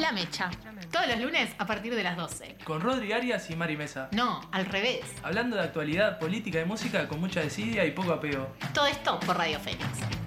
La 0.00 0.12
Mecha. 0.12 0.50
Todos 0.90 1.08
los 1.08 1.20
lunes 1.20 1.50
a 1.58 1.66
partir 1.66 1.94
de 1.94 2.02
las 2.02 2.16
12. 2.16 2.56
Con 2.64 2.80
Rodri 2.80 3.12
Arias 3.12 3.50
y 3.50 3.56
Mari 3.56 3.76
Mesa. 3.76 4.08
No, 4.12 4.40
al 4.50 4.64
revés. 4.64 5.00
Hablando 5.22 5.56
de 5.56 5.62
actualidad, 5.62 6.18
política 6.18 6.60
y 6.60 6.64
música 6.64 7.06
con 7.06 7.20
mucha 7.20 7.40
desidia 7.40 7.84
y 7.84 7.90
poco 7.90 8.12
apego. 8.12 8.48
Todo 8.72 8.86
esto 8.86 9.20
por 9.20 9.36
Radio 9.36 9.60
Fénix. 9.60 10.19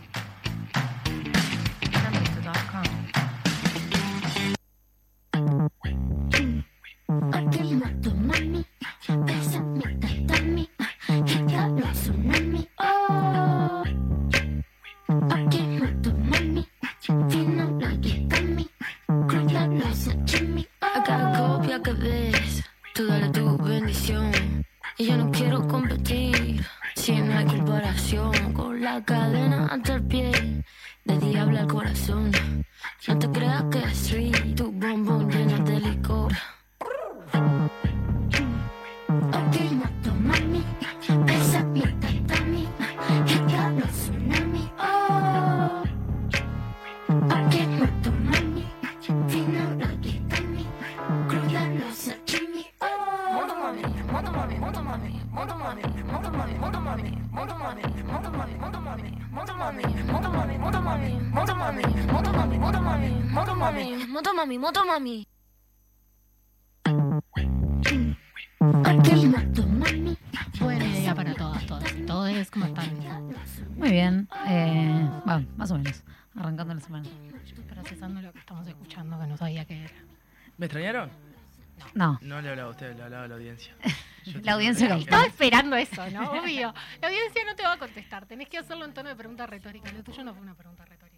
No 82.98 83.03
hablaba 83.03 83.28
la 83.28 83.36
audiencia. 83.36 83.73
La 84.44 84.53
audiencia 84.53 84.95
Estaba 84.95 85.26
esperando 85.26 85.76
eso, 85.76 86.09
¿no? 86.12 86.31
Obvio. 86.31 86.73
La 87.02 87.08
audiencia 87.09 87.44
no 87.45 87.56
te 87.56 87.64
va 87.64 87.73
a 87.73 87.78
contestar. 87.78 88.26
Tenés 88.26 88.48
que 88.48 88.58
hacerlo 88.58 88.86
en 88.86 88.94
tono 88.94 89.09
de 89.09 89.16
pregunta 89.17 89.45
retórica. 89.45 89.92
Lo 89.92 90.02
tuyo 90.02 90.23
no 90.23 90.34
fue 90.34 90.42
una 90.44 90.56
pregunta 90.56 90.86
retórica. 90.86 91.14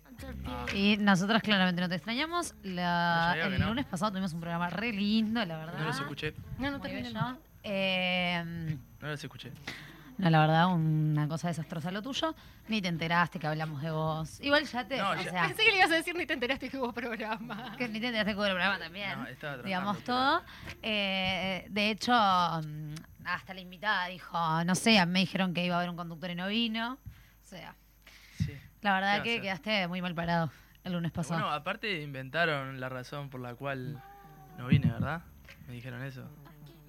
Y 0.73 0.97
nosotros 0.97 1.41
claramente 1.43 1.81
no 1.81 1.87
te 1.89 1.95
extrañamos. 1.95 2.55
La- 2.63 3.35
No 3.37 3.43
el 3.53 3.59
no. 3.59 3.67
lunes 3.67 3.85
pasado 3.85 4.09
tuvimos 4.11 4.33
un 4.33 4.39
programa 4.39 4.71
re 4.71 4.91
lindo, 4.91 5.45
la 5.45 5.57
verdad. 5.57 5.77
No 5.77 5.85
los 5.85 5.99
escuché, 5.99 6.33
No, 6.57 6.71
no 6.71 6.81
terminé. 6.81 7.09
bello. 7.09 7.37
Eh, 7.61 8.43
no 9.01 9.07
los 9.07 9.23
escuché. 9.23 9.51
No, 10.17 10.29
la 10.29 10.39
verdad, 10.39 10.67
una 10.73 11.27
cosa 11.27 11.47
desastrosa 11.49 11.91
lo 11.91 12.01
tuyo. 12.01 12.33
Ni 12.67 12.81
te 12.81 12.87
enteraste 12.87 13.37
que 13.39 13.47
hablamos 13.47 13.81
de 13.81 13.91
vos. 13.91 14.39
Igual 14.41 14.65
ya 14.65 14.87
te. 14.87 14.97
No, 14.97 15.09
o 15.11 15.15
ya- 15.15 15.23
sea, 15.29 15.47
Pensé 15.47 15.63
que 15.65 15.71
le 15.71 15.77
ibas 15.77 15.91
a 15.91 15.95
decir 15.95 16.15
ni 16.15 16.25
te 16.25 16.33
enteraste 16.33 16.69
que 16.69 16.77
hubo 16.77 16.91
programa. 16.93 17.75
que 17.77 17.87
ni 17.87 17.99
te 17.99 18.07
enteraste 18.07 18.31
que 18.31 18.37
hubo 18.37 18.45
el 18.45 18.51
programa 18.53 18.79
también. 18.79 19.09
No, 19.19 19.27
estaba 19.27 19.61
trabajando, 19.61 19.63
digamos 19.67 20.03
todo. 20.03 20.43
Eh, 20.81 21.65
de 21.69 21.89
hecho, 21.91 22.11
mm, 22.13 22.93
hasta 23.25 23.53
la 23.53 23.59
invitada 23.61 24.07
dijo, 24.07 24.63
no 24.63 24.75
sé, 24.75 25.05
me 25.05 25.19
dijeron 25.19 25.53
que 25.53 25.65
iba 25.65 25.75
a 25.75 25.79
haber 25.79 25.89
un 25.89 25.95
conductor 25.97 26.29
y 26.29 26.35
no 26.35 26.47
vino. 26.47 26.93
O 26.93 27.47
sea, 27.47 27.75
Sí. 28.37 28.53
la 28.81 28.93
verdad 28.95 29.17
¿Qué 29.23 29.23
que 29.23 29.35
va 29.49 29.53
a 29.53 29.57
quedaste 29.59 29.87
muy 29.87 30.01
mal 30.01 30.15
parado 30.15 30.51
el 30.83 30.93
lunes 30.93 31.11
pasado. 31.11 31.39
Bueno, 31.41 31.53
aparte 31.53 32.01
inventaron 32.01 32.79
la 32.79 32.89
razón 32.89 33.29
por 33.29 33.41
la 33.41 33.55
cual 33.55 34.01
no 34.57 34.67
vine, 34.67 34.91
¿verdad? 34.91 35.23
Me 35.67 35.73
dijeron 35.73 36.03
eso, 36.03 36.23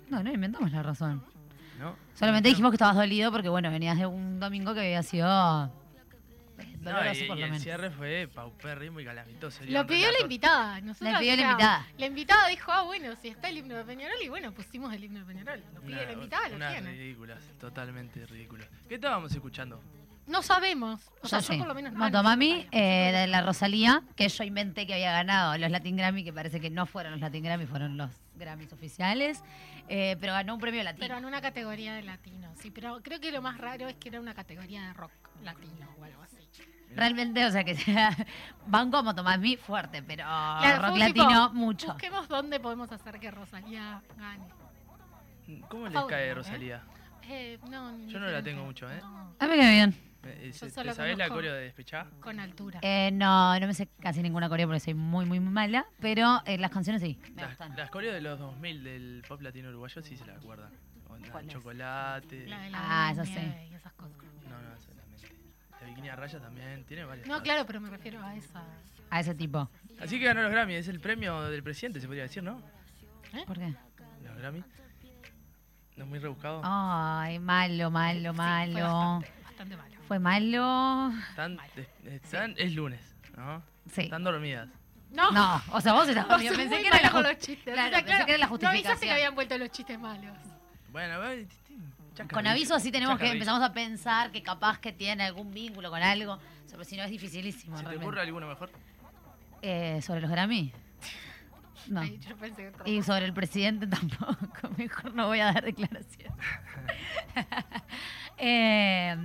No, 0.09 0.23
no 0.23 0.31
inventamos 0.33 0.71
la 0.73 0.83
razón. 0.83 1.25
¿No? 1.79 1.97
Solamente 2.15 2.49
dijimos 2.49 2.71
que 2.71 2.77
estabas 2.77 2.97
dolido 2.97 3.31
porque, 3.33 3.49
bueno, 3.49 3.71
venías 3.71 3.99
de 3.99 4.07
un 4.07 4.41
domingo 4.41 4.73
que 4.75 4.81
había 4.81 5.03
sido 5.03 5.27
eh, 5.27 6.77
No, 6.81 6.93
doloroso 6.93 7.25
y, 7.25 7.27
por 7.29 7.37
y 7.37 7.41
lo 7.41 7.47
el 7.47 7.51
menos. 7.53 7.63
cierre 7.63 7.91
fue 7.91 8.29
paupérrimo 8.35 9.01
y 9.01 9.05
calamitoso. 9.05 9.61
Lo 9.67 9.87
pidió 9.87 10.11
la 10.11 10.21
invitada. 10.23 10.81
Nosotros, 10.81 11.13
La 11.13 11.19
pidió 11.19 11.33
la 11.37 11.43
o 11.43 11.45
sea, 11.45 11.51
invitada. 11.53 11.87
La 11.99 12.07
invitada 12.07 12.49
dijo, 12.49 12.73
ah, 12.73 12.83
bueno, 12.83 13.15
si 13.21 13.29
está 13.29 13.49
el 13.49 13.59
himno 13.59 13.75
de 13.77 13.85
Peñarol, 13.85 14.17
y 14.23 14.29
bueno, 14.29 14.53
pusimos 14.53 14.93
el 14.95 15.05
himno 15.05 15.21
de 15.21 15.27
Peñarol. 15.27 15.63
Lo 15.75 15.81
pide 15.83 15.93
Una- 15.97 16.05
la 16.07 16.13
invitada, 16.13 16.49
lo 16.49 16.57
unas 16.57 16.73
tiene. 16.73 16.91
ridículas, 16.93 17.39
totalmente 17.61 18.25
ridículas. 18.27 18.69
¿Qué 18.89 18.95
estábamos 18.95 19.33
escuchando? 19.33 19.83
No 20.27 20.43
sabemos. 20.43 21.03
O 21.23 21.29
sea, 21.29 21.39
Yo 21.39 21.57
por 21.59 21.69
lo 21.69 21.75
menos 21.75 21.93
no. 21.93 22.01
Motomami, 22.01 22.67
eh, 22.73 23.13
de 23.13 23.27
la 23.29 23.43
Rosalía, 23.43 24.03
que 24.17 24.29
yo 24.29 24.43
inventé 24.43 24.85
que 24.85 24.95
había 24.95 25.13
ganado 25.13 25.57
los 25.57 25.71
Latin 25.71 25.97
Grammy, 25.97 26.25
que 26.25 26.33
parece 26.33 26.59
que 26.59 26.69
no 26.69 26.85
fueron 26.87 27.13
los 27.13 27.21
Latin 27.21 27.45
Grammy, 27.45 27.67
fueron 27.67 27.97
los 27.97 28.11
Grammys 28.35 28.73
oficiales, 28.73 29.45
eh, 29.89 30.17
pero 30.21 30.33
ganó 30.33 30.55
un 30.55 30.61
premio 30.61 30.83
latino. 30.83 31.05
Pero 31.07 31.19
en 31.19 31.25
una 31.25 31.41
categoría 31.41 31.95
de 31.95 32.03
latino, 32.03 32.53
sí. 32.57 32.71
Pero 32.71 33.01
creo 33.03 33.21
que 33.21 33.31
lo 33.33 33.43
más 33.43 33.59
raro 33.59 33.89
es 33.89 33.97
que 33.97 34.09
era 34.09 34.21
una 34.21 34.35
categoría 34.35 34.83
de 34.87 34.93
rock 34.95 35.13
latino 35.43 35.89
o 35.99 36.05
algo 36.05 36.23
así. 36.23 36.37
Realmente, 36.95 37.45
o 37.45 37.51
sea, 37.51 37.65
que 37.65 37.75
sea 37.75 38.11
Banco 38.67 38.97
a 38.97 39.03
Motomami 39.03 39.57
fuerte, 39.57 40.03
pero 40.03 40.25
Claro, 40.25 40.89
rock 40.89 40.97
latino 40.99 41.49
tipo, 41.49 41.55
mucho. 41.55 41.87
Busquemos 41.89 42.29
dónde 42.29 42.59
podemos 42.61 42.91
hacer 42.91 43.19
que 43.21 43.31
Rosalía 43.31 44.03
gane. 44.17 44.47
¿Cómo 45.69 45.85
les 45.85 45.95
Favor, 45.95 46.11
cae 46.11 46.29
¿eh? 46.29 46.35
Rosalía? 46.35 46.83
Eh, 47.29 47.59
no, 47.69 47.97
Yo 48.07 48.19
no 48.21 48.27
la 48.29 48.43
tengo 48.43 48.65
mucho, 48.65 48.91
¿eh? 48.91 48.99
No, 49.01 49.35
A 49.39 49.47
mí 49.47 49.55
que 49.55 49.71
bien. 49.71 50.06
Eh, 50.25 50.51
Yo 50.53 50.67
¿te- 50.67 50.71
solo 50.71 50.91
¿Te 50.91 50.97
sabés 50.97 51.17
la 51.19 51.29
coreo 51.29 51.55
de 51.55 51.63
Despechá? 51.63 52.07
con 52.21 52.41
altura. 52.41 52.81
Eh, 52.83 53.11
no, 53.13 53.59
no 53.61 53.67
me 53.67 53.75
sé 53.75 53.89
casi 54.01 54.23
ninguna 54.23 54.49
corea 54.49 54.67
porque 54.67 54.81
soy 54.81 54.95
muy, 54.95 55.25
muy 55.25 55.39
mala, 55.41 55.87
pero 56.01 56.43
eh, 56.47 56.59
las 56.59 56.71
canciones 56.73 57.01
sí, 57.03 57.19
me 57.35 57.43
Las, 57.43 57.51
gustan. 57.51 57.77
las 57.77 57.91
coreos 57.91 58.15
de 58.15 58.21
los 58.21 58.39
2000 58.39 58.83
del 58.83 59.25
pop 59.29 59.41
latino 59.41 59.69
uruguayo 59.69 60.03
sí 60.03 60.17
se 60.17 60.27
la 60.27 60.35
acuerdan. 60.35 60.71
¿Cuáles? 61.31 61.53
chocolate. 61.53 62.47
la 62.47 62.61
de 62.61 62.71
No, 62.71 62.79
la 62.79 63.07
Ah, 63.09 63.13
esa 63.13 63.25
sí. 63.25 63.33
y 63.71 63.75
esas 63.75 63.93
cosas. 63.95 64.17
no, 64.17 64.81
solamente. 64.81 65.29
La 65.81 65.87
bikini 65.87 66.09
a 66.09 66.17
raya 66.17 66.41
también, 66.41 66.85
tiene 66.85 67.05
varias. 67.05 67.27
No, 67.27 67.35
cosas. 67.35 67.45
claro, 67.45 67.67
pero 67.67 67.81
me 67.81 67.91
refiero 67.91 68.23
a 68.23 68.35
esa. 68.35 68.63
A 69.11 69.21
ese 69.21 69.35
tipo. 69.35 69.71
Así 70.01 70.19
que 70.19 70.25
ganó 70.27 70.43
los 70.43 70.51
Grammy, 70.51 70.75
es 70.75 70.89
el 70.89 70.99
premio 71.01 71.41
del 71.43 71.63
presidente, 71.63 72.01
se 72.01 72.07
podría 72.07 72.25
decir, 72.25 72.43
¿no? 72.43 72.61
¿Por 73.47 73.59
qué? 73.59 73.73
Los 74.25 74.37
Grammy. 74.39 74.63
No 75.97 76.05
es 76.05 76.11
muy 76.11 76.19
rebuscado. 76.19 76.61
Ay, 76.65 77.39
malo, 77.39 77.91
malo, 77.91 78.35
malo. 78.35 79.23
Bastante 79.57 79.77
malo. 79.77 79.97
Fue 80.07 80.19
malo. 80.19 81.13
Están, 82.05 82.55
es 82.57 82.73
lunes, 82.75 83.01
¿no? 83.37 83.63
Sí. 83.91 84.03
Están 84.03 84.25
dormidas. 84.25 84.69
No, 85.13 85.31
No, 85.31 85.63
o 85.73 85.81
sea, 85.81 85.93
vos 85.95 86.09
estás 86.09 86.27
Vos 86.29 86.43
yo 86.43 86.49
sos 86.49 86.57
pensé 86.59 86.75
muy 86.75 86.83
que 86.83 86.89
era 86.89 86.97
la 86.97 87.03
mala 87.03 87.13
con 87.13 87.23
ju- 87.25 87.29
los 87.29 87.39
chistes. 87.39 87.73
Claro, 87.75 87.89
O 87.89 87.91
sea, 87.99 88.05
pensé 88.05 88.25
que 88.27 88.31
era 88.33 88.39
la 88.39 88.47
No 88.47 88.55
avisaste 88.55 88.67
que 88.69 88.77
justificación. 88.77 89.11
habían 89.13 89.35
vuelto 89.35 89.59
los 89.59 89.71
chistes 89.71 89.99
malos. 89.99 90.37
Bueno. 90.93 91.15
Con 92.33 92.47
aviso 92.47 92.75
así 92.75 92.91
tenemos 92.91 93.19
que 93.19 93.31
empezamos 93.31 93.63
a 93.63 93.73
pensar 93.73 94.31
que 94.31 94.43
capaz 94.43 94.79
que 94.79 94.93
tiene 94.93 95.25
algún 95.25 95.53
vínculo 95.53 95.91
con 95.91 96.03
algo. 96.03 96.35
O 96.35 96.39
sea, 96.69 96.73
pero 96.79 96.85
si 96.85 96.97
no 96.97 97.05
es 97.05 97.11
dificilísimo. 97.11 97.79
¿Se 97.79 97.85
te 97.85 97.97
ocurre 97.97 98.21
alguno 98.21 98.47
mejor? 98.49 98.71
Eh, 99.63 100.01
¿Sobre 100.03 100.21
los 100.21 100.31
Grammy? 100.31 100.73
No. 101.89 102.01
Ay, 102.01 102.19
yo 102.19 102.37
pensé 102.37 102.63
que 102.63 102.69
otra 102.69 102.89
Y 102.89 103.03
sobre 103.03 103.27
el 103.27 103.33
presidente 103.33 103.87
tampoco. 103.99 104.69
Mejor 104.77 105.15
no 105.15 105.27
voy 105.29 105.41
a 105.41 105.47
dar 105.53 105.65
declaración. 105.65 106.35
Eh, 108.39 109.17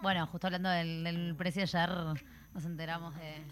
bueno, 0.00 0.26
justo 0.28 0.46
hablando 0.46 0.70
del, 0.70 1.04
del 1.04 1.34
presidente 1.36 1.76
ayer 1.76 1.90
nos 2.54 2.64
enteramos 2.64 3.14
de, 3.16 3.42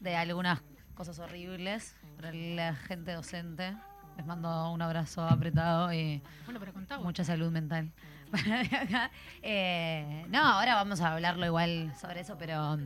de 0.00 0.16
algunas 0.16 0.62
cosas 0.94 1.18
horribles 1.18 1.94
para 2.16 2.32
la 2.32 2.74
gente 2.74 3.12
docente. 3.12 3.76
Les 4.16 4.24
mando 4.24 4.72
un 4.72 4.80
abrazo 4.80 5.22
apretado 5.22 5.92
y 5.92 6.22
Bueno, 6.46 6.60
pero 6.60 6.72
mucha 7.02 7.24
salud 7.24 7.50
mental. 7.52 7.92
Eh, 9.42 10.24
no, 10.28 10.38
ahora 10.44 10.74
vamos 10.74 11.00
a 11.00 11.12
hablarlo 11.12 11.46
igual 11.46 11.92
sobre 12.00 12.20
eso, 12.20 12.36
pero 12.38 12.78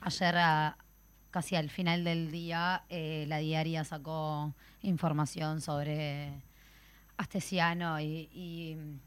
ayer 0.00 0.36
a- 0.36 0.76
casi 1.30 1.56
al 1.56 1.70
final 1.70 2.04
del 2.04 2.30
día 2.30 2.84
eh, 2.88 3.24
la 3.28 3.38
diaria 3.38 3.84
sacó 3.84 4.54
información 4.82 5.60
sobre 5.60 6.32
Astesiano 7.16 8.00
y, 8.00 8.28
y, 8.32 8.74
mm, 8.76 9.00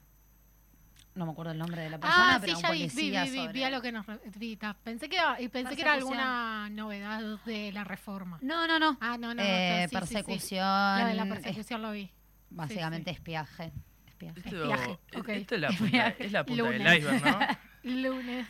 no 1.16 1.26
me 1.26 1.32
acuerdo 1.34 1.52
el 1.52 1.58
nombre 1.58 1.82
de 1.82 1.90
la 1.90 2.00
persona, 2.00 2.36
Ah, 2.36 2.38
pero 2.40 2.54
sí, 2.54 2.58
un 2.58 2.62
ya 2.64 2.72
vi, 2.72 2.78
vi, 2.78 2.88
policía 2.90 3.24
vi, 3.26 3.30
vi, 3.32 3.38
sobre- 3.38 3.54
vi 3.54 3.64
a 3.64 3.70
lo 3.70 3.82
que 3.82 3.92
nos... 3.92 4.06
re- 4.06 4.20
vi, 4.38 4.56
ta. 4.56 4.78
pensé 4.84 5.10
que 5.10 5.18
era, 5.18 5.36
pensé 5.52 5.76
que 5.76 5.82
era 5.82 5.94
Persecución. 5.94 6.20
alguna 6.20 6.70
novedad 6.70 7.40
de 7.46 7.72
la 7.74 7.84
reforma. 7.84 8.38
No, 8.42 8.66
no, 8.68 8.80
no. 8.80 8.98
Ah, 9.02 9.18
no, 9.18 9.34
no, 9.34 9.42
Eh, 9.44 9.88
no, 9.92 10.00
sí, 10.00 10.06
sí, 10.06 10.08
sí. 10.08 10.14
persecución. 10.14 11.00
Lo 11.02 11.06
de 11.08 11.14
la 11.16 11.24
es- 11.24 11.30
persecución 11.30 11.82
lo 11.82 11.92
vi. 11.92 12.10
básicamente 12.50 13.12
sí. 13.12 13.16
espiaje. 13.18 13.72
Espiaje. 14.08 14.40
Esto, 14.40 14.68
viaje, 14.68 15.00
es- 15.12 15.18
ok. 15.20 15.30
esto 15.30 15.56
es 15.56 15.62
la 15.62 15.70
punta, 15.72 16.08
es 16.20 16.32
la 16.32 16.46
punta 16.46 16.64
del 16.70 16.98
iceberg, 16.98 17.26
¿no? 17.26 17.40
Lunes. 17.84 18.48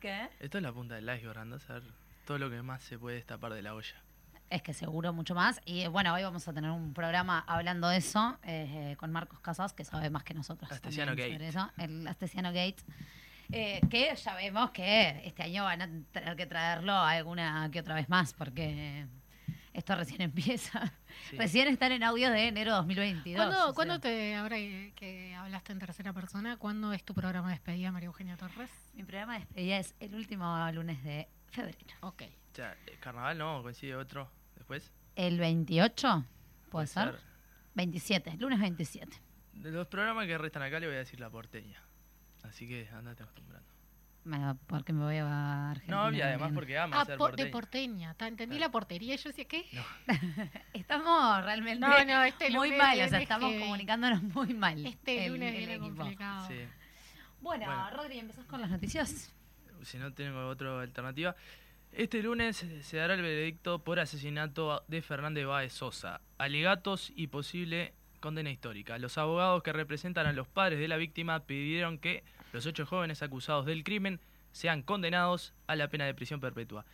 ¿Qué? 0.00 0.28
Esto 0.40 0.58
es 0.58 0.62
la 0.62 0.72
punta 0.72 0.94
del 0.96 1.04
iceberg, 1.16 1.38
andás 1.38 1.68
a 1.70 1.74
ver 1.74 1.82
todo 2.30 2.38
lo 2.38 2.48
que 2.48 2.62
más 2.62 2.80
se 2.84 2.96
puede 2.96 3.16
destapar 3.16 3.52
de 3.54 3.60
la 3.60 3.74
olla. 3.74 3.96
es 4.50 4.62
que 4.62 4.72
seguro 4.72 5.12
mucho 5.12 5.34
más. 5.34 5.60
Y 5.64 5.80
eh, 5.80 5.88
bueno, 5.88 6.14
hoy 6.14 6.22
vamos 6.22 6.46
a 6.46 6.52
tener 6.52 6.70
un 6.70 6.94
programa 6.94 7.40
hablando 7.44 7.88
de 7.88 7.96
eso 7.96 8.38
eh, 8.44 8.94
con 9.00 9.10
Marcos 9.10 9.40
Casas, 9.40 9.72
que 9.72 9.84
sabe 9.84 10.10
más 10.10 10.22
que 10.22 10.32
nosotros. 10.32 10.70
Astesiano 10.70 11.16
Gate. 11.16 11.32
sobre 11.32 11.48
eso, 11.48 11.68
el 11.76 12.06
Astesiano 12.06 12.50
Gate. 12.50 12.76
Eh, 13.50 13.80
que 13.90 14.14
ya 14.14 14.34
vemos 14.36 14.70
que 14.70 15.22
este 15.24 15.42
año 15.42 15.64
van 15.64 15.82
a 15.82 15.88
tener 16.12 16.36
que 16.36 16.46
traerlo 16.46 16.94
alguna 16.94 17.68
que 17.72 17.80
otra 17.80 17.96
vez 17.96 18.08
más, 18.08 18.32
porque 18.32 19.08
esto 19.72 19.94
recién 19.96 20.20
empieza. 20.22 20.92
Sí. 21.30 21.36
Recién 21.36 21.68
están 21.68 21.92
en 21.92 22.02
audio 22.02 22.30
de 22.30 22.48
enero 22.48 22.72
2022. 22.72 23.38
o 23.40 23.48
¿Cuándo, 23.48 23.64
sea. 23.64 23.74
cuándo 23.74 24.00
te, 24.00 24.34
ahora 24.36 24.56
que 24.56 25.34
hablaste 25.34 25.72
en 25.72 25.78
tercera 25.78 26.12
persona, 26.12 26.56
cuándo 26.56 26.92
es 26.92 27.04
tu 27.04 27.14
programa 27.14 27.48
de 27.48 27.54
despedida, 27.54 27.92
María 27.92 28.06
Eugenia 28.06 28.36
Torres? 28.36 28.70
Mi 28.94 29.04
programa 29.04 29.34
de 29.34 29.40
despedida 29.40 29.78
es 29.78 29.94
el 30.00 30.14
último 30.14 30.70
lunes 30.72 31.02
de 31.04 31.28
febrero. 31.48 31.78
Ok. 32.00 32.22
O 32.52 32.54
sea, 32.54 32.76
eh, 32.86 32.96
carnaval 33.00 33.38
no, 33.38 33.62
coincide 33.62 33.94
otro 33.96 34.30
después. 34.56 34.92
¿El 35.16 35.38
28? 35.38 36.24
¿Puede 36.70 36.86
ser? 36.86 37.12
ser. 37.12 37.20
27, 37.74 38.36
lunes 38.38 38.58
27. 38.60 39.16
De 39.52 39.70
los 39.70 39.86
programas 39.86 40.26
que 40.26 40.36
restan 40.38 40.62
acá 40.62 40.80
le 40.80 40.86
voy 40.86 40.96
a 40.96 41.00
decir 41.00 41.20
la 41.20 41.30
porteña. 41.30 41.80
Así 42.42 42.66
que 42.66 42.88
andate 42.88 43.22
acostumbrando. 43.22 43.68
Porque 44.66 44.92
me 44.92 45.02
voy 45.04 45.16
a 45.16 45.70
Argentina. 45.70 46.10
No, 46.10 46.12
y 46.16 46.20
además 46.20 46.52
porque 46.54 46.78
ama 46.78 47.00
Ah, 47.00 47.04
ser 47.04 47.16
po- 47.16 47.24
porteña. 47.24 47.44
de 47.46 47.50
porteña. 47.50 48.14
Ta, 48.14 48.28
Entendí 48.28 48.56
Claro. 48.56 48.68
la 48.68 48.72
portería 48.72 49.14
y 49.14 49.16
yo 49.16 49.30
decía, 49.30 49.46
¿qué? 49.46 49.64
Estamos 50.74 51.44
realmente 51.44 51.80
No, 51.80 52.04
no, 52.04 52.22
este 52.24 52.50
muy 52.50 52.72
mal, 52.72 52.92
o 52.92 52.96
sea, 52.96 53.06
viene 53.08 53.22
estamos 53.22 53.50
heavy. 53.50 53.62
comunicándonos 53.62 54.22
muy 54.22 54.54
mal. 54.54 54.84
Este 54.86 55.26
el- 55.26 55.32
lunes 55.32 55.56
viene 55.56 55.78
complicado. 55.78 56.46
Sí. 56.48 56.54
Bueno, 57.40 57.64
Bueno. 57.66 57.90
Rodri, 57.90 58.18
¿empezás 58.18 58.44
con 58.46 58.60
las 58.60 58.70
noticias? 58.70 59.34
si 59.82 59.96
no 59.96 60.12
tengo 60.12 60.46
otra 60.48 60.78
alternativa. 60.82 61.34
Este 61.90 62.22
lunes 62.22 62.64
se 62.82 62.96
dará 62.98 63.14
el 63.14 63.22
veredicto 63.22 63.82
por 63.82 63.98
asesinato 63.98 64.84
de 64.88 65.00
Fernández 65.00 65.46
Báez 65.46 65.72
Sosa, 65.72 66.20
alegatos 66.36 67.10
y 67.16 67.28
posible 67.28 67.94
condena 68.20 68.50
histórica. 68.50 68.98
Los 68.98 69.16
abogados 69.16 69.62
que 69.62 69.72
representan 69.72 70.26
a 70.26 70.32
los 70.34 70.46
padres 70.46 70.78
de 70.78 70.86
la 70.88 70.98
víctima 70.98 71.40
pidieron 71.46 71.98
que 71.98 72.22
los 72.52 72.66
ocho 72.66 72.86
jóvenes 72.86 73.22
acusados 73.22 73.66
del 73.66 73.84
crimen 73.84 74.20
sean 74.52 74.82
condenados 74.82 75.52
a 75.66 75.76
la 75.76 75.88
pena 75.88 76.06
de 76.06 76.14
prisión 76.14 76.40
perpetua. 76.40 76.84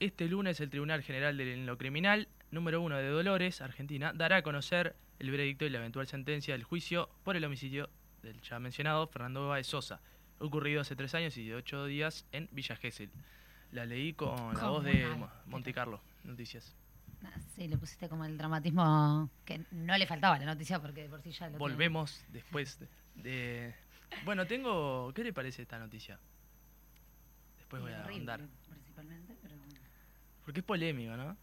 Este 0.00 0.28
lunes 0.28 0.60
el 0.60 0.70
Tribunal 0.70 1.02
General 1.02 1.36
de 1.36 1.56
lo 1.56 1.78
Criminal, 1.78 2.28
número 2.50 2.80
uno 2.82 2.96
de 2.96 3.08
Dolores, 3.08 3.60
Argentina, 3.60 4.12
dará 4.14 4.36
a 4.36 4.42
conocer 4.42 4.96
el 5.18 5.30
veredicto 5.30 5.64
y 5.64 5.70
la 5.70 5.78
eventual 5.78 6.06
sentencia 6.06 6.54
del 6.54 6.64
juicio 6.64 7.08
por 7.22 7.36
el 7.36 7.44
homicidio 7.44 7.88
del 8.22 8.40
ya 8.42 8.58
mencionado 8.58 9.06
Fernando 9.06 9.48
Báez 9.48 9.66
Sosa, 9.66 10.00
ocurrido 10.40 10.80
hace 10.80 10.96
tres 10.96 11.14
años 11.14 11.36
y 11.38 11.52
ocho 11.52 11.86
días 11.86 12.26
en 12.32 12.48
Villa 12.52 12.76
Gesell. 12.76 13.10
La 13.70 13.84
leí 13.86 14.12
con 14.12 14.54
la 14.54 14.68
voz 14.68 14.84
de 14.84 15.06
Monte 15.46 15.72
Carlo, 15.72 16.00
Noticias. 16.24 16.74
Ah, 17.24 17.30
Sí, 17.56 17.68
le 17.68 17.78
pusiste 17.78 18.08
como 18.08 18.24
el 18.24 18.36
dramatismo 18.36 19.30
que 19.44 19.60
no 19.70 19.96
le 19.96 20.06
faltaba 20.06 20.34
a 20.34 20.38
la 20.38 20.46
noticia 20.46 20.80
porque 20.80 21.02
de 21.04 21.08
por 21.08 21.22
sí 21.22 21.30
ya 21.30 21.48
lo. 21.48 21.56
Volvemos 21.58 22.22
después 22.28 22.78
de, 22.80 22.88
de- 23.22 23.74
Bueno, 24.24 24.46
tengo... 24.46 25.12
¿Qué 25.14 25.24
le 25.24 25.32
parece 25.32 25.62
esta 25.62 25.78
noticia? 25.78 26.18
Después 27.58 27.82
voy 27.82 27.92
a 27.92 28.04
ahondar. 28.04 28.40
principalmente, 28.68 29.36
pero 29.42 29.56
bueno. 29.56 29.74
Porque 30.44 30.60
es 30.60 30.66
polémico, 30.66 31.16
¿no? 31.16 31.36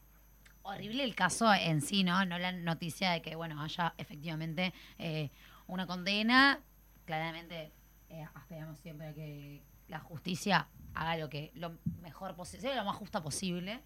Horrible 0.63 1.03
el 1.03 1.15
caso 1.15 1.51
en 1.53 1.81
sí, 1.81 2.03
¿no? 2.03 2.23
No 2.25 2.37
la 2.37 2.51
noticia 2.51 3.11
de 3.11 3.21
que, 3.21 3.35
bueno, 3.35 3.61
haya 3.61 3.93
efectivamente 3.97 4.73
eh, 4.99 5.31
una 5.67 5.87
condena. 5.87 6.59
Claramente 7.05 7.71
eh, 8.09 8.27
aspiramos 8.35 8.79
siempre 8.79 9.07
a 9.07 9.13
que 9.13 9.63
la 9.87 9.99
justicia 9.99 10.67
haga 10.93 11.17
lo 11.17 11.29
que 11.29 11.51
lo 11.55 11.77
mejor 12.01 12.35
posible, 12.35 12.75
lo 12.75 12.85
más 12.85 12.95
justa 12.95 13.23
posible. 13.23 13.81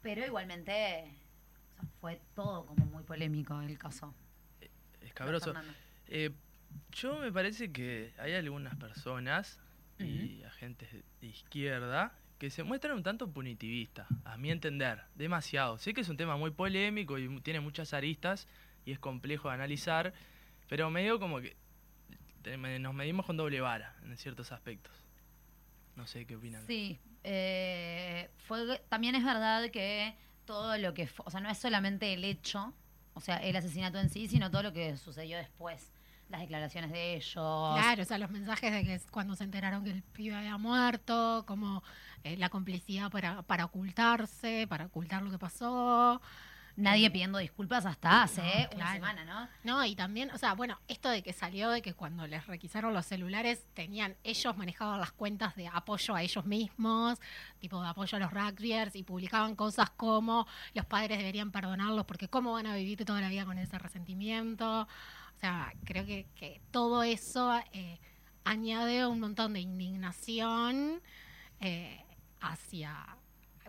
Pero 0.00 0.24
igualmente 0.24 1.04
o 1.70 1.74
sea, 1.74 1.84
fue 2.00 2.20
todo 2.34 2.64
como 2.64 2.86
muy 2.86 3.02
polémico 3.02 3.60
el 3.60 3.78
caso. 3.78 4.14
Escabroso. 5.02 5.46
Fernando. 5.52 5.74
Eh, 6.08 6.30
yo 6.92 7.18
me 7.18 7.32
parece 7.32 7.72
que 7.72 8.12
hay 8.18 8.34
algunas 8.34 8.74
personas 8.76 9.58
y 9.98 10.42
agentes 10.44 10.88
de 11.20 11.26
izquierda 11.26 12.14
que 12.38 12.48
se 12.48 12.62
muestran 12.62 12.96
un 12.96 13.02
tanto 13.02 13.30
punitivistas, 13.30 14.08
a 14.24 14.38
mi 14.38 14.50
entender, 14.50 15.02
demasiado. 15.14 15.76
Sé 15.76 15.92
que 15.92 16.00
es 16.00 16.08
un 16.08 16.16
tema 16.16 16.38
muy 16.38 16.50
polémico 16.50 17.18
y 17.18 17.40
tiene 17.42 17.60
muchas 17.60 17.92
aristas 17.92 18.48
y 18.86 18.92
es 18.92 18.98
complejo 18.98 19.48
de 19.48 19.54
analizar, 19.54 20.14
pero 20.66 20.88
medio 20.88 21.20
como 21.20 21.40
que 21.40 21.54
nos 22.78 22.94
medimos 22.94 23.26
con 23.26 23.36
doble 23.36 23.60
vara 23.60 23.94
en 24.04 24.16
ciertos 24.16 24.52
aspectos. 24.52 24.94
No 25.96 26.06
sé 26.06 26.24
qué 26.24 26.36
opinan. 26.36 26.66
Sí, 26.66 26.98
eh, 27.24 28.30
fue, 28.38 28.78
también 28.88 29.14
es 29.14 29.24
verdad 29.24 29.70
que 29.70 30.14
todo 30.46 30.78
lo 30.78 30.94
que, 30.94 31.10
o 31.18 31.30
sea, 31.30 31.40
no 31.40 31.50
es 31.50 31.58
solamente 31.58 32.14
el 32.14 32.24
hecho, 32.24 32.72
o 33.12 33.20
sea, 33.20 33.36
el 33.36 33.54
asesinato 33.54 33.98
en 33.98 34.08
sí, 34.08 34.28
sino 34.28 34.50
todo 34.50 34.62
lo 34.62 34.72
que 34.72 34.96
sucedió 34.96 35.36
después, 35.36 35.92
las 36.30 36.40
declaraciones 36.40 36.92
de 36.92 37.14
ellos. 37.14 37.34
Claro, 37.34 38.02
o 38.02 38.04
sea, 38.04 38.18
los 38.18 38.30
mensajes 38.30 38.72
de 38.72 38.84
que 38.84 39.00
cuando 39.10 39.34
se 39.34 39.44
enteraron 39.44 39.84
que 39.84 39.90
el 39.90 40.02
pibe 40.02 40.36
había 40.36 40.56
muerto, 40.58 41.44
como 41.46 41.82
eh, 42.24 42.36
la 42.36 42.48
complicidad 42.48 43.10
para, 43.10 43.42
para 43.42 43.64
ocultarse, 43.64 44.66
para 44.68 44.86
ocultar 44.86 45.22
lo 45.22 45.30
que 45.30 45.38
pasó. 45.38 46.20
Nadie 46.76 47.10
pidiendo 47.10 47.38
disculpas 47.38 47.84
hasta 47.84 48.22
hace 48.22 48.68
No, 48.70 48.76
una 48.76 48.92
semana, 48.94 49.24
¿no? 49.24 49.48
No, 49.64 49.84
y 49.84 49.94
también, 49.94 50.30
o 50.30 50.38
sea, 50.38 50.54
bueno, 50.54 50.78
esto 50.88 51.10
de 51.10 51.22
que 51.22 51.32
salió 51.32 51.68
de 51.68 51.82
que 51.82 51.92
cuando 51.92 52.26
les 52.26 52.46
requisaron 52.46 52.94
los 52.94 53.04
celulares, 53.04 53.66
tenían, 53.74 54.16
ellos 54.24 54.56
manejaban 54.56 55.00
las 55.00 55.12
cuentas 55.12 55.56
de 55.56 55.68
apoyo 55.68 56.14
a 56.14 56.22
ellos 56.22 56.46
mismos, 56.46 57.18
tipo 57.58 57.82
de 57.82 57.88
apoyo 57.88 58.16
a 58.16 58.20
los 58.20 58.32
rugbyers, 58.32 58.96
y 58.96 59.02
publicaban 59.02 59.56
cosas 59.56 59.90
como 59.90 60.46
los 60.72 60.86
padres 60.86 61.18
deberían 61.18 61.50
perdonarlos 61.50 62.06
porque 62.06 62.28
cómo 62.28 62.52
van 62.52 62.66
a 62.66 62.76
vivir 62.76 63.04
toda 63.04 63.20
la 63.20 63.28
vida 63.28 63.44
con 63.44 63.58
ese 63.58 63.78
resentimiento. 63.78 64.88
O 65.40 65.42
sea, 65.42 65.72
creo 65.86 66.04
que, 66.04 66.26
que 66.34 66.60
todo 66.70 67.02
eso 67.02 67.58
eh, 67.72 67.98
añade 68.44 69.06
un 69.06 69.20
montón 69.20 69.54
de 69.54 69.60
indignación 69.60 71.00
eh, 71.60 72.04
hacia 72.42 73.16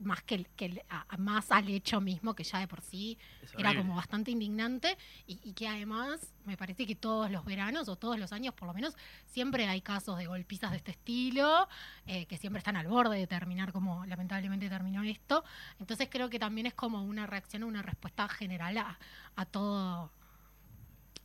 más 0.01 0.21
que, 0.23 0.43
que 0.57 0.83
a- 0.89 1.05
más 1.17 1.49
al 1.49 1.69
hecho 1.69 2.01
mismo 2.01 2.33
que 2.33 2.43
ya 2.43 2.59
de 2.59 2.67
por 2.67 2.81
sí 2.81 3.17
era 3.57 3.69
como 3.77 3.95
bastante 3.95 4.31
indignante 4.31 4.97
y, 5.27 5.39
y 5.43 5.53
que 5.53 5.67
además 5.69 6.33
me 6.43 6.57
parece 6.57 6.85
que 6.85 6.95
todos 6.95 7.31
los 7.31 7.45
veranos 7.45 7.87
o 7.87 7.95
todos 7.95 8.19
los 8.19 8.33
años 8.33 8.53
por 8.53 8.67
lo 8.67 8.73
menos 8.73 8.97
siempre 9.27 9.67
hay 9.69 9.79
casos 9.81 10.17
de 10.17 10.25
golpizas 10.25 10.71
de 10.71 10.77
este 10.77 10.91
estilo 10.91 11.69
eh, 12.05 12.25
que 12.25 12.37
siempre 12.37 12.57
están 12.57 12.75
al 12.75 12.87
borde 12.87 13.17
de 13.17 13.27
terminar 13.27 13.71
como 13.71 14.05
lamentablemente 14.05 14.67
terminó 14.69 15.03
esto. 15.03 15.45
Entonces 15.79 16.09
creo 16.11 16.29
que 16.29 16.39
también 16.39 16.65
es 16.67 16.73
como 16.73 17.01
una 17.03 17.27
reacción 17.27 17.63
una 17.63 17.81
respuesta 17.81 18.27
general 18.27 18.77
a, 18.79 18.99
a 19.37 19.45
todo 19.45 20.11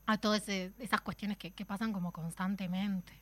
a 0.06 0.18
todas 0.18 0.42
ese- 0.42 0.72
esas 0.78 1.00
cuestiones 1.00 1.36
que, 1.38 1.50
que 1.52 1.64
pasan 1.66 1.92
como 1.92 2.12
constantemente 2.12 3.12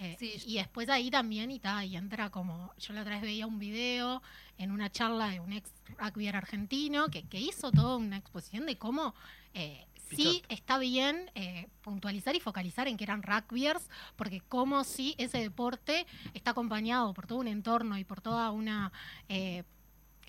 Eh, 0.00 0.16
Sí, 0.18 0.42
y 0.46 0.56
después 0.56 0.88
ahí 0.88 1.08
también 1.08 1.52
y, 1.52 1.60
ta, 1.60 1.84
y 1.84 1.96
entra 1.96 2.28
como 2.30 2.72
yo 2.78 2.92
la 2.94 3.02
otra 3.02 3.12
vez 3.14 3.22
veía 3.22 3.46
un 3.46 3.60
video 3.60 4.22
en 4.58 4.72
una 4.72 4.90
charla 4.90 5.28
de 5.28 5.38
un 5.38 5.52
ex 5.52 5.70
rugbyer 5.98 6.34
argentino 6.34 7.08
que, 7.10 7.22
que 7.28 7.38
hizo 7.38 7.70
toda 7.70 7.96
una 7.96 8.16
exposición 8.16 8.66
de 8.66 8.76
cómo 8.76 9.14
eh, 9.54 9.86
sí 10.16 10.42
está 10.48 10.78
bien 10.78 11.30
eh, 11.36 11.68
puntualizar 11.82 12.34
y 12.34 12.40
focalizar 12.40 12.88
en 12.88 12.96
que 12.96 13.04
eran 13.04 13.22
rugbyers, 13.22 13.88
porque 14.16 14.40
como 14.40 14.82
si 14.82 15.14
ese 15.16 15.38
deporte 15.38 16.06
está 16.34 16.50
acompañado 16.50 17.14
por 17.14 17.26
todo 17.28 17.38
un 17.38 17.46
entorno 17.48 17.96
y 17.96 18.04
por 18.04 18.20
toda 18.20 18.50
una 18.50 18.90
eh, 19.28 19.62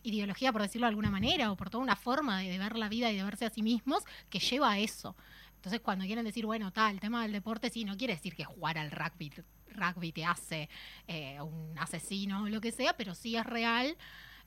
ideología, 0.03 0.51
por 0.51 0.61
decirlo 0.61 0.85
de 0.85 0.89
alguna 0.89 1.09
manera, 1.09 1.51
o 1.51 1.55
por 1.55 1.71
toda 1.71 1.83
una 1.83 1.95
forma 1.95 2.39
de, 2.39 2.49
de 2.51 2.59
ver 2.59 2.77
la 2.77 2.87
vida 2.87 3.11
y 3.11 3.17
de 3.17 3.23
verse 3.23 3.45
a 3.45 3.49
sí 3.49 3.63
mismos 3.63 4.03
que 4.29 4.37
lleva 4.39 4.71
a 4.73 4.77
eso. 4.79 5.15
Entonces, 5.65 5.81
cuando 5.81 6.05
quieren 6.05 6.23
decir, 6.23 6.45
bueno, 6.45 6.71
tal, 6.71 6.93
el 6.93 6.99
tema 6.99 7.23
del 7.23 7.31
deporte, 7.31 7.71
sí, 7.71 7.85
no 7.85 7.97
quiere 7.97 8.13
decir 8.13 8.35
que 8.35 8.43
jugar 8.45 8.77
al 8.77 8.91
rugby, 8.91 9.31
rugby 9.73 10.11
te 10.11 10.23
hace 10.23 10.69
eh, 11.07 11.41
un 11.41 11.75
asesino 11.79 12.43
o 12.43 12.49
lo 12.49 12.61
que 12.61 12.71
sea, 12.71 12.95
pero 12.95 13.15
sí 13.15 13.35
es 13.35 13.43
real 13.43 13.97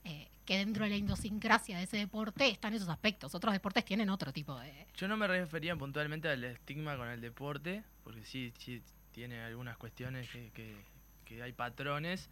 eh, 0.05 0.29
que 0.45 0.59
dentro 0.59 0.85
de 0.85 0.91
la 0.91 0.95
idiosincrasia 0.95 1.77
de 1.77 1.83
ese 1.83 1.97
deporte 1.97 2.47
están 2.47 2.73
esos 2.73 2.87
aspectos. 2.87 3.35
Otros 3.35 3.51
deportes 3.51 3.83
tienen 3.83 4.09
otro 4.09 4.31
tipo 4.31 4.57
de... 4.61 4.87
Yo 4.95 5.09
no 5.09 5.17
me 5.17 5.27
refería 5.27 5.75
puntualmente 5.75 6.29
al 6.29 6.41
estigma 6.45 6.95
con 6.95 7.09
el 7.09 7.19
deporte, 7.19 7.83
porque 8.05 8.23
sí, 8.23 8.53
sí 8.57 8.81
tiene 9.11 9.41
algunas 9.41 9.75
cuestiones 9.75 10.29
que, 10.29 10.51
que- 10.53 11.43
hay 11.43 11.51
patrones, 11.51 12.29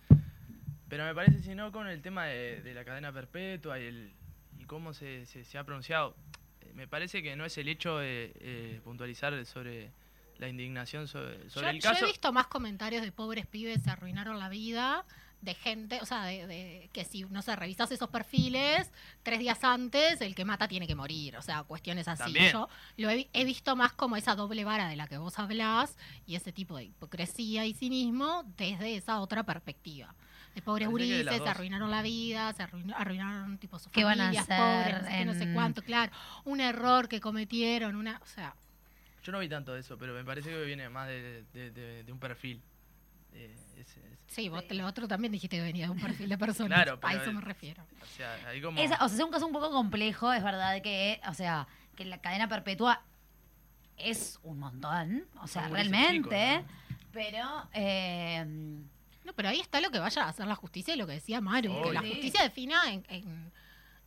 pero 0.87 1.03
me 1.03 1.13
parece 1.13 1.41
sino 1.43 1.73
con 1.73 1.87
el 1.87 2.01
tema 2.01 2.25
de, 2.27 2.71
la 2.73 2.85
cadena 2.85 3.11
perpetua 3.11 3.79
y, 3.79 3.83
el, 3.85 4.13
y 4.57 4.63
cómo 4.63 4.93
se- 4.93 5.25
se 5.25 5.57
ha 5.57 5.63
pronunciado. 5.65 6.15
Me 6.77 6.87
parece 6.87 7.23
que 7.23 7.35
no 7.35 7.43
es 7.43 7.57
el 7.57 7.67
hecho 7.69 7.97
de 7.97 8.31
eh, 8.39 8.81
puntualizar 8.83 9.43
sobre 9.47 9.91
la 10.37 10.47
indignación 10.47 11.07
sobre, 11.07 11.49
sobre 11.49 11.65
Yo, 11.65 11.69
el 11.71 11.81
yo 11.81 11.89
caso. 11.89 12.05
he 12.05 12.07
visto 12.07 12.31
más 12.31 12.45
comentarios 12.45 13.01
de 13.01 13.11
pobres 13.11 13.47
pibes 13.47 13.81
se 13.81 13.89
arruinaron 13.89 14.37
la 14.37 14.47
vida, 14.47 15.03
de 15.41 15.55
gente, 15.55 15.99
o 16.01 16.05
sea, 16.05 16.25
de, 16.25 16.45
de 16.45 16.89
que 16.93 17.03
si, 17.03 17.23
no 17.23 17.41
sé, 17.41 17.55
revisas 17.55 17.91
esos 17.91 18.09
perfiles, 18.09 18.91
tres 19.23 19.39
días 19.39 19.63
antes, 19.63 20.21
el 20.21 20.35
que 20.35 20.45
mata 20.45 20.67
tiene 20.67 20.85
que 20.85 20.93
morir, 20.93 21.35
o 21.37 21.41
sea, 21.41 21.63
cuestiones 21.63 22.07
así. 22.07 22.21
También. 22.25 22.51
Yo 22.51 22.69
lo 22.97 23.09
he, 23.09 23.27
he 23.33 23.43
visto 23.43 23.75
más 23.75 23.93
como 23.93 24.15
esa 24.15 24.35
doble 24.35 24.63
vara 24.63 24.87
de 24.87 24.95
la 24.95 25.07
que 25.07 25.17
vos 25.17 25.39
hablás 25.39 25.97
y 26.27 26.35
ese 26.35 26.51
tipo 26.51 26.77
de 26.77 26.83
hipocresía 26.83 27.65
y 27.65 27.73
cinismo 27.73 28.43
desde 28.55 28.95
esa 28.95 29.19
otra 29.19 29.43
perspectiva. 29.43 30.13
De 30.57 30.61
pobres 30.63 30.87
gurises, 30.89 31.25
se 31.43 31.49
arruinaron 31.49 31.91
la 31.91 32.01
vida, 32.01 32.51
se 32.53 32.63
arruinó- 32.63 32.95
arruinaron 32.97 33.57
tipo 33.57 33.77
sus 33.79 33.91
¿Qué 33.91 34.03
van 34.03 34.19
a 34.19 34.23
familias 34.25 34.49
hacer 34.49 34.57
pobres, 34.57 35.01
no 35.03 35.07
sé 35.09 35.17
qué, 35.17 35.25
no 35.25 35.33
sé 35.33 35.43
en- 35.43 35.53
cuánto, 35.53 35.81
claro, 35.83 36.11
un 36.45 36.59
error 36.59 37.07
que 37.07 37.19
cometieron, 37.21 37.95
una, 37.95 38.19
o 38.23 38.25
sea, 38.25 38.53
Yo 39.23 39.31
no 39.33 39.39
vi 39.39 39.49
tanto 39.49 39.73
de 39.73 39.81
eso, 39.81 39.97
pero 39.97 40.13
me 40.13 40.23
parece 40.23 40.49
que 40.49 40.63
viene 40.63 40.87
más 40.89 41.07
de, 41.09 41.43
de- 41.53 41.71
de- 41.71 42.03
de 42.05 42.11
un 42.13 42.17
perfil. 42.19 42.61
Eh, 43.33 43.53
ese- 43.75 43.99
ese- 43.99 44.17
sí, 44.27 44.47
vos 44.49 44.63
lo 44.69 44.85
otro 44.87 45.05
también 45.07 45.31
dijiste 45.33 45.57
que 45.57 45.63
venía 45.63 45.85
de 45.85 45.91
un 45.91 45.99
perfil 45.99 46.29
de 46.29 46.37
persona, 46.37 46.75
Claro, 46.75 46.97
a 47.03 47.13
eso 47.13 47.31
me 47.33 47.41
refiero. 47.41 47.83
o 48.01 48.05
sea, 48.15 48.33
ahí 48.47 48.61
como... 48.61 48.79
Esa- 48.79 49.03
o 49.03 49.07
sea, 49.09 49.17
es 49.17 49.23
un 49.23 49.29
caso 49.31 49.45
un 49.45 49.51
poco 49.53 49.69
complejo, 49.69 50.31
es 50.33 50.41
verdad 50.43 50.81
que, 50.81 51.19
o 51.29 51.33
sea, 51.33 51.67
que 51.97 52.05
la 52.05 52.19
cadena 52.19 52.47
perpetua 52.47 53.01
es 53.97 54.39
un 54.43 54.59
montón, 54.59 55.25
o 55.41 55.47
sea, 55.47 55.67
realmente, 55.67 56.63
pero 57.11 57.67
eh, 57.73 58.45
No, 59.27 59.33
pero 59.33 59.49
ahí 59.49 59.59
está 59.59 59.81
lo 59.81 59.91
que 59.91 59.99
vaya 59.99 60.23
a 60.23 60.29
hacer 60.29 60.47
la 60.47 60.55
justicia 60.55 60.93
y 60.93 60.97
lo 60.97 61.05
que 61.05 61.11
decía 61.13 61.41
Maru, 61.41 61.83
que 61.83 61.91
la 61.93 61.99
justicia 61.99 62.41
defina 62.43 62.81
en, 62.91 63.05
en, 63.09 63.51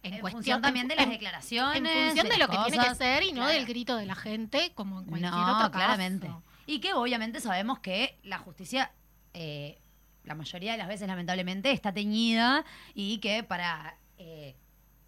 en 0.03 0.15
en 0.15 0.21
cuestión 0.21 0.33
función 0.33 0.63
también 0.63 0.89
de 0.89 0.97
las 0.97 1.05
en- 1.05 1.11
declaraciones, 1.11 1.77
En 1.77 2.07
función 2.07 2.29
de, 2.29 2.39
lo 2.39 2.49
que 2.49 2.57
tiene 2.71 2.89
que 2.89 2.95
ser 2.95 3.23
y 3.23 3.33
no 3.33 3.43
claro. 3.43 3.53
del 3.53 3.67
grito 3.67 3.97
de 3.97 4.07
la 4.07 4.15
gente, 4.15 4.73
como 4.75 5.01
en 5.01 5.05
cualquier 5.05 5.31
No, 5.31 5.43
otro 5.43 5.59
caso. 5.59 5.73
claramente. 5.73 6.31
Y 6.67 6.81
que 6.81 6.95
obviamente 6.95 7.41
sabemos 7.41 7.81
que 7.81 8.19
la 8.23 8.39
justicia, 8.39 8.93
eh, 9.35 9.79
la 10.25 10.35
mayoría 10.35 10.73
de 10.73 10.79
las 10.79 10.89
veces 10.89 11.07
lamentablemente, 11.07 11.71
está 11.71 11.93
teñida 11.93 12.65
y 12.95 13.19
que 13.19 13.43
para 13.43 13.99
eh, 14.17 14.57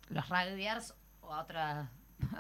los 0.09 0.29
rugbyers 0.29 0.95
o 1.23 1.29
otras 1.29 1.89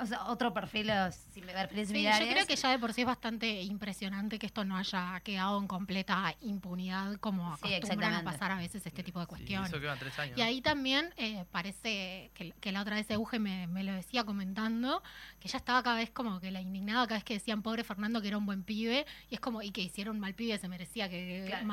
o 0.00 0.07
sea, 0.07 0.25
otro 0.26 0.52
perfil, 0.55 0.91
sim- 1.33 1.45
perfiles 1.45 1.88
Sí, 1.88 1.95
similares. 1.95 2.26
yo 2.29 2.33
creo 2.33 2.47
que 2.47 2.57
ya 2.57 2.71
de 2.71 2.79
por 2.79 2.93
sí 2.93 3.02
es 3.02 3.07
bastante 3.07 3.62
impresionante 3.62 4.38
que 4.38 4.47
esto 4.47 4.64
no 4.64 4.76
haya 4.76 5.21
quedado 5.21 5.59
en 5.59 5.67
completa 5.67 6.35
impunidad 6.41 7.17
como 7.17 7.57
Sí, 7.57 7.75
acostumbran 7.75 8.14
a 8.14 8.23
pasar 8.25 8.52
a 8.52 8.57
veces 8.59 8.87
este 8.87 9.02
tipo 9.02 9.19
de 9.21 9.26
Sí, 9.26 9.29
cuestiones. 9.31 9.69
eso 9.71 9.81
quedan 9.81 9.99
tres 9.99 10.19
años. 10.19 10.38
Y 10.38 10.43
ahí 10.43 10.61
también 10.61 11.12
eh, 11.17 11.45
parece 11.50 12.31
que, 12.35 12.52
que 12.61 12.73
la 12.73 12.83
otra 12.83 12.97
vez 12.97 13.11
Euge 13.11 13.38
me, 13.38 13.67
me 13.67 13.83
lo 13.85 13.93
decía 13.93 14.25
comentando, 14.25 15.02
que 15.41 15.49
ya 15.49 15.59
estaba 15.59 15.83
cada 15.83 15.97
vez 15.97 16.11
como 16.11 16.41
que 16.41 16.50
la 16.50 16.61
indignada 16.61 17.07
cada 17.07 17.17
vez 17.17 17.25
que 17.25 17.35
decían 17.35 17.62
pobre 17.62 17.85
Fernando 17.85 18.23
que 18.23 18.29
era 18.29 18.38
un 18.38 18.47
buen 18.47 18.62
pibe, 18.62 19.05
y 19.31 19.35
es 19.35 19.41
como, 19.41 19.62
y 19.62 19.71
que 19.73 19.81
hicieron 19.83 20.19
mal 20.21 20.35
pibe, 20.35 20.59
se 20.59 20.69
merecía 20.69 21.09
que 21.09 21.45
Claro. 21.47 21.67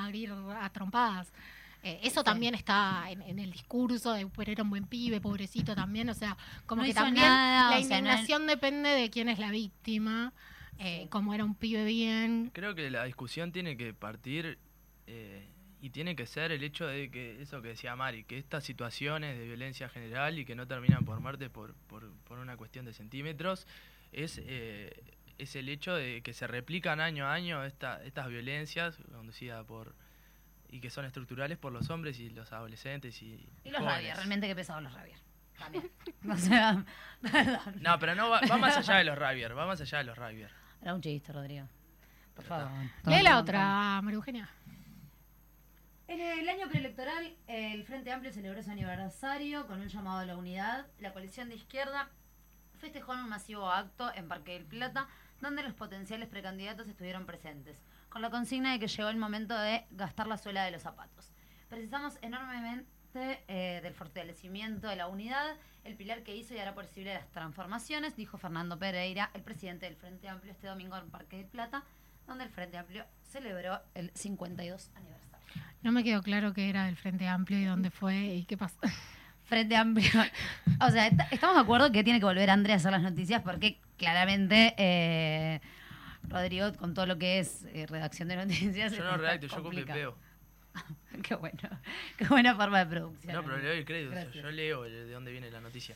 a 0.60 0.70
trompadas. 0.72 1.32
Eh, 1.82 2.00
eso 2.04 2.24
también 2.24 2.56
está 2.56 3.10
en, 3.10 3.22
en 3.22 3.40
el 3.40 3.52
discurso 3.52 4.12
de 4.14 4.28
pero 4.28 4.52
era 4.52 4.64
un 4.64 4.70
buen 4.70 4.86
pibe, 4.86 5.22
pobrecito 5.22 5.76
también, 5.76 6.10
o 6.10 6.14
sea, 6.14 6.38
como 6.66 6.82
No 6.82 6.88
que 6.88 6.94
también 6.94 7.26
nada, 7.26 7.72
la 7.72 7.78
o 7.78 7.84
sea, 7.84 8.02
no- 8.02 8.08
indignación 8.08 8.48
depende 8.48 8.90
de 8.90 9.10
quién 9.10 9.30
es 9.30 9.40
la 9.40 9.50
víctima, 9.52 10.34
eh, 10.78 11.08
como 11.10 11.34
era 11.34 11.46
un 11.46 11.56
pibe 11.56 11.86
bien. 11.86 12.52
Creo 12.54 12.76
que 12.76 12.90
la 12.90 13.06
discusión 13.06 13.52
tiene 13.54 13.78
que 13.78 13.94
partir 13.94 14.58
eh, 15.08 15.48
y 15.82 15.92
tiene 15.92 16.18
que 16.18 16.26
ser 16.26 16.52
el 16.52 16.64
hecho 16.64 16.86
de 16.86 17.10
que, 17.10 17.42
eso 17.42 17.62
que 17.62 17.70
decía 17.70 17.96
Mari, 17.96 18.26
que 18.26 18.38
estas 18.38 18.66
situaciones 18.66 19.38
de 19.38 19.46
violencia 19.46 19.88
general 19.88 20.38
y 20.38 20.44
que 20.44 20.56
no 20.56 20.68
terminan 20.68 21.06
por 21.06 21.22
muerte 21.22 21.50
por, 21.50 21.74
por, 21.88 22.12
por 22.26 22.40
una 22.40 22.58
cuestión 22.58 22.84
de 22.86 22.94
centímetros, 22.94 23.66
es, 24.12 24.42
eh, 24.44 24.92
es 25.38 25.56
el 25.56 25.70
hecho 25.70 25.96
de 25.96 26.22
que 26.24 26.34
se 26.34 26.46
replican 26.48 27.00
año 27.00 27.26
a 27.26 27.34
año 27.34 27.64
esta, 27.64 28.04
estas 28.04 28.28
violencias 28.28 28.98
conducidas 29.14 29.64
por 29.66 29.96
y 30.70 30.80
que 30.82 30.90
son 30.90 31.06
estructurales 31.06 31.58
por 31.58 31.72
los 31.72 31.90
hombres 31.90 32.20
y 32.20 32.30
los 32.30 32.52
adolescentes 32.54 33.22
y, 33.22 33.50
Y 33.64 33.70
los 33.70 33.80
jóvenes. 33.80 33.96
rabias, 33.96 34.18
realmente 34.18 34.48
qué 34.48 34.56
pesados 34.56 34.84
los 34.84 34.94
rabias. 34.94 35.22
También. 35.58 35.92
o 36.32 36.38
sea, 36.38 36.86
perdón. 37.22 37.82
No, 37.82 38.00
pero 38.00 38.16
no 38.16 38.30
va, 38.30 38.42
va 38.50 38.58
más 38.58 38.78
allá 38.78 38.96
de 38.96 39.04
los 39.04 39.18
Ravier, 39.18 39.58
va 39.58 39.66
más 39.66 39.82
allá 39.82 39.98
de 40.00 40.04
los 40.06 40.18
Ravier. 40.18 40.52
Era 40.82 40.94
un 40.94 41.02
chiste, 41.02 41.34
Rodrigo. 41.34 41.68
Por 42.36 42.46
favor. 42.46 42.70
Lee 43.06 43.22
la 43.22 43.38
otra, 43.40 44.02
María 44.02 44.16
Eugenia. 44.16 44.50
En 46.08 46.20
el 46.22 46.50
año 46.50 46.68
preelectoral, 46.70 47.36
el 47.48 47.84
Frente 47.84 48.12
Amplio 48.12 48.32
celebró 48.32 48.64
su 48.64 48.72
aniversario 48.72 49.68
con 49.68 49.80
un 49.82 49.90
llamado 49.90 50.20
a 50.20 50.26
la 50.26 50.38
unidad. 50.38 50.88
La 51.00 51.12
coalición 51.14 51.50
de 51.50 51.56
izquierda 51.56 52.10
festejó 52.80 53.14
en 53.14 53.20
un 53.20 53.30
masivo 53.30 53.70
acto 53.70 54.12
en 54.16 54.28
Parque 54.28 54.54
del 54.54 54.66
Plata, 54.66 55.08
donde 55.42 55.62
los 55.62 55.74
potenciales 55.74 56.28
precandidatos 56.30 56.88
estuvieron 56.88 57.26
presentes, 57.26 57.78
con 58.10 58.22
la 58.22 58.30
consigna 58.30 58.72
de 58.74 58.80
que 58.80 58.88
llegó 58.88 59.10
el 59.10 59.18
momento 59.18 59.58
de 59.58 59.86
gastar 59.92 60.28
la 60.28 60.38
suela 60.38 60.64
de 60.66 60.72
los 60.72 60.82
zapatos. 60.82 61.32
Precisamos 61.70 62.18
enormemente 62.22 62.88
eh, 63.48 63.80
del 63.84 63.94
fortalecimiento 63.94 64.88
de 64.88 64.96
la 64.96 65.08
unidad, 65.08 65.56
el 65.84 65.96
pilar 65.96 66.24
que 66.24 66.36
hizo 66.36 66.54
y 66.54 66.60
hará 66.60 66.74
posible 66.76 67.14
las 67.14 67.28
transformaciones, 67.32 68.16
dijo 68.16 68.38
Fernando 68.38 68.78
Pereira, 68.80 69.30
el 69.34 69.42
presidente 69.42 69.86
del 69.86 69.96
Frente 69.96 70.28
Amplio, 70.30 70.52
este 70.52 70.68
domingo 70.68 70.98
en 70.98 71.10
Parque 71.10 71.38
del 71.38 71.46
Plata, 71.48 71.84
donde 72.28 72.44
el 72.44 72.50
Frente 72.50 72.78
Amplio 72.78 73.06
celebró 73.24 73.80
el 73.96 74.12
52 74.14 74.92
aniversario. 74.96 75.30
No 75.82 75.92
me 75.92 76.04
quedó 76.04 76.22
claro 76.22 76.54
que 76.54 76.70
era 76.70 76.86
del 76.86 76.98
Frente 76.98 77.28
Amplio 77.28 77.58
y 77.60 77.66
dónde 77.66 77.90
fue 77.92 78.16
y 78.36 78.46
qué 78.46 78.58
pasó. 78.58 78.80
Frente 79.44 79.76
Amplio. 79.76 80.10
O 80.80 80.90
sea, 80.92 81.08
est- 81.08 81.20
estamos 81.32 81.56
de 81.56 81.62
acuerdo 81.62 81.92
que 81.92 82.04
tiene 82.04 82.20
que 82.20 82.26
volver 82.26 82.50
Andrea 82.52 82.76
a 82.76 82.78
hacer 82.78 82.92
las 82.92 83.02
noticias 83.02 83.42
porque 83.42 83.80
claramente 83.98 84.76
eh, 84.78 85.60
Rodrigo, 86.28 86.74
con 86.74 86.94
todo 86.94 87.06
lo 87.06 87.18
que 87.18 87.40
es 87.40 87.66
eh, 87.74 87.86
redacción 87.88 88.28
de 88.28 88.36
noticias. 88.36 88.92
Yo 88.94 89.04
no 89.04 89.18
redacto, 89.18 89.48
yo 89.48 89.64
copio. 89.64 89.86
Qué 91.24 91.36
bueno. 91.36 91.58
Qué 92.18 92.26
buena 92.28 92.56
forma 92.56 92.80
de 92.80 92.86
producción. 92.86 93.34
No, 93.34 93.44
pero 93.44 93.58
le 93.58 93.68
doy 93.68 93.78
el 93.80 93.86
crédito, 93.86 94.32
yo 94.32 94.52
leo 94.52 94.84
de 94.84 95.12
dónde 95.12 95.32
viene 95.32 95.50
la 95.50 95.62
noticia. 95.62 95.96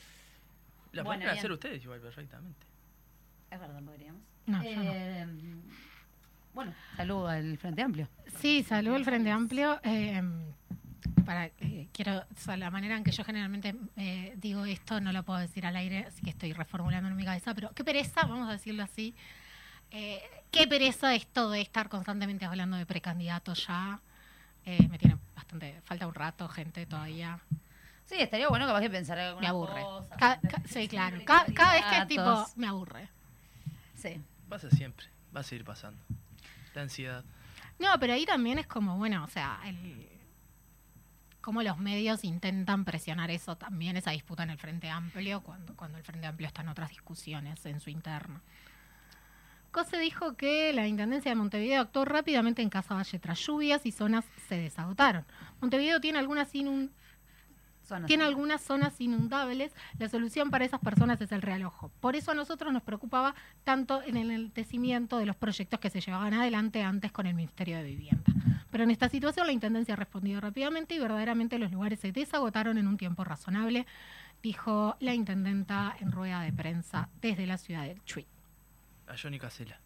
La 0.92 1.02
Bueno, 1.02 1.22
pueden 1.22 1.38
hacer 1.38 1.50
ustedes 1.52 1.82
igual 1.82 2.00
perfectamente. 2.00 2.66
Es 3.50 3.58
verdad, 3.60 3.82
podríamos. 3.82 4.22
No, 4.46 4.62
yo 4.62 4.76
no. 4.76 4.82
Eh, 4.92 5.26
Bueno, 6.52 6.74
saludo 6.96 7.28
al 7.28 7.56
Frente 7.58 7.82
Amplio. 7.82 8.08
Sí, 8.38 8.62
saludo 8.62 8.96
al 8.96 9.04
Frente 9.04 9.30
Amplio. 9.30 9.80
eh, 9.82 10.22
para, 11.24 11.46
eh, 11.46 11.88
quiero, 11.92 12.18
o 12.18 12.36
sea, 12.36 12.56
la 12.56 12.70
manera 12.70 12.96
en 12.96 13.04
que 13.04 13.10
yo 13.10 13.24
generalmente 13.24 13.74
eh, 13.96 14.34
digo 14.36 14.64
esto 14.66 15.00
no 15.00 15.12
lo 15.12 15.22
puedo 15.22 15.38
decir 15.38 15.64
al 15.66 15.76
aire, 15.76 16.04
así 16.06 16.22
que 16.22 16.30
estoy 16.30 16.52
reformulando 16.52 17.08
en 17.08 17.16
mi 17.16 17.24
cabeza, 17.24 17.54
pero 17.54 17.70
qué 17.72 17.82
pereza, 17.84 18.22
vamos 18.26 18.48
a 18.48 18.52
decirlo 18.52 18.82
así. 18.82 19.14
Eh, 19.90 20.22
qué 20.50 20.66
pereza 20.66 21.14
esto 21.14 21.50
de 21.50 21.60
estar 21.60 21.88
constantemente 21.88 22.44
hablando 22.44 22.76
de 22.76 22.86
precandidatos 22.86 23.66
ya. 23.66 24.00
Eh, 24.66 24.88
me 24.88 24.98
tiene 24.98 25.18
bastante, 25.34 25.80
falta 25.84 26.06
un 26.06 26.14
rato, 26.14 26.48
gente, 26.48 26.86
todavía. 26.86 27.38
Sí, 28.06 28.16
estaría 28.18 28.48
bueno 28.48 28.66
capaz 28.66 28.80
que 28.80 28.90
pensar 28.90 29.18
alguna 29.18 29.40
Me 29.42 29.48
aburre. 29.48 29.80
cosa. 29.82 30.16
Ca- 30.16 30.40
sí, 30.66 30.88
claro. 30.88 31.18
Ca- 31.24 31.46
cada 31.54 31.74
vez 31.74 31.84
que 31.86 31.96
es 31.98 32.08
tipo, 32.08 32.46
me 32.56 32.66
aburre. 32.66 33.08
Sí. 33.96 34.20
Pasa 34.48 34.70
siempre, 34.70 35.06
va 35.34 35.40
a 35.40 35.42
seguir 35.42 35.64
pasando. 35.64 36.02
La 36.74 36.82
ansiedad. 36.82 37.24
No, 37.78 37.88
pero 37.98 38.12
ahí 38.12 38.24
también 38.26 38.58
es 38.58 38.66
como, 38.66 38.96
bueno, 38.98 39.24
o 39.24 39.28
sea, 39.28 39.60
el, 39.64 40.08
cómo 41.40 41.62
los 41.62 41.78
medios 41.78 42.24
intentan 42.24 42.84
presionar 42.84 43.30
eso 43.30 43.56
también, 43.56 43.96
esa 43.96 44.10
disputa 44.12 44.42
en 44.44 44.50
el 44.50 44.58
Frente 44.58 44.88
Amplio, 44.90 45.42
cuando, 45.42 45.74
cuando 45.76 45.98
el 45.98 46.04
Frente 46.04 46.26
Amplio 46.26 46.46
está 46.46 46.62
en 46.62 46.68
otras 46.68 46.90
discusiones 46.90 47.64
en 47.66 47.80
su 47.80 47.90
interno. 47.90 48.40
Cose 49.74 49.98
dijo 49.98 50.36
que 50.36 50.72
la 50.72 50.86
Intendencia 50.86 51.32
de 51.32 51.34
Montevideo 51.34 51.82
actuó 51.82 52.04
rápidamente 52.04 52.62
en 52.62 52.70
Casa 52.70 52.94
Valle 52.94 53.18
tras 53.18 53.44
lluvias 53.44 53.84
y 53.84 53.90
zonas 53.90 54.24
se 54.48 54.54
desagotaron. 54.54 55.24
Montevideo 55.60 56.00
tiene 56.00 56.20
algunas 56.20 56.48
tiene 58.06 58.24
zonas 58.62 59.00
inundables, 59.00 59.72
la 59.98 60.08
solución 60.08 60.50
para 60.50 60.64
esas 60.64 60.78
personas 60.78 61.20
es 61.20 61.32
el 61.32 61.42
realojo. 61.42 61.90
Por 61.98 62.14
eso 62.14 62.30
a 62.30 62.34
nosotros 62.36 62.72
nos 62.72 62.84
preocupaba 62.84 63.34
tanto 63.64 64.00
en 64.02 64.16
el 64.16 64.30
enaltecimiento 64.30 65.18
de 65.18 65.26
los 65.26 65.34
proyectos 65.34 65.80
que 65.80 65.90
se 65.90 66.00
llevaban 66.00 66.34
adelante 66.34 66.84
antes 66.84 67.10
con 67.10 67.26
el 67.26 67.34
Ministerio 67.34 67.76
de 67.78 67.82
Vivienda. 67.82 68.32
Pero 68.70 68.84
en 68.84 68.92
esta 68.92 69.08
situación 69.08 69.48
la 69.48 69.52
Intendencia 69.52 69.94
ha 69.94 69.96
respondido 69.96 70.40
rápidamente 70.40 70.94
y 70.94 71.00
verdaderamente 71.00 71.58
los 71.58 71.72
lugares 71.72 71.98
se 71.98 72.12
desagotaron 72.12 72.78
en 72.78 72.86
un 72.86 72.96
tiempo 72.96 73.24
razonable, 73.24 73.86
dijo 74.40 74.96
la 75.00 75.14
Intendenta 75.14 75.96
en 75.98 76.12
rueda 76.12 76.42
de 76.42 76.52
prensa 76.52 77.08
desde 77.20 77.44
la 77.46 77.58
ciudad 77.58 77.82
del 77.82 78.00
Chuy. 78.04 78.28
A 79.08 79.14
Johnny 79.20 79.38
Casella, 79.38 79.78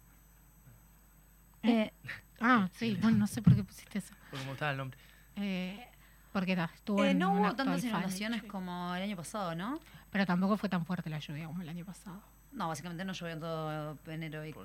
Eh, 1.63 1.91
Ah, 2.41 2.69
sí, 2.73 2.97
no, 3.01 3.11
no 3.11 3.27
sé 3.27 3.41
por 3.41 3.53
qué 3.53 3.63
pusiste 3.65 3.97
eso. 3.99 4.13
porque 4.29 4.45
me 4.45 4.51
gustaba 4.51 4.71
el 4.71 4.77
nombre. 4.77 4.97
Eh, 5.35 5.85
porque 6.31 6.55
ta, 6.55 6.69
estuvo 6.73 7.03
eh, 7.03 7.11
en 7.11 7.19
no 7.19 7.33
hubo 7.33 7.53
tantas 7.53 7.83
inundaciones 7.83 8.43
como 8.43 8.95
el 8.95 9.03
año 9.03 9.17
pasado, 9.17 9.55
¿no? 9.55 9.79
Pero 10.09 10.25
tampoco 10.25 10.55
fue 10.55 10.69
tan 10.69 10.85
fuerte 10.85 11.09
la 11.09 11.19
lluvia 11.19 11.47
como 11.47 11.61
el 11.61 11.67
año 11.69 11.83
pasado. 11.85 12.21
No, 12.53 12.67
básicamente 12.69 13.03
no 13.05 13.11
llovió 13.13 13.33
en 13.33 13.39
todo 13.41 13.97
enero 14.07 14.43
y 14.45 14.55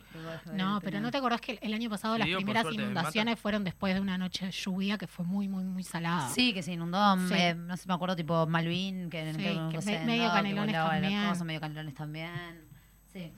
No, 0.55 0.81
pero 0.83 1.01
¿no 1.01 1.11
te 1.11 1.19
acordás 1.19 1.41
que 1.41 1.59
el 1.61 1.75
año 1.75 1.91
pasado 1.91 2.15
Sí, 2.15 2.21
las 2.21 2.29
primeras 2.37 2.63
suerte, 2.63 2.81
inundaciones 2.81 3.39
fueron 3.41 3.63
después 3.65 3.93
de 3.95 4.01
una 4.01 4.17
noche 4.17 4.47
de 4.47 4.53
lluvia 4.53 4.97
que 4.97 5.07
fue 5.07 5.25
muy, 5.27 5.49
muy, 5.49 5.65
muy 5.65 5.83
salada? 5.83 6.29
Sí, 6.31 6.55
que 6.55 6.63
se 6.63 6.73
inundó, 6.73 7.19
Sí. 7.29 7.35
eh, 7.35 7.55
no 7.55 7.77
sé, 7.77 7.87
me 7.89 7.95
acuerdo, 7.95 8.15
tipo 8.17 8.47
Malvin, 8.47 9.11
que, 9.11 9.33
Sí, 9.35 9.39
que 9.43 9.69
que 9.73 9.83
sé, 9.83 10.05
medio 10.05 10.25
que 10.29 10.31
Canelones 10.31 10.75
también. 10.77 11.29
cosa, 11.29 11.45
medio 11.45 11.61
canelones 11.61 11.95
también. 11.95 12.65
Sí. 13.13 13.33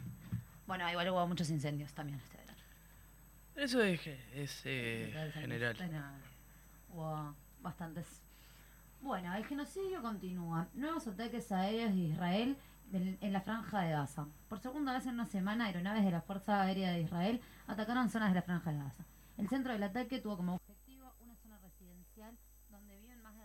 Bueno, 0.67 0.91
igual 0.91 1.09
hubo 1.11 1.27
muchos 1.27 1.51
incendios 1.51 1.93
también 1.93 2.19
este 2.19 2.37
verano. 2.39 2.59
Eso 3.55 3.83
es, 3.83 4.07
es 4.07 4.63
eh, 4.65 5.31
general. 5.35 5.77
Hubo 6.93 7.35
bastantes. 7.61 8.23
Bueno, 9.01 9.35
el 9.35 9.45
genocidio 9.47 10.03
continúa. 10.03 10.69
Nuevos 10.75 11.07
ataques 11.07 11.53
aéreos 11.53 11.95
de 11.95 12.01
Israel 12.01 12.57
en 12.93 13.33
la 13.33 13.41
franja 13.41 13.81
de 13.81 13.91
Gaza. 13.91 14.27
Por 14.49 14.61
segunda 14.61 14.93
vez 14.93 15.07
en 15.07 15.15
una 15.15 15.27
semana, 15.27 15.67
aeronaves 15.67 16.05
de 16.05 16.11
la 16.11 16.21
Fuerza 16.23 16.63
Aérea 16.63 16.93
de 16.93 17.03
Israel 17.03 17.41
atacaron 17.67 18.11
zonas 18.11 18.31
de 18.31 18.37
la 18.37 18.43
franja 18.43 18.73
de 18.73 18.79
Gaza. 18.79 19.05
El 19.37 19.49
centro 19.49 19.73
del 19.73 19.83
ataque 19.83 20.21
tuvo 20.21 20.37
como 20.37 20.55
objetivo 20.55 21.13
una 21.21 21.37
zona 21.37 21.59
residencial 21.59 22.37
donde 22.71 22.97
viven 22.99 23.23
más 23.23 23.35
de 23.35 23.43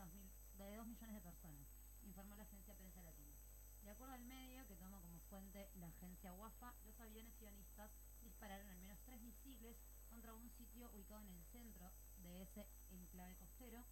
informó 2.04 2.36
la 2.36 2.44
agencia 2.44 2.76
Prensa 2.76 3.02
Latina. 3.02 3.36
De 3.84 3.92
acuerdo 3.92 4.14
al 4.14 4.24
medio, 4.24 4.66
que 4.68 4.76
toma 4.76 5.00
como 5.00 5.20
fuente 5.30 5.70
la 5.80 5.88
agencia 5.88 6.34
WAFA, 6.34 6.74
los 6.86 7.00
aviones 7.00 7.34
sionistas 7.36 7.90
dispararon 8.22 8.68
al 8.70 8.78
menos 8.80 9.00
tres 9.06 9.22
misiles 9.22 9.78
contra 10.10 10.34
un 10.34 10.50
sitio 10.52 10.92
ubicado 10.94 11.22
en 11.26 11.36
el 11.36 11.46
centro 11.46 11.90
de 12.18 12.42
ese 12.44 12.68
enclave 12.92 13.36
costero 13.38 13.86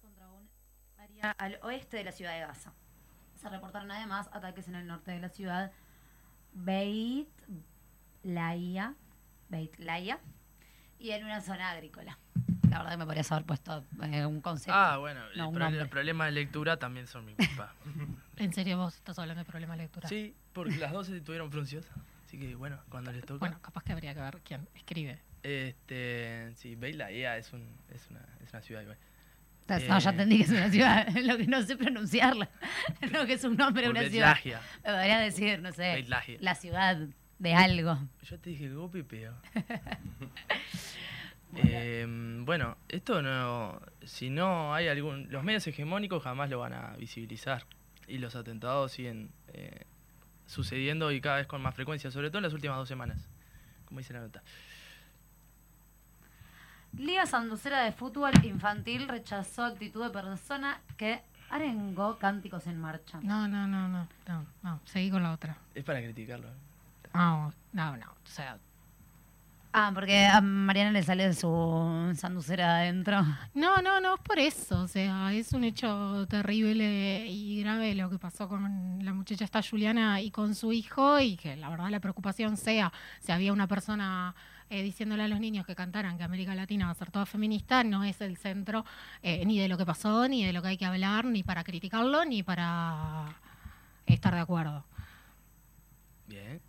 contra 0.00 0.28
un 0.28 0.48
área 0.98 1.30
al 1.32 1.58
oeste 1.62 1.96
de 1.98 2.04
la 2.04 2.12
ciudad 2.12 2.32
de 2.34 2.40
Gaza. 2.40 2.72
Se 3.36 3.48
reportaron 3.48 3.90
además 3.90 4.28
ataques 4.32 4.68
en 4.68 4.74
el 4.74 4.86
norte 4.86 5.10
de 5.12 5.20
la 5.20 5.28
ciudad 5.28 5.72
Beit 6.52 7.28
Laia, 8.22 8.94
Beit 9.48 9.78
Laia 9.78 10.18
y 10.98 11.10
en 11.12 11.24
una 11.24 11.40
zona 11.40 11.70
agrícola. 11.70 12.18
La 12.68 12.78
verdad 12.78 12.92
que 12.92 12.96
me 12.98 13.06
podrías 13.06 13.32
haber 13.32 13.44
puesto 13.46 13.84
eh, 14.02 14.24
un 14.26 14.40
concepto. 14.40 14.72
Ah, 14.74 14.98
bueno, 14.98 15.20
No, 15.20 15.26
el 15.48 15.50
pro- 15.52 15.58
nombre. 15.64 15.80
los 15.80 15.88
problemas 15.88 16.26
de 16.28 16.32
lectura 16.32 16.76
también 16.78 17.06
son 17.06 17.24
mi 17.24 17.34
culpa. 17.34 17.74
En 18.36 18.54
serio, 18.54 18.78
vos 18.78 18.94
estás 18.96 19.18
hablando 19.18 19.40
de 19.40 19.44
problema 19.44 19.74
de 19.76 19.82
lectura. 19.82 20.08
sí, 20.08 20.34
porque 20.54 20.76
las 20.76 20.92
dos 20.92 21.08
estuvieron 21.10 21.50
frunciosas. 21.50 21.94
Así 22.26 22.38
que 22.38 22.54
bueno, 22.54 22.78
cuando 22.88 23.12
les 23.12 23.22
toca. 23.24 23.38
Bueno, 23.38 23.60
capaz 23.60 23.82
que 23.84 23.92
habría 23.92 24.14
que 24.14 24.20
ver 24.20 24.40
quién 24.44 24.66
escribe. 24.74 25.20
Este, 25.42 26.52
sí, 26.56 26.74
Bela 26.74 27.10
Ia 27.12 27.36
es, 27.36 27.52
un, 27.52 27.66
es, 27.90 28.08
una, 28.08 28.20
es 28.42 28.50
una 28.52 28.62
ciudad 28.62 28.80
igual. 28.82 28.96
No, 29.68 29.78
ya 29.98 30.10
eh, 30.10 30.12
entendí 30.12 30.38
que 30.38 30.42
es 30.44 30.50
una 30.50 30.70
ciudad, 30.70 31.08
lo 31.22 31.36
que 31.36 31.46
no 31.46 31.62
sé 31.62 31.76
pronunciarla. 31.76 32.48
Lo 33.12 33.24
que 33.26 33.34
es 33.34 33.44
un 33.44 33.56
nombre 33.56 33.84
de 33.84 33.90
una 33.90 34.08
ciudad. 34.08 34.36
Me 34.84 35.20
decir, 35.20 35.60
no 35.60 35.72
sé, 35.72 36.04
la 36.40 36.54
ciudad 36.54 36.98
de 37.40 37.54
algo. 37.54 37.98
Yo 38.22 38.38
te 38.38 38.50
dije 38.50 38.68
go 38.70 38.90
pipeo. 38.90 39.34
Eh, 41.56 42.06
bueno, 42.42 42.76
esto 42.88 43.22
no. 43.22 43.82
Si 44.04 44.30
no 44.30 44.72
hay 44.72 44.86
algún. 44.86 45.26
Los 45.32 45.42
medios 45.42 45.66
hegemónicos 45.66 46.22
jamás 46.22 46.48
lo 46.48 46.60
van 46.60 46.72
a 46.72 46.96
visibilizar. 46.96 47.66
Y 48.06 48.18
los 48.18 48.36
atentados 48.36 48.92
siguen 48.92 49.32
eh, 49.48 49.84
sucediendo 50.46 51.10
y 51.10 51.20
cada 51.20 51.38
vez 51.38 51.48
con 51.48 51.60
más 51.60 51.74
frecuencia, 51.74 52.12
sobre 52.12 52.28
todo 52.28 52.38
en 52.38 52.44
las 52.44 52.52
últimas 52.52 52.76
dos 52.76 52.88
semanas. 52.88 53.28
Como 53.84 53.98
dice 53.98 54.12
la 54.12 54.20
nota. 54.20 54.44
Liga 56.98 57.24
Sanducera 57.26 57.80
de 57.82 57.92
Fútbol 57.92 58.32
Infantil 58.44 59.08
rechazó 59.08 59.64
actitud 59.64 60.02
de 60.04 60.10
persona 60.10 60.80
que 60.96 61.22
arengó 61.48 62.18
cánticos 62.18 62.66
en 62.66 62.80
marcha. 62.80 63.18
No, 63.22 63.48
no, 63.48 63.66
no, 63.66 63.88
no, 63.88 64.06
no, 64.28 64.46
no. 64.62 64.80
Seguí 64.84 65.10
con 65.10 65.22
la 65.22 65.32
otra. 65.32 65.56
Es 65.74 65.84
para 65.84 66.00
criticarlo. 66.02 66.48
¿eh? 66.48 66.52
No, 67.14 67.52
no, 67.72 67.96
no. 67.96 68.06
O 68.06 68.26
sea, 68.28 68.58
Ah, 69.72 69.92
porque 69.94 70.26
a 70.26 70.40
Mariana 70.40 70.90
le 70.90 71.00
sale 71.04 71.32
su 71.32 72.12
sanducera 72.16 72.78
adentro. 72.78 73.22
no, 73.54 73.80
no, 73.80 74.00
no 74.00 74.14
es 74.16 74.20
por 74.20 74.40
eso. 74.40 74.80
O 74.82 74.88
sea, 74.88 75.32
es 75.32 75.52
un 75.52 75.62
hecho 75.62 76.26
terrible 76.28 77.26
y 77.28 77.62
grave 77.62 77.94
lo 77.94 78.10
que 78.10 78.18
pasó 78.18 78.48
con 78.48 78.98
la 79.04 79.12
muchacha 79.12 79.44
esta 79.44 79.62
Juliana 79.62 80.20
y 80.20 80.32
con 80.32 80.56
su 80.56 80.72
hijo 80.72 81.20
y 81.20 81.36
que 81.36 81.54
la 81.56 81.68
verdad 81.68 81.88
la 81.88 82.00
preocupación 82.00 82.56
sea 82.56 82.92
si 83.20 83.30
había 83.30 83.52
una 83.52 83.68
persona 83.68 84.34
eh, 84.70 84.82
diciéndole 84.82 85.24
a 85.24 85.28
los 85.28 85.40
niños 85.40 85.66
que 85.66 85.74
cantaran 85.74 86.16
que 86.16 86.22
América 86.22 86.54
Latina 86.54 86.86
va 86.86 86.92
a 86.92 86.94
ser 86.94 87.10
toda 87.10 87.26
feminista, 87.26 87.82
no 87.82 88.04
es 88.04 88.20
el 88.20 88.36
centro 88.36 88.84
eh, 89.22 89.44
ni 89.44 89.58
de 89.58 89.68
lo 89.68 89.76
que 89.76 89.84
pasó, 89.84 90.28
ni 90.28 90.44
de 90.46 90.52
lo 90.52 90.62
que 90.62 90.68
hay 90.68 90.78
que 90.78 90.86
hablar, 90.86 91.24
ni 91.24 91.42
para 91.42 91.64
criticarlo, 91.64 92.24
ni 92.24 92.44
para 92.44 93.36
estar 94.06 94.32
de 94.32 94.40
acuerdo. 94.40 94.84
Bien. 96.28 96.60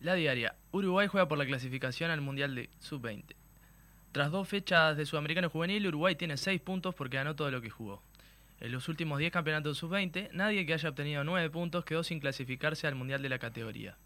La 0.00 0.14
diaria. 0.14 0.54
Uruguay 0.70 1.08
juega 1.08 1.26
por 1.26 1.38
la 1.38 1.44
clasificación 1.44 2.12
al 2.12 2.20
Mundial 2.20 2.54
de 2.54 2.70
Sub-20. 2.78 3.34
Tras 4.12 4.30
dos 4.30 4.48
fechas 4.48 4.96
de 4.96 5.04
Sudamericano 5.04 5.50
Juvenil, 5.50 5.88
Uruguay 5.88 6.14
tiene 6.14 6.36
6 6.36 6.60
puntos 6.60 6.94
porque 6.94 7.16
ganó 7.16 7.34
todo 7.34 7.50
lo 7.50 7.60
que 7.60 7.68
jugó. 7.68 8.02
En 8.60 8.72
los 8.72 8.88
últimos 8.88 9.18
10 9.18 9.32
campeonatos 9.32 9.78
Sub-20, 9.78 10.30
nadie 10.32 10.64
que 10.64 10.74
haya 10.74 10.88
obtenido 10.88 11.24
9 11.24 11.50
puntos 11.50 11.84
quedó 11.84 12.04
sin 12.04 12.20
clasificarse 12.20 12.86
al 12.86 12.94
Mundial 12.94 13.20
de 13.20 13.28
la 13.28 13.38
categoría. 13.38 13.98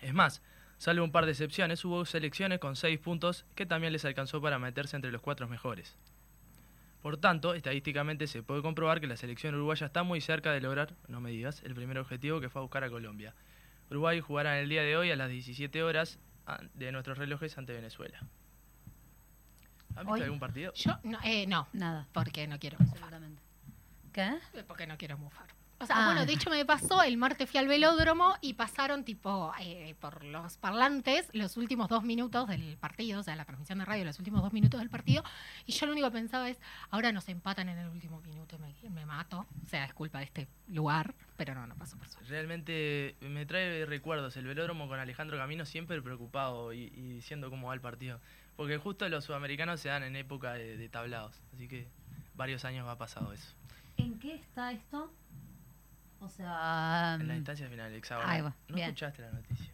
Es 0.00 0.12
más, 0.12 0.42
salvo 0.78 1.04
un 1.04 1.12
par 1.12 1.26
de 1.26 1.32
excepciones, 1.32 1.84
hubo 1.84 2.04
selecciones 2.04 2.58
con 2.58 2.76
6 2.76 2.98
puntos 3.00 3.44
que 3.54 3.66
también 3.66 3.92
les 3.92 4.04
alcanzó 4.04 4.40
para 4.40 4.58
meterse 4.58 4.96
entre 4.96 5.12
los 5.12 5.20
cuatro 5.20 5.48
mejores. 5.48 5.96
Por 7.02 7.16
tanto, 7.16 7.54
estadísticamente 7.54 8.26
se 8.26 8.42
puede 8.42 8.62
comprobar 8.62 9.00
que 9.00 9.06
la 9.06 9.16
selección 9.16 9.54
uruguaya 9.54 9.86
está 9.86 10.02
muy 10.02 10.20
cerca 10.20 10.52
de 10.52 10.60
lograr, 10.60 10.94
no 11.06 11.20
me 11.20 11.30
digas, 11.30 11.62
el 11.62 11.74
primer 11.74 11.98
objetivo 11.98 12.40
que 12.40 12.48
fue 12.48 12.60
a 12.60 12.62
buscar 12.62 12.82
a 12.84 12.90
Colombia. 12.90 13.34
Uruguay 13.90 14.20
jugará 14.20 14.56
en 14.56 14.64
el 14.64 14.68
día 14.68 14.82
de 14.82 14.96
hoy 14.96 15.10
a 15.10 15.16
las 15.16 15.30
17 15.30 15.82
horas 15.82 16.18
de 16.74 16.92
nuestros 16.92 17.18
relojes 17.18 17.56
ante 17.56 17.72
Venezuela. 17.72 18.20
¿Han 19.96 20.06
visto 20.06 20.24
algún 20.24 20.38
partido? 20.38 20.72
Yo, 20.74 20.98
no, 21.02 21.18
eh, 21.24 21.46
no, 21.46 21.66
Nada, 21.72 22.06
porque 22.12 22.46
no 22.46 22.58
quiero 22.58 22.76
mufar. 22.78 22.96
absolutamente. 22.98 23.42
¿Qué? 24.12 24.62
Porque 24.66 24.86
no 24.86 24.96
quiero 24.96 25.18
mufar. 25.18 25.46
O 25.80 25.86
sea, 25.86 25.96
Ah. 25.96 26.06
bueno, 26.06 26.26
de 26.26 26.32
hecho 26.32 26.50
me 26.50 26.64
pasó, 26.64 27.02
el 27.02 27.16
martes 27.16 27.48
fui 27.48 27.58
al 27.60 27.68
velódromo 27.68 28.34
y 28.40 28.54
pasaron 28.54 29.04
tipo 29.04 29.52
eh, 29.60 29.94
por 30.00 30.24
los 30.24 30.56
parlantes 30.58 31.28
los 31.32 31.56
últimos 31.56 31.88
dos 31.88 32.02
minutos 32.02 32.48
del 32.48 32.76
partido, 32.78 33.20
o 33.20 33.22
sea, 33.22 33.36
la 33.36 33.44
transmisión 33.44 33.78
de 33.78 33.84
radio, 33.84 34.04
los 34.04 34.18
últimos 34.18 34.42
dos 34.42 34.52
minutos 34.52 34.80
del 34.80 34.90
partido, 34.90 35.22
y 35.66 35.72
yo 35.72 35.86
lo 35.86 35.92
único 35.92 36.08
que 36.08 36.14
pensaba 36.14 36.48
es, 36.50 36.58
ahora 36.90 37.12
nos 37.12 37.28
empatan 37.28 37.68
en 37.68 37.78
el 37.78 37.88
último 37.88 38.20
minuto 38.22 38.56
y 38.56 38.58
me, 38.58 38.90
me 38.90 39.06
mato, 39.06 39.46
o 39.64 39.66
sea, 39.68 39.84
es 39.84 39.94
culpa 39.94 40.18
de 40.18 40.24
este 40.24 40.48
lugar, 40.68 41.14
pero 41.36 41.54
no, 41.54 41.66
no 41.66 41.76
pasó 41.76 41.96
por 41.96 42.06
eso. 42.08 42.18
Realmente 42.28 43.16
me 43.20 43.46
trae 43.46 43.86
recuerdos 43.86 44.36
el 44.36 44.46
velódromo 44.46 44.88
con 44.88 44.98
Alejandro 44.98 45.36
Camino 45.38 45.64
siempre 45.64 46.02
preocupado 46.02 46.72
y, 46.72 46.84
y 46.94 47.12
diciendo 47.14 47.50
cómo 47.50 47.68
va 47.68 47.74
el 47.74 47.80
partido. 47.80 48.20
Porque 48.56 48.76
justo 48.78 49.08
los 49.08 49.24
sudamericanos 49.24 49.78
se 49.78 49.88
dan 49.88 50.02
en 50.02 50.16
época 50.16 50.54
de, 50.54 50.76
de 50.76 50.88
tablados. 50.88 51.40
Así 51.54 51.68
que 51.68 51.86
varios 52.34 52.64
años 52.64 52.88
ha 52.88 52.98
pasado 52.98 53.32
eso. 53.32 53.54
¿En 53.96 54.18
qué 54.18 54.34
está 54.34 54.72
esto? 54.72 55.12
O 56.20 56.28
sea... 56.28 57.16
En 57.20 57.28
la 57.28 57.34
mm, 57.34 57.36
instancia 57.36 57.68
final, 57.68 57.90
Ahí 57.92 57.98
hexagonal. 57.98 58.44
va, 58.46 58.56
¿No 58.68 58.74
bien. 58.74 58.88
escuchaste 58.88 59.22
la 59.22 59.30
noticia? 59.32 59.72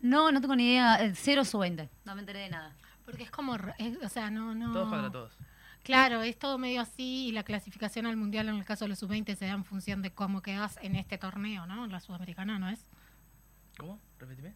No, 0.00 0.30
no 0.32 0.40
tengo 0.40 0.56
ni 0.56 0.68
idea. 0.72 0.96
El 0.96 1.16
0 1.16 1.44
sub 1.44 1.60
20. 1.60 1.88
No 2.04 2.14
me 2.14 2.20
enteré 2.20 2.40
de 2.40 2.50
nada. 2.50 2.74
Porque 3.04 3.22
es 3.22 3.30
como, 3.30 3.56
re- 3.56 3.74
es- 3.78 3.98
o 4.02 4.08
sea, 4.08 4.30
no, 4.30 4.54
no... 4.54 4.72
Todos 4.72 4.88
contra 4.90 5.10
todos. 5.10 5.32
Claro, 5.84 6.22
es 6.22 6.36
todo 6.36 6.58
medio 6.58 6.80
así 6.80 7.28
y 7.28 7.32
la 7.32 7.44
clasificación 7.44 8.06
al 8.06 8.16
mundial 8.16 8.48
en 8.48 8.56
el 8.56 8.64
caso 8.64 8.84
de 8.84 8.88
los 8.88 8.98
sub-20 8.98 9.36
se 9.36 9.44
da 9.46 9.52
en 9.52 9.64
función 9.64 10.02
de 10.02 10.10
cómo 10.12 10.42
quedas 10.42 10.78
en 10.82 10.96
este 10.96 11.16
torneo, 11.16 11.64
¿no? 11.66 11.84
En 11.84 11.92
la 11.92 12.00
sudamericana, 12.00 12.58
¿no 12.58 12.68
es? 12.68 12.84
¿Cómo? 13.78 14.00
Repetime. 14.18 14.54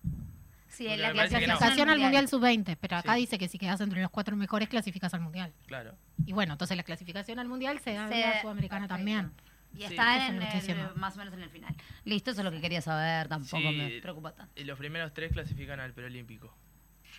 Sí, 0.66 0.84
Porque 0.84 0.96
la 0.98 1.08
no. 1.08 1.14
Clasificación 1.14 1.88
al 1.88 1.98
mundial 2.00 2.28
sub-20, 2.28 2.76
pero 2.80 2.96
acá 2.96 3.14
Sí. 3.14 3.20
dice 3.20 3.38
que 3.38 3.48
si 3.48 3.58
quedas 3.58 3.80
entre 3.80 4.00
los 4.02 4.10
cuatro 4.10 4.34
mejores 4.36 4.68
clasificas 4.68 5.14
al 5.14 5.20
mundial. 5.20 5.52
Claro. 5.66 5.94
Y 6.26 6.32
bueno, 6.32 6.52
entonces 6.54 6.76
la 6.76 6.82
clasificación 6.82 7.38
al 7.38 7.46
mundial 7.48 7.78
se 7.78 7.94
da 7.94 8.04
en 8.10 8.20
la 8.20 8.40
sudamericana 8.42 8.88
perfecto. 8.88 8.94
también. 8.96 9.32
Y 9.74 9.78
Sí. 9.78 9.84
está 9.84 10.26
en 10.28 10.42
el, 10.42 10.94
más 10.96 11.14
o 11.14 11.18
menos 11.18 11.32
en 11.34 11.42
el 11.42 11.50
final. 11.50 11.74
Listo, 12.04 12.30
eso 12.32 12.40
es 12.40 12.44
lo 12.44 12.50
que 12.50 12.60
quería 12.60 12.80
saber. 12.82 13.28
Tampoco 13.28 13.70
Sí. 13.70 13.76
me 13.76 14.00
preocupa 14.00 14.32
tanto. 14.32 14.52
Y 14.60 14.64
los 14.64 14.78
primeros 14.78 15.12
tres 15.14 15.32
clasifican 15.32 15.78
al 15.80 15.92
preolímpico. 15.92 16.52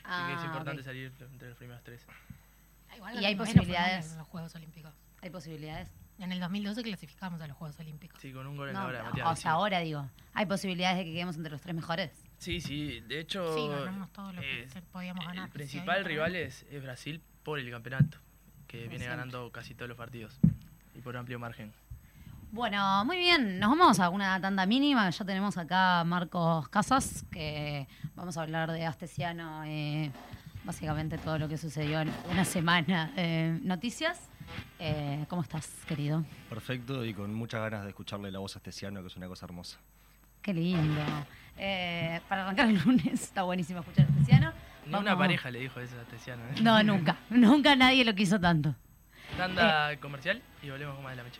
Así 0.04 0.28
que 0.28 0.34
es 0.34 0.40
Ah, 0.42 0.46
importante 0.46 0.82
ok. 0.82 0.86
salir 0.86 1.12
entre 1.20 1.50
los 1.50 1.58
primeros 1.58 1.84
tres. 1.84 2.06
Igual 2.96 3.22
Y 3.22 3.26
hay 3.26 3.36
posibilidades. 3.36 4.12
En 4.12 4.18
los 4.18 4.28
Juegos 4.28 4.54
Olímpicos. 4.56 4.94
Hay 5.22 5.30
posibilidades. 5.30 5.90
En 6.20 6.32
el 6.32 6.40
2012 6.40 6.84
clasificamos 6.84 7.42
a 7.42 7.48
los 7.48 7.56
Juegos 7.58 7.80
Olímpicos. 7.80 8.20
Sí, 8.22 8.32
con 8.32 8.46
un 8.46 8.58
gol 8.58 8.68
en 8.70 8.74
No, 8.74 8.92
la 8.92 9.10
hora 9.10 9.30
o 9.32 9.36
sea, 9.36 9.52
ahora 9.52 9.80
digo. 9.80 10.08
Hay 10.34 10.46
posibilidades 10.46 10.98
de 11.00 11.06
que 11.06 11.14
quedemos 11.14 11.36
entre 11.38 11.52
los 11.52 11.62
tres 11.62 11.74
mejores. 11.76 12.12
Sí, 12.38 12.60
sí, 12.62 13.00
de 13.02 13.20
hecho. 13.22 13.56
Sí, 13.56 13.68
ganamos 13.68 14.12
todo 14.12 14.34
lo 14.34 14.42
que 14.42 14.64
eh, 14.64 14.68
podíamos 14.92 15.26
ganar. 15.26 15.46
El 15.48 15.52
principal 15.52 15.98
ahí 16.00 16.04
rival 16.04 16.36
es, 16.36 16.64
es 16.70 16.82
Brasil 16.84 17.22
por 17.44 17.60
el 17.60 17.70
campeonato, 17.72 18.18
que 18.68 18.78
viene 18.80 18.98
siempre. 19.00 19.08
ganando 19.18 19.52
casi 19.52 19.74
todos 19.74 19.90
los 19.90 19.98
partidos 19.98 20.38
y 20.96 21.00
por 21.02 21.16
amplio 21.18 21.40
margen. 21.40 21.74
Bueno, 22.52 23.06
muy 23.06 23.18
bien. 23.18 23.60
Nos 23.60 23.70
vamos 23.70 24.00
a 24.00 24.10
una 24.10 24.40
tanda 24.42 24.66
mínima. 24.66 25.10
Ya 25.10 25.26
tenemos 25.26 25.58
acá 25.58 26.02
a 26.02 26.04
Marcos 26.04 26.68
Casas, 26.70 27.26
que 27.32 27.88
vamos 28.16 28.38
a 28.38 28.42
hablar 28.42 28.72
de 28.72 28.86
Astesiano, 28.86 29.64
eh, 29.66 30.12
básicamente 30.66 31.18
todo 31.18 31.40
lo 31.40 31.48
que 31.48 31.58
sucedió 31.58 32.02
en 32.02 32.12
una 32.30 32.44
semana 32.44 33.12
noticias. 33.64 34.30
Eh, 34.80 35.26
¿Cómo 35.30 35.42
estás, 35.42 35.70
querido? 35.88 36.26
Perfecto 36.50 37.06
y 37.06 37.14
con 37.14 37.34
muchas 37.34 37.62
ganas 37.62 37.84
de 37.84 37.90
escucharle 37.90 38.32
la 38.32 38.40
voz 38.40 38.56
a 38.56 38.60
Estesiano, 38.60 39.02
que 39.02 39.08
es 39.08 39.16
una 39.16 39.28
cosa 39.28 39.46
hermosa. 39.46 39.80
Qué 40.42 40.54
lindo. 40.54 41.02
Eh, 41.58 42.20
para 42.28 42.44
arrancar 42.44 42.68
el 42.68 42.80
lunes, 42.84 43.14
está 43.14 43.44
buenísimo 43.44 43.80
escuchar 43.80 44.06
a 44.06 44.10
Astesiano. 44.10 44.54
Ni 44.88 44.96
una 44.96 45.18
pareja 45.18 45.52
le 45.52 45.60
dijo 45.60 45.80
eso 45.80 45.96
a 46.00 46.04
Tesiano. 46.06 46.44
¿eh? 46.44 46.62
No, 46.62 46.82
nunca. 46.84 47.18
Nunca 47.30 47.76
nadie 47.76 48.04
lo 48.04 48.16
quiso 48.16 48.40
tanto. 48.40 48.76
Tanda 49.38 49.96
comercial 50.00 50.42
y 50.62 50.70
volvemos 50.70 50.96
con 50.96 51.04
más 51.04 51.12
de 51.12 51.18
la 51.18 51.24
mecha. 51.24 51.40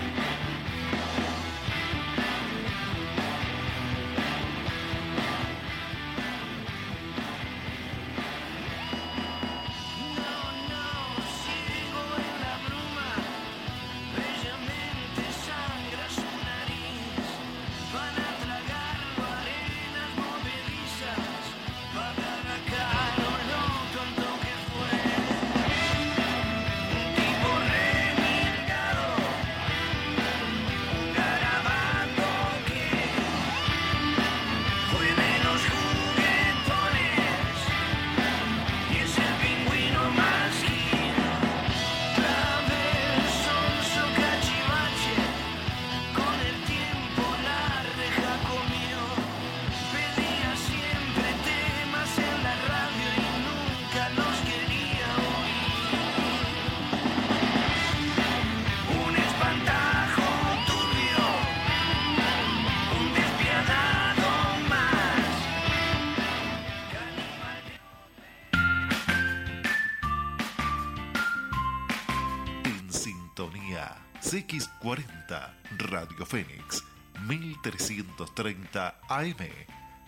Radio 76.21 76.25
Fénix 76.25 76.83
1330 77.27 78.77
AM, 79.09 79.47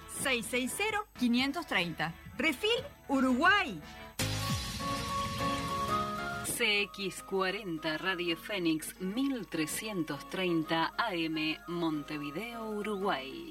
660 0.19 1.05
530. 1.19 2.13
Refil 2.37 2.83
Uruguay. 3.09 3.79
CX40 6.45 7.97
Radio 7.97 8.37
Fénix 8.37 8.93
1330 8.99 10.93
AM 10.97 11.57
Montevideo, 11.67 12.79
Uruguay. 12.79 13.47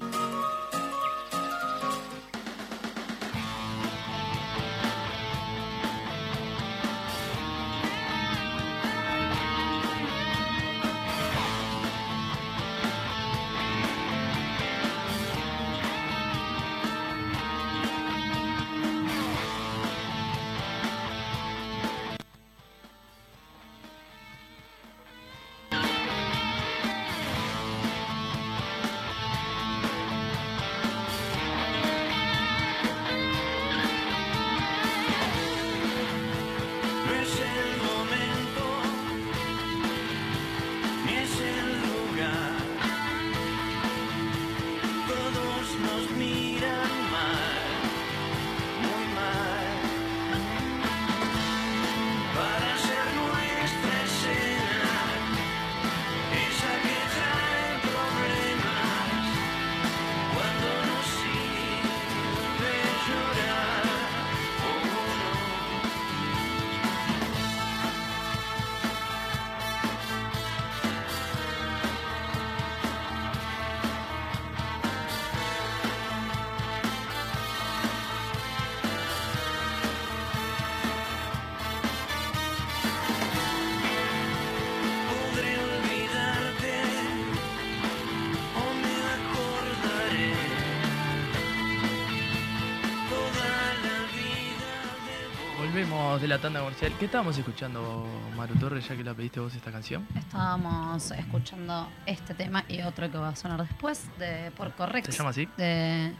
Volvemos 96.11 96.21
de 96.23 96.35
la 96.35 96.41
tanda 96.41 96.59
comercial. 96.59 96.91
¿Qué 96.99 97.05
estábamos 97.05 97.37
escuchando, 97.37 98.05
Maru 98.35 98.53
Torres, 98.55 98.85
ya 98.85 98.97
que 98.97 99.03
la 99.05 99.13
pediste 99.13 99.39
vos 99.39 99.55
esta 99.55 99.71
canción? 99.71 100.05
Estábamos 100.13 101.09
escuchando 101.11 101.87
este 102.05 102.33
tema 102.33 102.65
y 102.67 102.81
otro 102.81 103.09
que 103.09 103.17
va 103.17 103.29
a 103.29 103.35
sonar 103.37 103.65
después 103.65 104.09
de 104.19 104.51
por 104.57 104.73
Correx. 104.73 105.05
¿Se 105.05 105.13
llama 105.13 105.29
así? 105.29 105.47
De... 105.55 106.13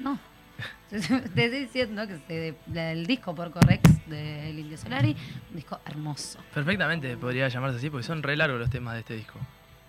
No. 0.00 0.18
Te 0.90 0.96
estoy 0.96 1.48
diciendo 1.50 2.02
que 2.08 2.56
del 2.66 3.06
disco 3.06 3.32
por 3.32 3.52
Correx 3.52 4.08
del 4.08 4.58
Indio 4.58 4.76
Solari, 4.76 5.14
un 5.50 5.54
disco 5.54 5.78
hermoso. 5.86 6.40
Perfectamente 6.52 7.16
podría 7.16 7.46
llamarse 7.46 7.76
así 7.76 7.90
porque 7.90 8.04
son 8.04 8.24
re 8.24 8.36
largos 8.36 8.58
los 8.58 8.70
temas 8.70 8.94
de 8.94 9.00
este 9.00 9.14
disco. 9.14 9.38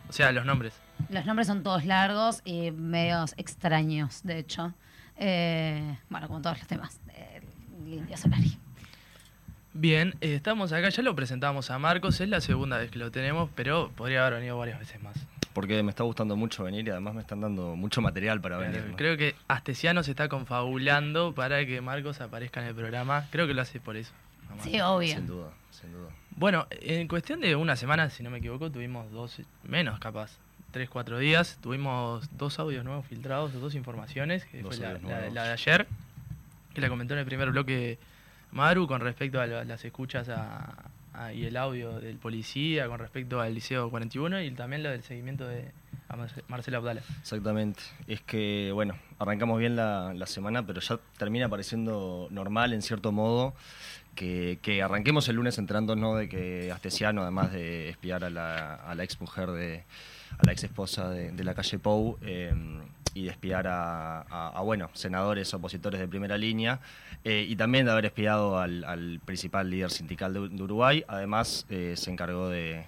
O 0.08 0.14
sea, 0.14 0.32
los 0.32 0.46
nombres. 0.46 0.76
Los 1.10 1.26
nombres 1.26 1.48
son 1.48 1.64
todos 1.64 1.86
largos 1.86 2.44
y 2.46 2.70
medios 2.70 3.34
extraños, 3.36 4.22
de 4.22 4.38
hecho. 4.38 4.76
Eh, 5.16 5.98
bueno, 6.08 6.28
como 6.28 6.40
todos 6.40 6.60
los 6.60 6.68
temas 6.68 7.00
del 7.08 7.94
Indio 7.94 8.16
Solari. 8.16 8.60
Bien, 9.80 10.14
eh, 10.20 10.36
estamos 10.36 10.74
acá, 10.74 10.90
ya 10.90 11.02
lo 11.04 11.16
presentamos 11.16 11.72
a 11.72 11.80
Marcos, 11.80 12.20
es 12.20 12.28
la 12.28 12.42
segunda 12.42 12.78
vez 12.78 12.92
que 12.92 13.00
lo 13.00 13.12
tenemos, 13.12 13.50
pero 13.56 13.90
podría 13.96 14.28
haber 14.28 14.40
venido 14.40 14.58
varias 14.58 14.78
veces 14.78 15.02
más. 15.02 15.16
Porque 15.54 15.82
me 15.84 15.90
está 15.92 16.04
gustando 16.04 16.36
mucho 16.36 16.66
venir 16.66 16.86
y 16.86 16.90
además 16.90 17.14
me 17.14 17.22
están 17.22 17.40
dando 17.40 17.78
mucho 17.78 18.02
material 18.02 18.42
para 18.42 18.58
venir. 18.58 18.84
¿no? 18.90 18.98
Creo 18.98 19.16
que 19.16 19.36
Astesiano 19.48 20.04
se 20.04 20.12
está 20.12 20.28
confabulando 20.28 21.34
para 21.34 21.66
que 21.66 21.80
Marcos 21.80 22.20
aparezca 22.20 22.62
en 22.62 22.68
el 22.68 22.76
programa. 22.76 23.28
Creo 23.32 23.48
que 23.48 23.54
lo 23.54 23.62
hace 23.62 23.80
por 23.80 23.96
eso. 23.96 24.12
nomás. 24.50 24.66
Sí, 24.66 24.82
obvio. 24.82 25.16
Sin 25.16 25.28
duda, 25.28 25.52
sin 25.72 25.94
duda. 25.94 26.10
Bueno, 26.32 26.68
en 26.72 27.08
cuestión 27.08 27.40
de 27.40 27.56
una 27.56 27.78
semana, 27.78 28.10
si 28.10 28.22
no 28.22 28.30
me 28.30 28.40
equivoco, 28.40 28.70
tuvimos 28.70 29.10
dos, 29.14 29.40
menos 29.64 29.98
capaz, 30.00 30.32
tres, 30.72 30.90
cuatro 30.90 31.20
días. 31.20 31.58
Tuvimos 31.62 32.28
dos 32.38 32.60
audios 32.60 32.84
nuevos 32.84 33.06
filtrados, 33.06 33.54
dos 33.54 33.76
informaciones, 33.76 34.44
que 34.44 34.62
Dos 34.62 34.76
fue 34.76 34.86
la, 34.86 35.30
la 35.30 35.44
de 35.46 35.54
ayer, 35.54 35.88
que 36.74 36.82
la 36.82 36.90
comentó 36.90 37.14
en 37.14 37.22
el 37.22 37.26
primer 37.26 37.50
bloque 37.52 37.98
Maru 38.52 38.88
con 38.88 39.02
respecto 39.02 39.40
a 39.40 39.46
la- 39.48 39.64
las 39.64 39.84
escuchas 39.86 40.28
a- 40.30 40.74
y 41.34 41.46
el 41.46 41.58
audio 41.58 42.00
del 42.00 42.16
policía, 42.18 42.88
con 42.88 42.98
respecto 43.00 43.42
al 43.42 43.54
Liceo 43.54 43.90
41 43.90 44.42
y 44.42 44.52
también 44.52 44.84
lo 44.84 44.90
del 44.90 45.04
seguimiento 45.04 45.46
de 45.48 45.70
a 46.08 46.16
Marce- 46.16 46.44
Marcelo 46.48 46.78
Abdala. 46.78 47.02
Exactamente. 47.20 47.82
Es 48.08 48.22
que, 48.22 48.72
bueno, 48.74 48.96
arrancamos 49.20 49.60
bien 49.60 49.76
la, 49.76 50.14
la 50.16 50.26
semana, 50.28 50.66
pero 50.66 50.80
ya 50.82 50.98
termina 51.18 51.50
pareciendo 51.50 52.28
normal, 52.32 52.72
en 52.74 52.82
cierto 52.82 53.12
modo, 53.12 53.54
que, 54.16 54.60
que 54.62 54.82
arranquemos 54.82 55.28
el 55.30 55.36
lunes 55.36 55.58
enterándonos 55.58 56.18
de 56.18 56.30
que 56.30 56.72
Astesiano, 56.72 57.22
además 57.22 57.52
de 57.52 57.90
espiar 57.90 58.24
a 58.24 58.30
la, 58.30 58.76
a 58.76 58.96
la 58.96 59.04
ex 59.04 59.20
mujer 59.22 59.52
de, 59.52 59.84
a 60.38 60.46
la 60.46 60.52
ex 60.54 60.64
esposa 60.64 61.10
de, 61.10 61.32
de 61.32 61.44
la 61.44 61.54
calle 61.54 61.80
Pou, 61.80 62.18
eh, 62.22 62.54
y 63.14 63.24
de 63.24 63.30
espiar 63.32 63.66
a, 63.68 64.62
bueno, 64.64 64.90
senadores 64.94 65.54
opositores 65.54 66.00
de 66.00 66.08
primera 66.08 66.38
línea, 66.38 66.80
eh, 67.24 67.46
y 67.48 67.56
también 67.56 67.86
de 67.86 67.92
haber 67.92 68.06
espiado 68.06 68.60
al, 68.60 68.84
al 68.84 69.20
principal 69.26 69.70
líder 69.70 69.92
sindical 69.92 70.34
de, 70.34 70.40
Uruguay, 70.64 71.04
además 71.08 71.66
eh, 71.70 71.96
se 71.98 72.12
encargó 72.12 72.50
de, 72.50 72.86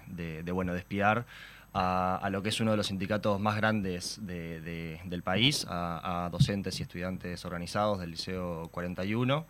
bueno, 0.54 0.74
de 0.74 0.80
espiar 0.80 1.26
a, 1.74 2.28
lo 2.32 2.44
que 2.44 2.50
es 2.50 2.60
uno 2.60 2.72
de 2.72 2.78
los 2.78 2.88
sindicatos 2.88 3.40
más 3.40 3.56
grandes 3.56 4.20
de- 4.26 4.60
de- 4.62 5.00
del 5.06 5.24
país, 5.24 5.66
a, 5.70 6.30
docentes 6.32 6.80
y 6.80 6.84
estudiantes 6.84 7.44
organizados 7.46 8.00
del 8.00 8.12
Liceo 8.12 8.68
41, 8.72 9.46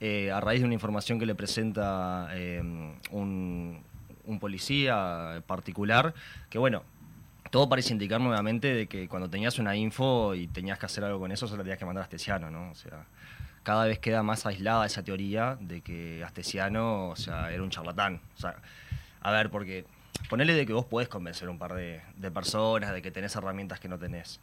eh, 0.00 0.30
a 0.32 0.40
raíz 0.40 0.60
de 0.60 0.64
una 0.66 0.74
información 0.74 1.18
que 1.18 1.26
le 1.26 1.34
presenta 1.34 2.28
un, 3.10 3.82
un 4.24 4.38
policía 4.40 5.42
particular, 5.46 6.14
que 6.50 6.58
bueno, 6.58 6.82
todo 7.50 7.68
parece 7.68 7.92
indicar 7.92 8.20
nuevamente 8.20 8.72
de 8.72 8.86
que 8.86 9.08
cuando 9.08 9.28
tenías 9.28 9.58
una 9.58 9.74
info 9.76 10.34
y 10.34 10.46
tenías 10.46 10.78
que 10.78 10.86
hacer 10.86 11.04
algo 11.04 11.18
con 11.18 11.32
eso, 11.32 11.46
solo 11.48 11.62
tenías 11.62 11.78
que 11.78 11.84
mandar 11.84 12.02
a 12.02 12.04
Astesiano, 12.04 12.50
¿no? 12.50 12.70
O 12.70 12.74
sea, 12.74 13.04
cada 13.62 13.84
vez 13.86 13.98
queda 13.98 14.22
más 14.22 14.46
aislada 14.46 14.86
esa 14.86 15.02
teoría 15.02 15.56
de 15.60 15.80
que 15.82 16.22
Astesiano, 16.24 17.08
o 17.08 17.16
sea, 17.16 17.52
era 17.52 17.62
un 17.62 17.70
charlatán. 17.70 18.20
O 18.36 18.40
sea, 18.40 18.56
a 19.20 19.30
ver, 19.32 19.50
porque 19.50 19.84
ponele 20.28 20.54
de 20.54 20.64
que 20.64 20.72
vos 20.72 20.84
podés 20.86 21.08
convencer 21.08 21.48
a 21.48 21.50
un 21.50 21.58
par 21.58 21.74
de, 21.74 22.00
personas, 22.32 22.92
de 22.92 23.02
que 23.02 23.10
tenés 23.10 23.34
herramientas 23.36 23.80
que 23.80 23.88
no 23.88 23.98
tenés. 23.98 24.40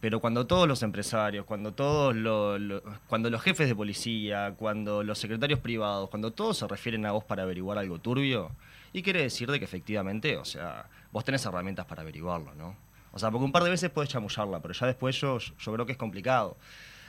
Pero 0.00 0.20
cuando 0.20 0.46
todos 0.46 0.66
los 0.68 0.82
empresarios, 0.82 1.44
cuando 1.44 1.72
todos 1.72 2.14
lo- 2.14 2.58
lo- 2.58 2.82
cuando 3.06 3.28
los 3.28 3.42
jefes 3.42 3.68
de 3.68 3.74
policía, 3.74 4.54
cuando 4.56 5.02
los 5.02 5.18
secretarios 5.18 5.60
privados, 5.60 6.08
cuando 6.08 6.30
todos 6.30 6.58
se 6.58 6.66
refieren 6.68 7.04
a 7.06 7.12
vos 7.12 7.24
para 7.24 7.42
averiguar 7.42 7.76
algo 7.78 7.98
turbio, 7.98 8.50
y 8.92 9.02
quiere 9.02 9.22
decir 9.22 9.50
de 9.50 9.58
que 9.58 9.64
efectivamente, 9.66 10.36
o 10.38 10.44
sea, 10.44 10.86
vos 11.12 11.24
tenés 11.24 11.44
herramientas 11.46 11.86
para 11.86 12.02
averiguarlo, 12.02 12.54
¿no? 12.54 12.76
O 13.12 13.18
sea, 13.18 13.30
porque 13.30 13.44
un 13.44 13.52
par 13.52 13.64
de 13.64 13.70
veces 13.70 13.90
puedes 13.90 14.10
chamullarla, 14.10 14.60
pero 14.60 14.74
ya 14.74 14.86
después 14.86 15.20
yo, 15.20 15.38
yo 15.38 15.72
creo 15.72 15.86
que 15.86 15.92
es 15.92 15.98
complicado. 15.98 16.56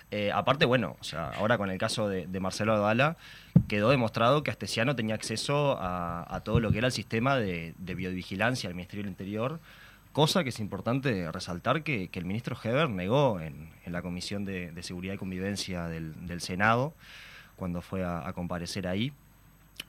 Eh, 0.09 0.29
aparte, 0.33 0.65
bueno, 0.65 0.97
o 0.99 1.03
sea, 1.03 1.29
ahora 1.29 1.57
con 1.57 1.69
el 1.71 1.77
caso 1.77 2.09
de, 2.09 2.27
Marcelo 2.39 2.73
Adala, 2.73 3.15
quedó 3.69 3.89
demostrado 3.89 4.43
que 4.43 4.51
Astesiano 4.51 4.95
tenía 4.95 5.15
acceso 5.15 5.77
a, 5.79 6.41
todo 6.43 6.59
lo 6.59 6.71
que 6.71 6.79
era 6.79 6.87
el 6.87 6.93
sistema 6.93 7.37
de, 7.37 7.73
de 7.77 7.95
del 7.95 8.75
Ministerio 8.75 9.03
del 9.03 9.07
Interior, 9.07 9.59
cosa 10.11 10.43
que 10.43 10.49
es 10.49 10.59
importante 10.59 11.31
resaltar 11.31 11.83
que, 11.83 12.09
el 12.11 12.25
ministro 12.25 12.57
Heber 12.61 12.89
negó 12.89 13.39
en, 13.39 13.69
la 13.85 14.01
Comisión 14.01 14.43
de, 14.43 14.83
Seguridad 14.83 15.13
y 15.13 15.17
Convivencia 15.17 15.87
del, 15.87 16.41
Senado, 16.41 16.93
cuando 17.55 17.81
fue 17.81 18.03
a, 18.03 18.27
a 18.27 18.33
comparecer 18.33 18.87
ahí. 18.87 19.13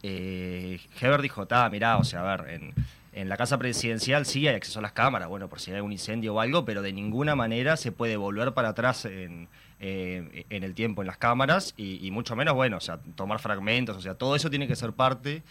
Eh, 0.04 0.78
Heber 1.00 1.20
dijo, 1.20 1.46
ta, 1.46 1.68
mirá, 1.68 1.96
o 1.96 2.04
sea, 2.04 2.20
a 2.20 2.36
ver, 2.36 2.50
en, 2.50 2.74
en 3.12 3.28
la 3.28 3.36
casa 3.36 3.58
presidencial 3.58 4.24
sí 4.24 4.48
hay 4.48 4.54
acceso 4.54 4.78
a 4.78 4.82
las 4.82 4.92
cámaras, 4.92 5.28
bueno, 5.28 5.48
por 5.48 5.60
si 5.60 5.70
hay 5.70 5.76
algún 5.76 5.92
incendio 5.92 6.34
o 6.34 6.40
algo, 6.40 6.64
pero 6.64 6.82
de 6.82 6.92
ninguna 6.92 7.34
manera 7.34 7.76
se 7.76 7.92
puede 7.92 8.16
volver 8.16 8.52
para 8.52 8.70
atrás 8.70 9.04
en, 9.04 9.48
eh, 9.80 10.46
en 10.48 10.64
el 10.64 10.74
tiempo 10.74 11.02
en 11.02 11.08
las 11.08 11.18
cámaras 11.18 11.74
y, 11.76 12.10
mucho 12.10 12.36
menos, 12.36 12.54
bueno, 12.54 12.78
o 12.78 12.80
sea, 12.80 12.98
tomar 13.14 13.38
fragmentos, 13.38 13.96
o 13.96 14.00
sea, 14.00 14.14
todo 14.14 14.34
eso 14.34 14.48
tiene 14.48 14.66
que 14.66 14.76
ser 14.76 14.92
parte 14.92 15.42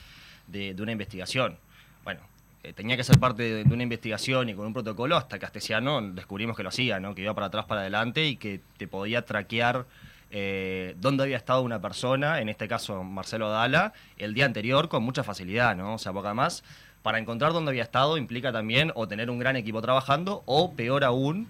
de, 0.48 0.74
de 0.74 0.82
una 0.82 0.92
investigación. 0.92 1.58
Bueno, 2.04 2.22
eh, 2.64 2.74
tenía 2.74 2.98
que 2.98 3.04
ser 3.04 3.20
parte 3.20 3.44
de, 3.44 3.64
de 3.64 3.74
una 3.74 3.84
investigación 3.84 4.50
y 4.50 4.56
con 4.56 4.66
un 4.66 4.74
protocolo 4.74 5.16
hasta 5.16 5.38
que 5.38 5.46
Astesiano 5.46 6.02
descubrimos 6.02 6.58
que 6.58 6.64
lo 6.64 6.70
hacía, 6.70 7.00
¿no? 7.00 7.14
Que 7.14 7.22
iba 7.22 7.36
para 7.36 7.48
atrás, 7.48 7.66
para 7.66 7.82
adelante 7.82 8.26
y 8.26 8.38
que 8.38 8.60
te 8.78 8.88
podía 8.88 9.24
traquear 9.24 9.86
eh, 10.34 10.96
dónde 10.98 11.24
había 11.24 11.36
estado 11.36 11.62
una 11.62 11.82
persona, 11.82 12.40
en 12.40 12.48
este 12.48 12.70
caso 12.70 13.04
Marcelo 13.04 13.50
Dala, 13.50 13.92
el 14.18 14.34
día 14.34 14.46
anterior 14.46 14.88
con 14.88 15.04
mucha 15.04 15.24
facilidad, 15.26 15.76
¿no? 15.76 15.96
O 15.96 15.98
sea, 15.98 16.14
porque 16.14 16.28
además, 16.28 16.64
para 17.02 17.18
encontrar 17.20 17.54
dónde 17.54 17.70
había 17.72 17.84
estado 17.84 18.18
implica 18.18 18.52
también 18.52 18.92
o 18.96 19.08
tener 19.08 19.30
un 19.30 19.40
gran 19.40 19.56
equipo 19.56 19.82
trabajando 19.82 20.44
o, 20.46 20.74
peor 20.74 21.04
aún, 21.04 21.48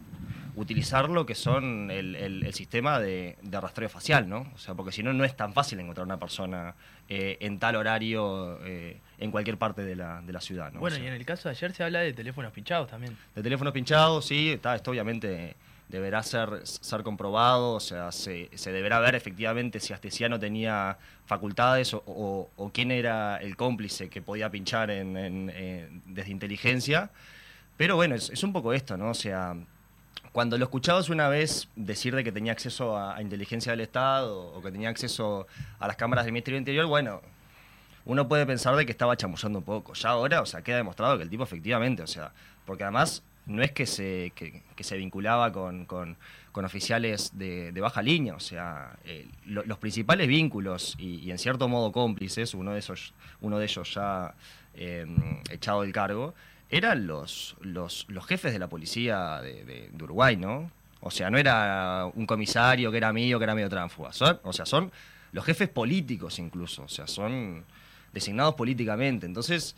utilizar 0.55 1.09
lo 1.09 1.25
que 1.25 1.33
son 1.35 1.89
el, 1.91 2.15
el- 2.15 2.43
el 2.43 2.53
sistema 2.53 2.99
de, 2.99 3.37
de 3.41 3.61
rastreo 3.61 3.87
facial, 3.89 4.27
¿no? 4.27 4.47
O 4.53 4.57
sea, 4.57 4.73
porque 4.75 4.91
si 4.91 5.01
no, 5.01 5.13
no 5.13 5.23
es 5.23 5.35
tan 5.35 5.53
fácil 5.53 5.79
encontrar 5.79 6.05
una 6.05 6.17
persona 6.19 6.75
eh, 7.07 7.37
en 7.39 7.57
tal 7.59 7.75
horario 7.77 8.59
eh, 8.65 8.97
en 9.17 9.31
cualquier 9.31 9.57
parte 9.57 9.83
de 9.83 9.95
la, 9.95 10.21
de 10.21 10.33
la 10.33 10.41
ciudad, 10.41 10.71
¿no? 10.71 10.79
O 10.79 10.81
Bueno, 10.81 10.95
sea, 10.97 11.05
y 11.05 11.07
en 11.07 11.13
el 11.13 11.25
caso 11.25 11.47
de 11.49 11.55
ayer 11.55 11.71
se 11.73 11.83
habla 11.83 11.99
de 11.99 12.13
teléfonos 12.13 12.51
pinchados 12.51 12.89
también. 12.89 13.17
de 13.35 13.43
teléfonos 13.43 13.73
pinchados, 13.73 14.25
sí, 14.25 14.49
está, 14.51 14.75
esto 14.75 14.91
obviamente 14.91 15.55
deberá 15.91 16.23
ser, 16.23 16.61
ser 16.63 17.03
comprobado, 17.03 17.73
o 17.73 17.79
sea, 17.79 18.11
se, 18.11 18.49
se 18.55 18.71
deberá 18.71 18.99
ver 18.99 19.13
efectivamente 19.15 19.79
si 19.79 19.93
Astesiano 19.93 20.39
tenía 20.39 20.97
facultades 21.25 21.93
o, 21.93 22.71
quién 22.73 22.91
era 22.91 23.37
el 23.37 23.55
cómplice 23.55 24.09
que 24.09 24.21
podía 24.21 24.49
pinchar 24.49 24.89
en, 24.89 25.51
eh, 25.53 25.89
desde 26.05 26.31
inteligencia. 26.31 27.11
Pero 27.77 27.95
bueno, 27.95 28.15
es, 28.15 28.29
es 28.29 28.43
un 28.43 28.53
poco 28.53 28.73
esto, 28.73 28.97
¿no? 28.97 29.09
O 29.09 29.13
sea, 29.13 29.55
cuando 30.31 30.57
lo 30.57 30.63
escuchabas 30.65 31.09
una 31.09 31.27
vez 31.27 31.67
decir 31.75 32.15
de 32.15 32.23
que 32.23 32.31
tenía 32.31 32.53
acceso 32.53 32.95
a, 32.95 33.17
a 33.17 33.21
inteligencia 33.21 33.71
del 33.71 33.81
Estado 33.81 34.53
o 34.53 34.61
que 34.61 34.71
tenía 34.71 34.89
acceso 34.89 35.47
a 35.79 35.87
las 35.87 35.97
cámaras 35.97 36.25
del 36.25 36.33
Ministerio 36.33 36.55
del 36.55 36.61
Interior, 36.61 36.85
bueno, 36.85 37.21
uno 38.05 38.27
puede 38.27 38.45
pensar 38.45 38.75
de 38.75 38.85
que 38.85 38.91
estaba 38.91 39.17
chamullando 39.17 39.59
un 39.59 39.65
poco. 39.65 39.93
Ya 39.93 40.09
ahora, 40.09 40.41
o 40.41 40.45
sea, 40.45 40.61
queda 40.61 40.77
demostrado 40.77 41.17
que 41.17 41.23
el 41.23 41.29
tipo 41.29 41.43
efectivamente, 41.43 42.01
o 42.01 42.07
sea, 42.07 42.31
porque 42.65 42.83
además 42.83 43.23
no 43.45 43.61
es 43.63 43.71
que 43.71 43.85
se, 43.85 44.31
que, 44.35 44.61
se 44.83 44.97
vinculaba 44.97 45.51
con, 45.51 45.85
con- 45.85 46.17
con 46.51 46.65
oficiales 46.65 47.31
de, 47.37 47.71
baja 47.79 48.01
línea, 48.01 48.35
o 48.35 48.39
sea, 48.39 48.97
eh, 49.05 49.27
lo- 49.45 49.63
los 49.63 49.77
principales 49.77 50.27
vínculos 50.27 50.95
y, 50.99 51.29
en 51.31 51.37
cierto 51.37 51.67
modo 51.69 51.91
cómplices, 51.91 52.53
uno 52.53 52.73
de 52.73 52.79
esos, 52.79 53.13
uno 53.41 53.57
de 53.57 53.65
ellos 53.65 53.93
ya 53.93 54.33
eh, 54.73 55.05
echado 55.49 55.81
del 55.83 55.93
cargo, 55.93 56.33
eran 56.69 57.07
los, 57.07 57.55
los, 57.61 58.05
los 58.09 58.25
jefes 58.25 58.53
de 58.53 58.59
la 58.59 58.67
policía 58.69 59.41
de, 59.41 59.63
de- 59.65 59.89
de 59.91 60.03
Uruguay, 60.03 60.35
¿no? 60.37 60.71
O 61.01 61.09
sea, 61.11 61.29
no 61.29 61.37
era 61.37 62.05
un 62.13 62.25
comisario 62.27 62.91
que 62.91 62.97
era 62.97 63.11
mío, 63.11 63.39
que 63.39 63.43
era 63.45 63.55
medio 63.55 63.69
tránfuga. 63.69 64.13
Son, 64.13 64.39
o 64.43 64.53
sea, 64.53 64.65
son 64.65 64.91
los 65.31 65.43
jefes 65.45 65.67
políticos 65.67 66.37
incluso. 66.37 66.83
O 66.83 66.87
sea, 66.89 67.07
son 67.07 67.63
designados 68.13 68.53
políticamente. 68.55 69.25
Entonces, 69.25 69.75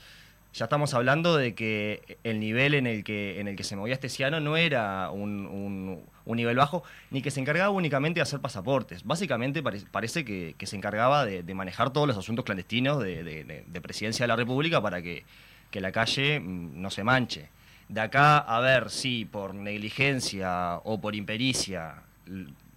ya 0.53 0.65
estamos 0.65 0.93
hablando 0.93 1.35
de 1.35 1.55
que 1.55 2.17
el 2.23 2.39
nivel 2.39 2.75
en 2.75 2.85
el 2.87 3.03
que, 3.03 3.39
en 3.39 3.47
el 3.47 3.55
que 3.55 3.63
se 3.63 3.75
movía 3.75 3.93
Estesiano 3.95 4.39
no 4.39 4.55
era 4.55 5.09
un, 5.09 5.45
un- 5.47 6.03
nivel 6.37 6.55
bajo, 6.57 6.83
ni 7.09 7.21
que 7.21 7.31
se 7.31 7.39
encargaba 7.39 7.69
únicamente 7.71 8.19
de 8.19 8.21
hacer 8.21 8.39
pasaportes. 8.39 9.03
Básicamente 9.03 9.63
pare- 9.63 9.81
parece 9.91 10.23
que, 10.23 10.55
se 10.67 10.75
encargaba 10.75 11.25
de, 11.25 11.41
manejar 11.53 11.91
todos 11.91 12.07
los 12.07 12.17
asuntos 12.17 12.45
clandestinos 12.45 13.01
de, 13.03 13.23
de- 13.23 13.43
de- 13.43 13.63
de 13.67 13.81
presidencia 13.81 14.23
de 14.23 14.27
la 14.27 14.35
República 14.35 14.79
para 14.81 15.01
que, 15.01 15.23
que 15.71 15.81
la 15.81 15.91
calle 15.91 16.39
mm, 16.39 16.81
no 16.81 16.89
se 16.91 17.03
manche. 17.03 17.49
De 17.89 18.01
acá 18.01 18.37
a 18.37 18.59
ver 18.61 18.89
si 18.89 19.25
por 19.25 19.53
negligencia 19.55 20.75
o 20.83 21.01
por 21.01 21.15
impericia 21.15 21.95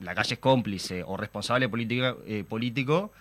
la 0.00 0.14
calle 0.14 0.34
es 0.34 0.40
cómplice 0.40 1.02
o 1.06 1.16
responsable 1.16 1.68
eh, 2.26 2.44
político, 2.48 3.12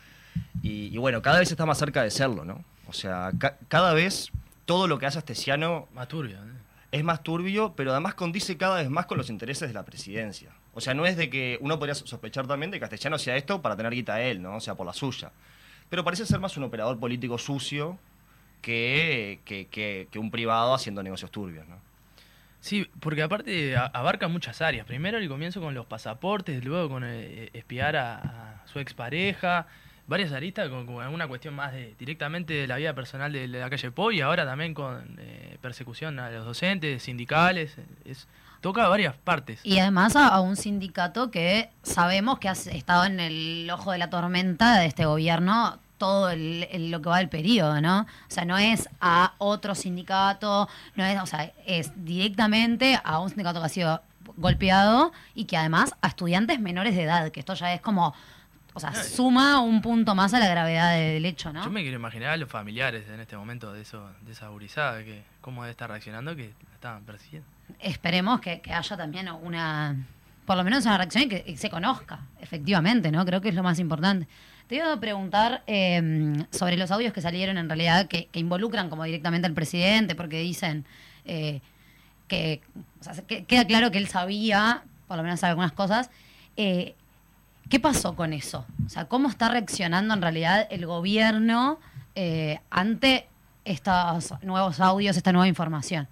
y, 0.61 0.97
bueno, 0.97 1.21
cada 1.21 1.39
vez 1.39 1.51
está 1.51 1.65
más 1.65 1.77
cerca 1.77 2.03
de 2.03 2.09
serlo, 2.11 2.43
¿no? 2.43 2.63
O 2.87 2.93
sea, 2.93 3.31
ca- 3.37 3.57
cada 3.67 3.93
vez 3.93 4.31
todo 4.65 4.88
lo 4.88 4.97
que 4.99 5.06
hace 5.06 5.19
Astesiano 5.19 5.88
Más 5.93 6.08
turbio. 6.08 6.38
¿eh? 6.38 6.51
es 6.91 7.04
más 7.04 7.23
turbio, 7.23 7.73
pero 7.75 7.91
además 7.91 8.13
condice 8.15 8.56
cada 8.58 8.78
vez 8.78 8.89
más 8.89 9.06
con 9.06 9.17
los 9.17 9.30
intereses 9.30 9.67
de 9.67 9.73
la 9.73 9.84
presidencia. 9.84 10.51
O 10.73 10.80
sea, 10.80 10.93
no 10.93 11.06
es 11.06 11.17
de 11.17 11.30
que 11.30 11.58
uno 11.60 11.78
podría 11.78 11.93
sospechar 11.95 12.47
también 12.47 12.71
de 12.71 12.78
que 12.78 12.82
Castellano 12.82 13.17
sea 13.17 13.36
esto 13.36 13.62
para 13.62 13.75
tener 13.75 13.91
guita 13.93 14.13
a 14.15 14.21
él, 14.21 14.41
¿no? 14.41 14.56
O 14.56 14.60
sea, 14.62 14.75
por 14.75 14.86
la 14.86 14.93
suya. 14.93 15.32
Pero 15.89 16.06
parece 16.06 16.25
ser 16.25 16.39
más 16.39 16.56
un 16.56 16.63
operador 16.63 16.97
político 16.97 17.38
sucio 17.38 17.99
que, 18.62 19.39
que, 19.45 19.67
que- 19.67 20.08
que 20.10 20.19
un 20.19 20.32
privado 20.32 20.73
haciendo 20.73 21.04
negocios 21.04 21.32
turbios, 21.32 21.67
¿no? 21.67 21.78
Sí, 22.62 22.88
porque 23.01 23.21
aparte 23.21 23.75
abarca 23.78 24.28
muchas 24.28 24.62
áreas. 24.62 24.88
Primero 24.88 25.17
el 25.17 25.28
comienzo 25.28 25.60
con 25.62 25.73
los 25.73 25.86
pasaportes, 25.86 26.63
luego 26.63 26.89
con 26.89 27.04
eh, 27.06 27.49
espiar 27.54 27.95
a, 27.97 28.15
a 28.63 28.67
su 28.67 28.80
expareja, 28.80 29.67
varias 30.07 30.31
aristas 30.31 30.69
con, 30.69 31.01
alguna 31.01 31.27
cuestión 31.27 31.53
más 31.55 31.73
de 31.73 31.95
directamente 31.97 32.53
de 32.53 32.67
la 32.67 32.75
vida 32.77 32.93
personal 32.93 33.31
de, 33.31 33.47
la 33.47 33.69
calle 33.69 33.91
Po 33.91 34.11
y 34.11 34.21
ahora 34.21 34.45
también 34.45 34.73
con 34.73 35.17
eh, 35.19 35.57
persecución 35.61 36.19
a 36.19 36.29
los 36.29 36.45
docentes, 36.45 37.03
sindicales, 37.03 37.75
es, 38.05 38.27
toca 38.61 38.87
varias 38.87 39.15
partes. 39.15 39.59
Y 39.63 39.79
además 39.79 40.15
a, 40.15 40.27
a 40.27 40.41
un 40.41 40.55
sindicato 40.55 41.31
que 41.31 41.69
sabemos 41.83 42.39
que 42.39 42.49
ha 42.49 42.53
estado 42.53 43.05
en 43.05 43.19
el 43.19 43.69
ojo 43.71 43.91
de 43.91 43.97
la 43.97 44.09
tormenta 44.09 44.79
de 44.79 44.85
este 44.87 45.05
gobierno 45.05 45.79
todo 45.97 46.29
el, 46.29 46.67
el- 46.71 46.91
lo 46.91 47.01
que 47.01 47.09
va 47.09 47.19
del 47.19 47.29
periodo, 47.29 47.79
¿no? 47.79 48.01
O 48.01 48.05
sea, 48.27 48.43
no 48.45 48.57
es 48.57 48.89
a 48.99 49.33
otro 49.37 49.75
sindicato, 49.75 50.67
no 50.95 51.05
es, 51.05 51.21
o 51.21 51.25
sea, 51.25 51.51
es 51.65 51.91
directamente 52.03 52.99
a 53.03 53.19
un 53.19 53.29
sindicato 53.29 53.59
que 53.61 53.65
ha 53.65 53.69
sido 53.69 54.01
golpeado 54.37 55.13
y 55.35 55.45
que 55.45 55.55
además 55.55 55.95
a 56.01 56.07
estudiantes 56.09 56.59
menores 56.59 56.95
de 56.95 57.03
edad, 57.03 57.31
que 57.31 57.39
esto 57.39 57.53
ya 57.53 57.73
es 57.73 57.79
como, 57.79 58.13
o 58.75 58.79
sea, 58.79 58.93
suma 58.93 59.59
un 59.61 59.81
punto 59.81 60.13
más 60.15 60.33
a 60.35 60.39
la 60.39 60.47
gravedad 60.47 60.95
del 60.95 61.25
hecho, 61.25 61.51
¿no? 61.51 61.63
Yo 61.63 61.71
me 61.71 61.81
quiero 61.81 61.95
imaginar 61.97 62.29
a 62.31 62.38
los 62.38 62.49
familiares 62.49 63.05
en 63.09 63.19
este 63.19 63.35
momento 63.38 63.73
de 63.73 63.81
eso, 63.81 64.07
de 64.21 64.33
esa 64.33 64.49
gurizada, 64.49 65.03
que 65.03 65.23
cómo 65.41 65.63
debe 65.63 65.71
estar 65.71 65.89
reaccionando 65.89 66.35
que 66.35 66.53
la 66.67 66.73
estaban 66.75 67.03
persiguiendo. 67.03 67.47
esperemos 67.79 68.39
que, 68.41 68.61
que 68.61 68.73
haya 68.73 68.95
también 68.97 69.29
una, 69.29 69.95
por 70.45 70.57
lo 70.57 70.63
menos 70.63 70.85
una 70.85 70.97
reacción 70.97 71.23
y 71.23 71.27
que, 71.29 71.43
y 71.47 71.57
se 71.57 71.69
conozca, 71.71 72.19
efectivamente, 72.41 73.11
¿no? 73.11 73.25
Creo 73.25 73.41
que 73.41 73.49
es 73.49 73.55
lo 73.55 73.63
más 73.63 73.79
importante. 73.79 74.27
Te 74.67 74.75
iba 74.75 74.91
a 74.91 74.99
preguntar 74.99 75.63
eh, 75.67 76.33
sobre 76.51 76.75
los 76.75 76.91
audios 76.91 77.13
que 77.13 77.21
salieron 77.21 77.57
en 77.57 77.69
realidad, 77.69 78.07
que, 78.07 78.27
que 78.27 78.39
involucran 78.39 78.89
como 78.89 79.03
directamente 79.03 79.47
al 79.47 79.53
presidente, 79.53 80.15
porque 80.15 80.39
dicen 80.39 80.85
eh, 81.23 81.61
que, 82.27 82.61
o 82.99 83.03
sea, 83.03 83.13
que- 83.25 83.45
queda 83.45 83.65
claro 83.65 83.91
que 83.91 83.99
él 83.99 84.07
sabía, 84.07 84.83
por 85.07 85.17
lo 85.17 85.23
menos 85.23 85.39
sabe 85.39 85.51
algunas 85.51 85.71
cosas. 85.71 86.09
Eh, 86.57 86.95
¿Qué 87.69 87.80
pasó 87.80 88.15
con 88.15 88.34
eso? 88.34 88.65
O 88.86 88.89
sea, 88.89 89.06
¿cómo 89.06 89.28
está 89.28 89.49
reaccionando 89.49 90.13
en 90.13 90.21
realidad 90.21 90.67
el 90.69 90.86
gobierno 90.86 91.80
eh, 92.13 92.60
ante 92.69 93.28
estos 93.63 94.34
nuevos 94.43 94.80
audios, 94.80 95.17
esta 95.17 95.32
nueva 95.32 95.47
información? 95.47 96.08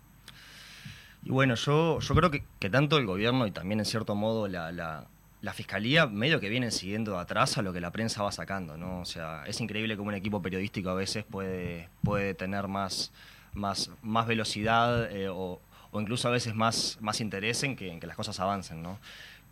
Y 1.24 1.30
bueno, 1.30 1.56
yo, 1.56 2.00
yo 2.00 2.16
creo 2.16 2.32
que, 2.32 2.70
tanto 2.70 2.98
el 2.98 3.06
gobierno 3.06 3.46
y 3.46 3.52
también 3.52 3.80
en 3.80 3.86
cierto 3.86 4.16
modo 4.16 4.48
la, 4.48 4.72
la, 4.72 5.06
la 5.42 5.54
fiscalía 5.54 6.08
medio 6.08 6.40
que 6.40 6.50
vienen 6.50 6.72
siguiendo 6.72 7.20
atrás 7.20 7.58
a 7.58 7.62
lo 7.62 7.72
que 7.72 7.80
la 7.80 7.92
prensa 7.92 8.24
va 8.24 8.32
sacando, 8.32 8.76
¿no? 8.76 9.02
O 9.02 9.06
sea, 9.06 9.44
es 9.46 9.62
increíble 9.62 9.96
cómo 9.96 10.10
un 10.10 10.16
equipo 10.16 10.42
periodístico 10.42 10.90
a 10.90 10.96
veces 10.96 11.24
puede, 11.24 11.88
puede 12.04 12.34
tener 12.34 12.68
más, 12.68 13.12
más, 13.54 13.92
más 14.02 14.26
velocidad 14.26 15.12
eh, 15.12 15.30
o, 15.30 15.62
o 15.92 16.02
incluso 16.02 16.28
a 16.28 16.32
veces 16.32 16.56
más, 16.56 16.98
más 17.00 17.22
interés 17.22 17.62
en 17.64 17.76
que, 17.76 17.92
en 17.92 18.00
que 18.00 18.08
las 18.08 18.18
cosas 18.18 18.40
avancen, 18.40 18.82
¿no? 18.82 19.00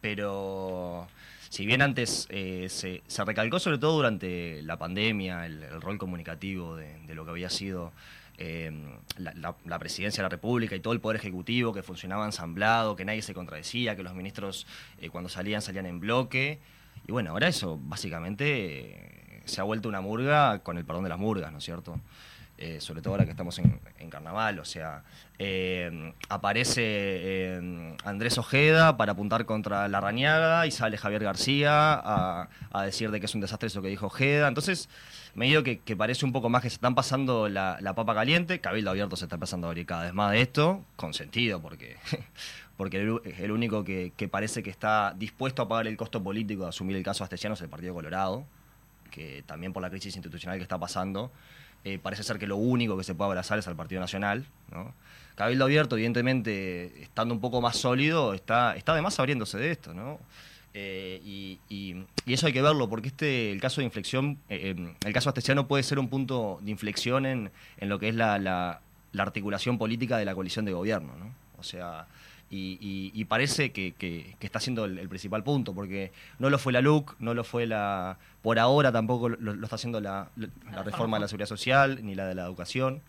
Pero 0.02 1.08
si 1.52 1.66
bien 1.66 1.82
antes 1.82 2.28
eh, 2.30 2.68
se, 2.70 3.04
se 3.08 3.26
recalcó 3.26 3.60
sobre 3.60 3.78
todo 3.78 3.98
durante 3.98 4.62
la 4.62 4.78
pandemia 4.78 5.46
el, 5.46 5.82
rol 5.82 5.98
comunicativo 5.98 6.78
de, 6.78 7.14
lo 7.14 7.26
que 7.26 7.32
había 7.32 7.50
sido 7.50 7.92
la, 9.18 9.34
la- 9.36 9.56
la 9.66 9.78
presidencia 9.78 10.22
de 10.22 10.26
la 10.26 10.30
República 10.30 10.76
y 10.76 10.80
todo 10.80 10.94
el 10.94 11.02
Poder 11.02 11.18
Ejecutivo, 11.18 11.74
que 11.74 11.84
funcionaba 11.84 12.26
ensamblado, 12.26 12.96
que 12.96 13.04
nadie 13.06 13.22
se 13.22 13.34
contradecía, 13.34 13.96
que 13.98 14.02
los 14.02 14.14
ministros 14.16 14.66
eh, 15.00 15.10
cuando 15.10 15.30
salían 15.30 15.62
salían 15.62 15.86
en 15.86 16.00
bloque. 16.00 16.60
Y 17.08 17.12
bueno, 17.12 17.32
ahora 17.32 17.50
eso 17.50 17.78
básicamente 17.84 18.96
eh, 18.96 19.42
se 19.46 19.60
ha 19.60 19.64
vuelto 19.66 19.90
una 19.90 20.00
murga 20.02 20.60
con 20.60 20.78
el 20.78 20.86
perdón 20.86 21.04
de 21.04 21.10
las 21.10 21.20
murgas, 21.20 21.52
¿no 21.52 21.58
es 21.58 21.64
cierto? 21.66 22.00
Eh, 22.64 22.80
sobre 22.80 23.02
todo 23.02 23.16
ahora 23.16 23.26
que 23.26 23.32
estamos 23.32 23.58
en, 23.58 23.80
carnaval, 24.12 24.60
o 24.60 24.66
sea, 24.66 25.04
eh, 25.40 26.14
aparece 26.30 26.84
eh, 26.86 27.96
Andrés 28.04 28.38
Ojeda 28.38 28.98
para 28.98 29.14
apuntar 29.14 29.46
contra 29.46 29.88
la 29.88 30.00
rañaga 30.00 30.68
y 30.68 30.72
sale 30.72 30.96
Javier 30.96 31.24
García 31.24 32.00
a, 32.04 32.50
decir 32.86 33.10
de 33.10 33.20
que 33.20 33.26
es 33.26 33.34
un 33.34 33.42
desastre 33.42 33.66
eso 33.66 33.82
que 33.82 33.88
dijo 33.88 34.06
Ojeda. 34.06 34.48
Entonces, 34.48 34.90
medio 35.34 35.64
que, 35.64 35.80
que 35.80 35.96
parece 35.96 36.24
un 36.24 36.32
poco 36.32 36.50
más 36.50 36.62
que 36.62 36.70
se 36.70 36.76
están 36.76 36.94
pasando 36.94 37.50
la, 37.50 37.80
papa 37.96 38.14
caliente. 38.14 38.60
Cabildo 38.60 38.92
Abierto 38.92 39.16
se 39.16 39.26
está 39.26 39.38
empezando 39.38 39.66
a 39.66 39.72
abrir 39.72 39.88
cada 39.88 40.04
vez 40.04 40.14
más 40.14 40.32
de 40.32 40.42
esto, 40.42 40.86
con 40.98 41.16
sentido, 41.16 41.64
porque, 41.64 41.98
porque 42.78 43.00
el, 43.00 43.52
único 43.52 43.84
que, 43.84 44.14
que 44.16 44.28
parece 44.28 44.62
que 44.62 44.70
está 44.70 45.16
dispuesto 45.18 45.64
a 45.64 45.68
pagar 45.68 45.88
el 45.88 45.98
costo 45.98 46.22
político 46.22 46.62
de 46.64 46.70
asumir 46.70 46.96
el 46.96 47.04
caso 47.04 47.24
Astesiano 47.24 47.56
es 47.56 47.62
el 47.62 47.70
Partido 47.70 47.96
Colorado, 47.96 48.46
que 49.10 49.44
también 49.48 49.74
por 49.74 49.82
la 49.82 49.90
crisis 49.90 50.16
institucional 50.16 50.60
que 50.60 50.64
está 50.64 50.78
pasando, 50.78 51.32
eh, 51.84 51.98
parece 52.00 52.24
ser 52.24 52.38
que 52.40 52.48
lo 52.48 52.58
único 52.58 52.98
que 52.98 53.04
se 53.04 53.16
puede 53.16 53.30
abrazar 53.30 53.60
es 53.60 53.68
al 53.68 53.76
Partido 53.76 54.02
Nacional. 54.02 54.46
¿no? 54.72 54.94
Cabildo 55.36 55.66
Abierto, 55.66 55.96
evidentemente, 55.96 57.02
estando 57.04 57.34
un 57.34 57.42
poco 57.42 57.62
más 57.62 57.78
sólido, 57.78 58.34
está, 58.34 58.76
está 58.76 58.92
además 58.94 59.20
abriéndose 59.20 59.58
de 59.58 59.72
esto, 59.72 59.94
¿no? 59.94 60.20
Eh, 60.74 61.20
y, 61.26 61.60
y- 61.68 62.06
y 62.26 62.34
eso 62.34 62.48
hay 62.48 62.54
que 62.54 62.62
verlo, 62.62 62.88
porque 62.88 63.10
este 63.10 63.52
el 63.52 63.60
caso 63.60 63.82
de 63.82 63.86
inflexión, 63.86 64.38
eh, 64.48 64.74
eh, 64.78 64.94
el 65.06 65.14
caso 65.14 65.30
astesiano 65.30 65.68
puede 65.68 65.84
ser 65.84 66.00
un 66.00 66.08
punto 66.08 66.60
de 66.62 66.72
inflexión 66.72 67.26
en, 67.26 67.52
en 67.78 67.90
lo 67.90 68.00
que 68.00 68.08
es 68.10 68.16
la, 68.16 68.38
la- 68.40 68.80
la 69.12 69.24
articulación 69.24 69.78
política 69.78 70.18
de 70.18 70.24
la 70.26 70.34
coalición 70.34 70.64
de 70.64 70.72
gobierno, 70.72 71.14
¿no? 71.18 71.34
O 71.58 71.64
sea, 71.64 72.08
y, 72.52 72.78
y- 72.82 73.12
y 73.20 73.26
parece 73.26 73.72
que, 73.72 73.94
que- 73.94 74.36
que 74.40 74.46
está 74.46 74.60
siendo 74.60 74.86
el, 74.86 75.00
el 75.00 75.08
principal 75.10 75.44
punto, 75.44 75.74
porque 75.74 76.12
no 76.38 76.50
lo 76.50 76.60
fue 76.60 76.74
la 76.74 76.82
LUC, 76.82 77.16
no 77.20 77.34
lo 77.34 77.44
fue 77.44 77.66
la... 77.66 78.18
Por 78.44 78.60
ahora 78.60 78.92
tampoco 78.92 79.30
lo, 79.30 79.56
lo 79.56 79.64
está 79.64 79.78
haciendo 79.78 80.00
la, 80.02 80.28
la- 80.36 80.50
la 80.72 80.84
reforma 80.84 81.18
de 81.18 81.22
la 81.22 81.28
seguridad 81.30 81.48
social, 81.48 82.00
ni 82.04 82.14
la 82.14 82.26
de 82.28 82.36
la 82.36 82.44
educación. 82.44 83.02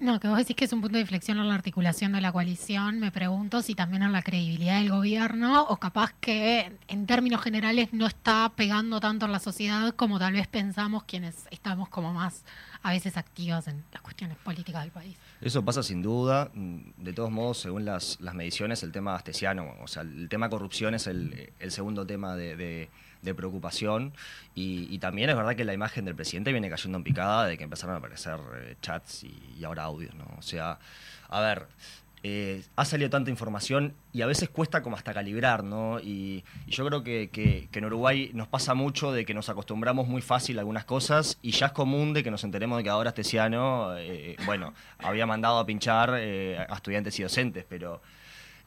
No, 0.00 0.20
que 0.20 0.28
vos 0.28 0.38
decís 0.38 0.54
que 0.54 0.64
es 0.64 0.72
un 0.72 0.80
punto 0.80 0.94
de 0.94 1.00
inflexión 1.00 1.38
en 1.40 1.48
la 1.48 1.56
articulación 1.56 2.12
de 2.12 2.20
la 2.20 2.30
coalición, 2.30 3.00
me 3.00 3.10
pregunto 3.10 3.62
si 3.62 3.74
también 3.74 4.04
en 4.04 4.12
la 4.12 4.22
credibilidad 4.22 4.78
del 4.78 4.90
gobierno 4.90 5.64
o 5.64 5.76
capaz 5.78 6.12
que 6.20 6.70
en 6.86 7.06
términos 7.06 7.40
generales 7.42 7.88
no 7.92 8.06
está 8.06 8.52
pegando 8.54 9.00
tanto 9.00 9.26
en 9.26 9.32
la 9.32 9.40
sociedad 9.40 9.92
como 9.96 10.20
tal 10.20 10.34
vez 10.34 10.46
pensamos 10.46 11.02
quienes 11.02 11.48
estamos 11.50 11.88
como 11.88 12.14
más 12.14 12.44
a 12.82 12.90
veces 12.92 13.16
activos 13.16 13.66
en 13.68 13.84
las 13.92 14.02
cuestiones 14.02 14.36
políticas 14.38 14.82
del 14.82 14.92
país. 14.92 15.16
Eso 15.40 15.64
pasa 15.64 15.82
sin 15.82 16.02
duda. 16.02 16.50
Mm, 16.54 16.78
De 16.98 17.12
todos 17.12 17.30
modos, 17.30 17.58
según 17.58 17.84
las, 17.84 18.20
las 18.20 18.34
mediciones, 18.34 18.82
el 18.82 18.92
tema 18.92 19.14
astesiano, 19.14 19.74
o 19.80 19.86
sea, 19.88 20.02
el 20.02 20.28
tema 20.28 20.48
corrupción 20.48 20.94
es 20.94 21.06
el, 21.06 21.52
el 21.58 21.70
segundo 21.72 22.06
tema 22.06 22.36
de, 22.36 22.56
de- 22.56 22.88
preocupación. 23.34 24.12
Y, 24.54 24.86
y 24.94 24.98
también 25.00 25.28
es 25.28 25.36
verdad 25.36 25.54
que 25.54 25.64
la 25.64 25.74
imagen 25.74 26.04
del 26.06 26.14
presidente 26.14 26.50
viene 26.52 26.70
cayendo 26.70 26.96
en 26.98 27.04
picada 27.04 27.46
de 27.46 27.58
que 27.58 27.64
empezaron 27.64 27.94
a 27.94 27.98
aparecer 27.98 28.38
eh, 28.56 28.76
chats 28.80 29.24
y 29.24 29.62
ahora 29.64 29.82
audios, 29.84 30.14
¿no? 30.14 30.24
O 30.38 30.42
sea, 30.42 30.78
a 31.28 31.40
ver, 31.40 31.66
eh, 32.22 32.62
ha 32.76 32.84
salido 32.84 33.10
tanta 33.10 33.30
información 33.30 33.94
y 34.12 34.22
a 34.22 34.26
veces 34.26 34.48
cuesta 34.48 34.82
como 34.82 34.96
hasta 34.96 35.14
calibrar, 35.14 35.62
¿no? 35.64 36.00
Y, 36.00 36.44
y 36.66 36.70
yo 36.70 36.84
creo 36.86 37.02
que, 37.04 37.68
en 37.72 37.84
Uruguay 37.84 38.30
nos 38.34 38.48
pasa 38.48 38.74
mucho 38.74 39.12
de 39.12 39.24
que 39.24 39.34
nos 39.34 39.48
acostumbramos 39.48 40.08
muy 40.08 40.20
fácil 40.22 40.58
a 40.58 40.62
algunas 40.62 40.84
cosas 40.84 41.38
y 41.42 41.52
ya 41.52 41.66
es 41.66 41.72
común 41.72 42.12
de 42.12 42.22
que 42.24 42.30
nos 42.30 42.42
enteremos 42.44 42.78
de 42.78 42.84
que 42.84 42.90
ahora 42.90 43.10
Astesiano, 43.10 43.96
eh, 43.98 44.36
bueno, 44.46 44.74
había 44.98 45.26
mandado 45.26 45.58
a 45.58 45.66
pinchar 45.66 46.14
eh, 46.18 46.58
a 46.68 46.74
estudiantes 46.74 47.18
y 47.18 47.22
docentes, 47.22 47.64
pero... 47.68 48.00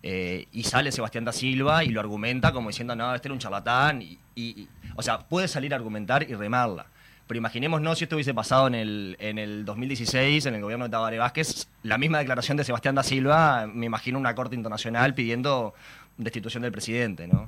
eh, 0.03 0.47
y 0.51 0.63
sale 0.63 0.91
Sebastián 0.91 1.25
da 1.25 1.31
Silva 1.31 1.83
y 1.83 1.89
lo 1.89 1.99
argumenta 1.99 2.51
como 2.51 2.69
diciendo, 2.69 2.95
no, 2.95 3.13
este 3.13 3.27
era 3.27 3.33
un 3.33 3.39
charlatán. 3.39 4.01
Y- 4.01 4.17
y- 4.35 4.67
o 4.95 5.01
sea, 5.03 5.19
puede 5.19 5.47
salir 5.47 5.73
a 5.73 5.77
argumentar 5.77 6.23
y 6.29 6.33
remarla. 6.33 6.87
Pero 7.32 7.38
imaginémonos 7.38 7.98
si 7.98 8.04
esto 8.04 8.17
hubiese 8.17 8.34
pasado 8.34 8.67
en 8.67 8.76
el, 8.76 9.15
en 9.17 9.38
el 9.38 9.63
2016, 9.63 10.48
en 10.48 10.56
el 10.56 10.62
gobierno 10.62 10.84
de 10.84 10.91
Tabaré 10.91 11.17
Vázquez, 11.17 11.70
la 11.82 11.98
misma 11.98 12.20
declaración 12.20 12.58
de 12.58 12.65
Sebastián 12.65 12.94
da 12.94 13.04
Silva, 13.04 13.67
me 13.74 13.86
imagino 13.86 14.20
una 14.20 14.36
corte 14.36 14.58
internacional 14.58 15.13
pidiendo 15.13 15.74
destitución 16.17 16.63
del 16.63 16.74
presidente, 16.74 17.30
¿no? 17.30 17.48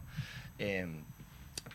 Eh, 0.58 0.88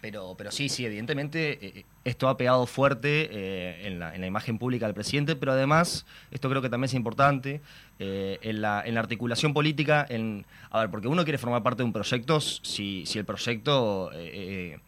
pero, 0.01 0.35
pero 0.39 0.51
sí, 0.51 0.71
sí, 0.71 0.87
evidentemente 0.87 1.59
eh, 1.61 1.85
esto 2.05 2.31
ha 2.31 2.39
pegado 2.39 2.65
fuerte 2.65 3.29
eh, 3.31 3.87
en, 3.87 3.99
la, 3.99 4.15
en 4.15 4.23
la 4.23 4.27
imagen 4.27 4.57
pública 4.57 4.87
del 4.87 4.95
presidente, 4.95 5.37
pero 5.37 5.53
además, 5.53 6.07
esto 6.31 6.49
creo 6.49 6.63
que 6.63 6.71
también 6.71 6.87
es 6.87 6.95
importante, 6.95 7.61
eh, 7.99 8.39
en, 8.43 8.63
la, 8.63 8.83
en 8.87 8.95
la 8.95 9.01
articulación 9.01 9.53
política, 9.53 10.07
en, 10.09 10.47
a 10.71 10.81
ver, 10.81 10.91
porque 10.91 11.09
uno 11.09 11.25
quiere 11.25 11.37
formar 11.37 11.63
parte 11.63 11.83
de 11.83 11.85
un 11.85 11.93
proyecto 11.93 12.41
si, 12.41 13.05
si 13.05 13.19
el 13.19 13.27
proyecto, 13.27 14.11
eh, 14.15 14.31
eh, 14.33 14.79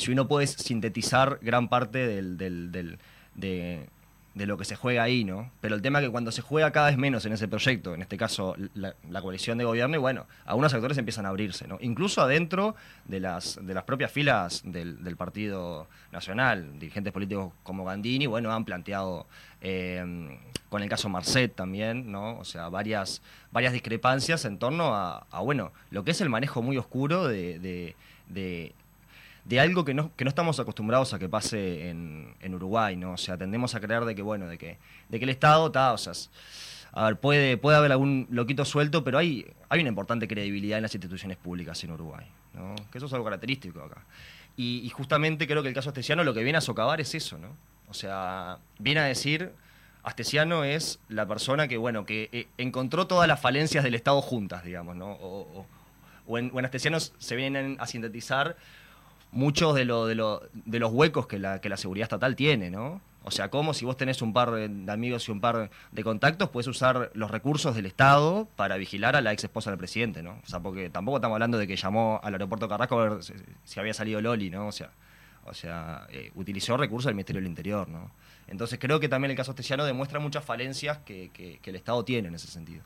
si 0.00 0.10
uno 0.10 0.26
puede 0.26 0.46
sintetizar 0.46 1.38
gran 1.42 1.68
parte 1.68 2.06
del, 2.06 2.36
del- 2.38 2.98
de, 3.34 4.46
lo 4.46 4.56
que 4.56 4.64
se 4.64 4.74
juega 4.74 5.02
ahí, 5.02 5.22
¿no? 5.24 5.50
Pero 5.60 5.74
el 5.74 5.82
tema 5.82 5.98
es 5.98 6.06
que 6.06 6.10
cuando 6.10 6.32
se 6.32 6.40
juega 6.40 6.70
cada 6.70 6.86
vez 6.88 6.96
menos 6.96 7.26
en 7.26 7.32
ese 7.34 7.46
proyecto, 7.46 7.94
en 7.94 8.00
este 8.00 8.16
caso 8.16 8.56
la, 8.74 8.94
coalición 9.20 9.58
de 9.58 9.64
gobierno, 9.64 9.96
y 9.96 9.98
bueno, 9.98 10.26
algunos 10.46 10.72
actores 10.72 10.96
empiezan 10.96 11.26
a 11.26 11.28
abrirse, 11.28 11.68
¿no? 11.68 11.76
Incluso 11.82 12.22
adentro 12.22 12.74
de 13.04 13.20
las, 13.20 13.58
de 13.60 13.74
las 13.74 13.84
propias 13.84 14.10
filas 14.10 14.62
del, 14.64 14.96
Partido 15.18 15.86
Nacional, 16.12 16.78
dirigentes 16.78 17.12
políticos 17.12 17.52
como 17.62 17.84
Gandini, 17.84 18.26
bueno, 18.26 18.50
han 18.52 18.64
planteado, 18.64 19.26
eh, 19.60 20.38
con 20.70 20.82
el 20.82 20.88
caso 20.88 21.10
Marcet 21.10 21.54
también, 21.54 22.10
¿no? 22.10 22.38
O 22.38 22.44
sea, 22.46 22.70
varias, 22.70 23.20
varias 23.52 23.74
discrepancias 23.74 24.46
en 24.46 24.58
torno 24.58 24.94
a, 24.94 25.26
bueno, 25.42 25.72
lo 25.90 26.02
que 26.04 26.12
es 26.12 26.20
el 26.22 26.30
manejo 26.30 26.62
muy 26.62 26.78
oscuro 26.78 27.28
de- 27.28 27.94
de 29.50 29.58
algo 29.58 29.84
que 29.84 29.94
no, 29.94 30.14
que 30.14 30.24
no 30.24 30.28
estamos 30.28 30.60
acostumbrados 30.60 31.12
a 31.12 31.18
que 31.18 31.28
pase 31.28 31.90
en, 31.90 32.34
en 32.40 32.54
Uruguay, 32.54 32.94
¿no? 32.96 33.12
O 33.14 33.16
sea, 33.16 33.36
tendemos 33.36 33.74
a 33.74 33.80
creer 33.80 34.04
de 34.04 34.14
que, 34.14 34.22
bueno, 34.22 34.46
de 34.46 34.56
que, 34.58 34.78
de 35.08 35.18
que 35.18 35.24
el 35.24 35.30
Estado 35.30 35.66
está, 35.66 35.92
o 35.92 35.98
sea, 35.98 36.12
a 36.92 37.04
ver, 37.06 37.16
puede, 37.18 37.56
puede 37.56 37.76
haber 37.76 37.90
algún 37.90 38.28
loquito 38.30 38.64
suelto, 38.64 39.02
pero 39.02 39.18
hay, 39.18 39.44
hay 39.68 39.80
una 39.80 39.88
importante 39.88 40.28
credibilidad 40.28 40.78
en 40.78 40.82
las 40.82 40.94
instituciones 40.94 41.36
públicas 41.36 41.82
en 41.82 41.90
Uruguay, 41.90 42.26
¿no? 42.54 42.76
Que 42.92 42.98
eso 42.98 43.06
es 43.08 43.12
algo 43.12 43.24
característico 43.24 43.82
acá. 43.82 44.04
Y, 44.56 44.82
y 44.84 44.88
justamente 44.90 45.48
creo 45.48 45.62
que 45.62 45.68
el 45.68 45.74
caso 45.74 45.88
Astesiano 45.88 46.22
lo 46.22 46.32
que 46.32 46.44
viene 46.44 46.58
a 46.58 46.60
socavar 46.60 47.00
es 47.00 47.12
eso, 47.16 47.36
¿no? 47.36 47.48
O 47.88 47.94
sea, 47.94 48.58
viene 48.78 49.00
a 49.00 49.04
decir, 49.04 49.50
Astesiano 50.04 50.62
es 50.62 51.00
la 51.08 51.26
persona 51.26 51.66
que, 51.66 51.76
bueno, 51.76 52.06
que 52.06 52.28
eh, 52.30 52.46
encontró 52.56 53.08
todas 53.08 53.26
las 53.26 53.40
falencias 53.40 53.82
del 53.82 53.96
Estado 53.96 54.22
juntas, 54.22 54.62
digamos, 54.64 54.94
¿no? 54.94 55.10
O- 55.12 55.66
o 56.26 56.38
en, 56.38 56.52
o 56.54 56.60
en 56.60 56.64
Astesiano 56.66 57.00
se 57.00 57.34
vienen 57.34 57.76
a 57.80 57.88
sintetizar 57.88 58.56
muchos 59.32 59.74
de, 59.74 59.84
lo, 59.84 60.06
de, 60.06 60.14
de 60.52 60.78
los 60.78 60.92
huecos 60.92 61.26
que 61.26 61.38
la, 61.38 61.60
que 61.60 61.68
la 61.68 61.76
seguridad 61.76 62.04
estatal 62.04 62.36
tiene, 62.36 62.70
¿no? 62.70 63.00
O 63.22 63.30
sea, 63.30 63.50
como 63.50 63.74
si 63.74 63.84
vos 63.84 63.98
tenés 63.98 64.22
un 64.22 64.32
par 64.32 64.50
de 64.50 64.90
amigos 64.92 65.28
y 65.28 65.30
un 65.30 65.42
par 65.42 65.70
de 65.92 66.02
contactos, 66.02 66.48
puedes 66.48 66.66
usar 66.68 67.10
los 67.12 67.30
recursos 67.30 67.74
del 67.76 67.84
Estado 67.84 68.48
para 68.56 68.78
vigilar 68.78 69.14
a 69.14 69.20
la 69.20 69.32
ex 69.32 69.44
esposa 69.44 69.68
del 69.70 69.78
presidente, 69.78 70.22
¿no? 70.22 70.40
O 70.42 70.46
sea, 70.46 70.60
porque 70.60 70.88
tampoco 70.88 71.18
estamos 71.18 71.34
hablando 71.36 71.58
de 71.58 71.66
que 71.66 71.76
llamó 71.76 72.18
al 72.22 72.32
aeropuerto 72.32 72.66
Carrasco 72.66 72.98
a 72.98 73.08
ver 73.10 73.22
si, 73.64 73.78
había 73.78 73.92
salido 73.92 74.22
Loli, 74.22 74.48
¿no? 74.48 74.68
O 74.68 74.72
sea, 74.72 74.90
o 75.44 75.52
sea 75.52 76.06
eh, 76.10 76.32
utilizó 76.34 76.78
recursos 76.78 77.06
del 77.06 77.14
Ministerio 77.14 77.40
del 77.42 77.48
Interior, 77.50 77.88
¿no? 77.90 78.10
Entonces 78.48 78.78
creo 78.80 78.98
que 79.00 79.08
también 79.08 79.30
el 79.30 79.36
caso 79.36 79.50
Astesiano 79.52 79.84
demuestra 79.84 80.18
muchas 80.18 80.42
falencias 80.44 80.98
que, 81.04 81.30
que- 81.34 81.58
que 81.60 81.70
el 81.70 81.76
Estado 81.76 82.02
tiene 82.04 82.28
en 82.28 82.34
ese 82.34 82.48
sentido. 82.48 82.82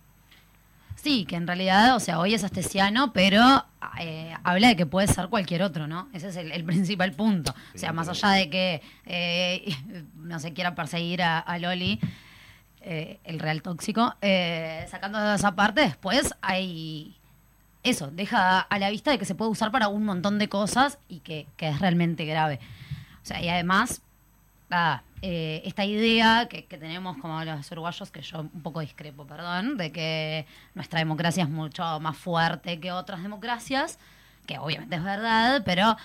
Sí, 0.97 1.27
que 1.27 1.37
en 1.37 1.47
realidad, 1.47 1.97
o 1.97 2.01
sea, 2.01 2.19
hoy 2.19 2.35
es 2.35 2.45
astesiano, 2.45 3.13
pero 3.13 3.67
eh, 4.01 4.35
habla 4.43 4.69
de 4.69 4.77
que 4.77 4.87
puede 4.87 5.07
ser 5.07 5.29
cualquier 5.29 5.63
otro, 5.63 5.87
¿no? 5.87 6.09
Ese 6.13 6.29
es 6.29 6.37
el, 6.37 6.51
el 6.53 6.65
principal 6.65 7.13
punto. 7.13 7.55
O 7.75 7.79
sea, 7.79 7.93
más 7.93 8.09
allá 8.09 8.31
de 8.31 8.49
que 8.49 8.83
eh, 9.07 9.77
no 10.17 10.39
se 10.41 10.53
quiera 10.53 10.75
perseguir 10.75 11.23
a, 11.23 11.39
a 11.39 11.59
Loli, 11.59 12.01
eh, 12.87 13.19
el 13.25 13.39
real 13.39 13.63
tóxico, 13.63 14.15
eh, 14.21 14.87
sacando 14.91 15.19
de 15.19 15.37
esa 15.37 15.55
parte, 15.55 15.81
después 15.81 16.35
hay 16.43 17.17
eso, 17.83 18.11
deja 18.11 18.61
a 18.61 18.79
la 18.79 18.91
vista 18.91 19.11
de 19.11 19.19
que 19.19 19.25
se 19.25 19.35
puede 19.35 19.51
usar 19.51 19.71
para 19.71 19.89
un 19.89 20.05
montón 20.05 20.39
de 20.39 20.51
cosas 20.51 20.99
y 21.09 21.21
que, 21.21 21.47
que 21.57 21.69
es 21.69 21.79
realmente 21.81 22.27
grave. 22.27 22.61
O 23.23 23.27
sea, 23.27 23.43
y 23.43 23.49
además, 23.49 24.03
nada, 24.69 25.05
eh, 25.23 25.63
esta 25.65 25.85
idea 25.85 26.49
que, 26.49 26.63
tenemos 26.63 27.17
como 27.19 27.43
los 27.45 27.71
uruguayos, 27.71 28.11
que 28.11 28.23
yo 28.23 28.41
un 28.41 28.63
poco 28.63 28.81
discrepo, 28.81 29.27
perdón, 29.27 29.77
de 29.77 29.93
que 29.93 30.47
nuestra 30.75 30.99
democracia 30.99 31.45
es 31.45 31.51
mucho 31.51 32.01
más 32.01 32.17
fuerte 32.17 32.81
que 32.81 32.93
otras 32.93 33.23
democracias, 33.23 33.99
que 34.47 34.59
obviamente 34.59 34.97
es 34.97 35.03
verdad, 35.03 35.63
pero 35.65 35.97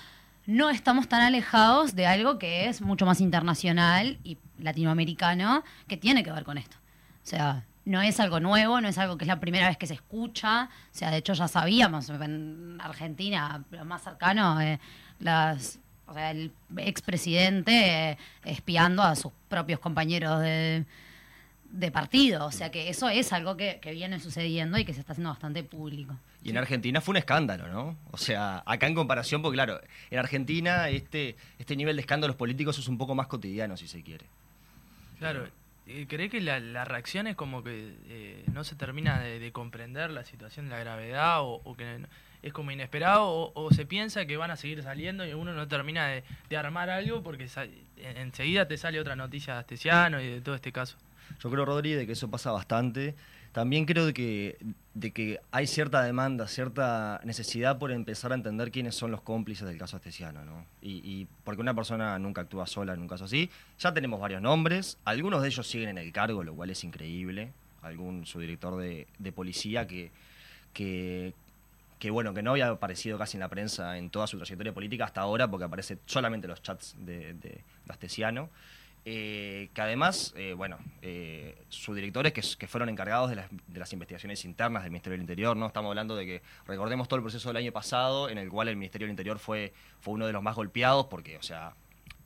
no 0.45 0.69
estamos 0.69 1.07
tan 1.07 1.21
alejados 1.21 1.95
de 1.95 2.07
algo 2.07 2.39
que 2.39 2.69
es 2.69 2.81
mucho 2.81 3.05
más 3.05 3.21
internacional 3.21 4.17
y 4.23 4.37
latinoamericano, 4.57 5.63
que 5.87 5.97
tiene 5.97 6.23
que 6.23 6.31
ver 6.31 6.43
con 6.43 6.57
esto. 6.57 6.77
O 7.23 7.27
sea, 7.27 7.65
no 7.85 8.01
es 8.01 8.19
algo 8.19 8.39
nuevo, 8.39 8.79
no 8.81 8.87
es 8.87 8.97
algo 8.97 9.17
que 9.17 9.25
es 9.25 9.27
la 9.27 9.39
primera 9.39 9.67
vez 9.67 9.77
que 9.77 9.87
se 9.87 9.95
escucha. 9.95 10.69
O 10.93 10.97
sea, 10.97 11.11
de 11.11 11.17
hecho 11.17 11.33
ya 11.33 11.47
sabíamos 11.47 12.09
en 12.09 12.77
Argentina, 12.81 13.63
lo 13.71 13.85
más 13.85 14.03
cercano, 14.03 14.61
eh, 14.61 14.79
las, 15.19 15.79
o 16.09 16.13
sea, 16.13 16.31
el 16.31 16.51
expresidente 16.77 18.11
eh, 18.11 18.17
espiando 18.45 19.03
a 19.03 19.15
sus 19.15 19.31
propios 19.47 19.79
compañeros 19.79 20.41
de, 20.41 20.85
de 21.71 21.91
partido. 21.91 22.45
O 22.45 22.51
sea, 22.51 22.71
que 22.71 22.89
eso 22.89 23.09
es 23.09 23.31
algo 23.33 23.55
que, 23.57 23.79
que 23.81 23.91
viene 23.91 24.19
sucediendo 24.19 24.77
y 24.77 24.85
que 24.85 24.93
se 24.93 24.99
está 25.01 25.13
haciendo 25.13 25.29
bastante 25.29 25.63
público. 25.63 26.15
Y 26.43 26.51
en 26.51 26.57
Argentina 26.57 27.01
fue 27.01 27.13
un 27.13 27.17
escándalo, 27.17 27.67
¿no? 27.67 27.97
O 28.11 28.17
sea, 28.17 28.63
acá 28.65 28.87
en 28.87 28.95
comparación, 28.95 29.41
porque 29.41 29.55
claro, 29.55 29.79
en 30.09 30.19
Argentina 30.19 30.89
este, 30.89 31.35
este 31.59 31.75
nivel 31.75 31.95
de 31.97 32.01
escándalos 32.01 32.35
políticos 32.35 32.79
es 32.79 32.87
un 32.87 32.97
poco 32.97 33.13
más 33.13 33.27
cotidiano, 33.27 33.75
si 33.77 33.87
se 33.87 34.01
quiere. 34.03 34.25
Claro, 35.19 35.47
eh, 35.87 36.05
¿cree 36.07 36.29
que 36.29 36.39
la, 36.39 36.59
la 36.61 36.85
reacción 36.85 37.27
es 37.27 37.35
como 37.35 37.61
que 37.63 37.93
eh, 38.07 38.45
no 38.53 38.63
se 38.63 38.75
termina 38.75 39.19
de, 39.19 39.39
de 39.39 39.51
comprender 39.51 40.11
la 40.11 40.23
situación 40.23 40.65
de 40.69 40.71
la 40.75 40.79
gravedad 40.79 41.41
o, 41.41 41.61
o 41.63 41.75
que 41.75 41.99
no- 41.99 42.07
es 42.41 42.53
como 42.53 42.71
inesperado 42.71 43.51
o, 43.53 43.71
se 43.71 43.85
piensa 43.85 44.25
que 44.25 44.37
van 44.37 44.51
a 44.51 44.55
seguir 44.55 44.81
saliendo 44.83 45.25
y 45.25 45.33
uno 45.33 45.53
no 45.53 45.67
termina 45.67 46.07
de, 46.07 46.57
armar 46.57 46.89
algo 46.89 47.21
porque 47.21 47.47
enseguida 47.97 48.67
te 48.67 48.77
sale 48.77 48.99
otra 48.99 49.15
noticia 49.15 49.53
de 49.53 49.59
Astesiano 49.59 50.21
y 50.21 50.27
de 50.27 50.41
todo 50.41 50.55
este 50.55 50.71
caso? 50.71 50.97
Yo 51.39 51.49
creo, 51.49 51.65
Rodri, 51.65 51.93
de 51.93 52.05
que 52.05 52.13
eso 52.13 52.29
pasa 52.29 52.51
bastante. 52.51 53.15
También 53.51 53.85
creo 53.85 54.05
de 54.05 54.13
que, 54.13 54.57
de 54.93 55.11
que 55.11 55.39
hay 55.51 55.65
cierta 55.65 56.03
demanda, 56.03 56.47
cierta 56.47 57.19
necesidad 57.23 57.79
por 57.79 57.91
empezar 57.91 58.31
a 58.31 58.35
entender 58.35 58.71
quiénes 58.71 58.95
son 58.95 59.11
los 59.11 59.21
cómplices 59.21 59.67
del 59.67 59.77
caso 59.77 59.97
Astesiano, 59.97 60.45
¿no? 60.45 60.65
Y, 60.81 61.01
y 61.03 61.27
porque 61.43 61.61
una 61.61 61.73
persona 61.73 62.17
nunca 62.19 62.41
actúa 62.41 62.67
sola 62.67 62.93
en 62.93 63.01
un 63.01 63.07
caso 63.07 63.25
así. 63.25 63.49
Ya 63.79 63.93
tenemos 63.93 64.19
varios 64.19 64.41
nombres, 64.41 64.99
algunos 65.03 65.41
de 65.41 65.47
ellos 65.47 65.67
siguen 65.67 65.89
en 65.89 65.97
el 65.97 66.11
cargo, 66.11 66.43
lo 66.43 66.53
cual 66.53 66.69
es 66.69 66.83
increíble. 66.83 67.51
Algún 67.81 68.25
subdirector 68.25 68.77
de, 68.77 69.07
de 69.17 69.31
policía 69.31 69.87
que, 69.87 70.11
que, 70.73 71.33
que, 71.99 72.09
bueno, 72.09 72.33
que 72.33 72.41
no 72.41 72.51
había 72.51 72.69
aparecido 72.69 73.17
casi 73.17 73.37
en 73.37 73.41
la 73.41 73.49
prensa 73.49 73.97
en 73.97 74.09
toda 74.09 74.25
su 74.25 74.37
trayectoria 74.37 74.73
política 74.73 75.05
hasta 75.05 75.21
ahora, 75.21 75.49
porque 75.49 75.65
aparece 75.65 75.99
solamente 76.05 76.47
en 76.47 76.49
los 76.51 76.61
chats 76.61 76.95
de, 76.97 77.33
de, 77.33 77.49
de 77.49 77.63
Astesiano. 77.89 78.49
Eh, 79.05 79.69
que 79.73 79.81
además, 79.81 80.33
eh, 80.35 80.53
bueno, 80.53 80.77
eh, 81.01 81.57
subdirectores 81.69 82.33
que, 82.33 82.41
que 82.57 82.67
fueron 82.67 82.89
encargados 82.89 83.29
de 83.29 83.37
las, 83.37 83.47
de 83.49 83.79
las 83.79 83.91
investigaciones 83.93 84.43
internas 84.43 84.83
del 84.83 84.91
Ministerio 84.91 85.13
del 85.13 85.21
Interior, 85.21 85.55
¿no? 85.55 85.67
Estamos 85.67 85.89
hablando 85.89 86.17
de 86.17 86.25
que 86.25 86.41
recordemos 86.67 87.07
todo 87.07 87.15
el 87.15 87.23
proceso 87.23 87.47
del 87.49 87.57
año 87.57 87.71
pasado, 87.71 88.29
en 88.29 88.37
el 88.37 88.49
cual 88.49 88.67
el 88.67 88.75
Ministerio 88.75 89.07
del 89.07 89.13
Interior 89.13 89.39
fue, 89.39 89.73
fue 90.01 90.15
uno 90.15 90.27
de 90.27 90.33
los 90.33 90.43
más 90.43 90.53
golpeados, 90.53 91.05
porque, 91.05 91.37
o 91.37 91.41
sea, 91.41 91.75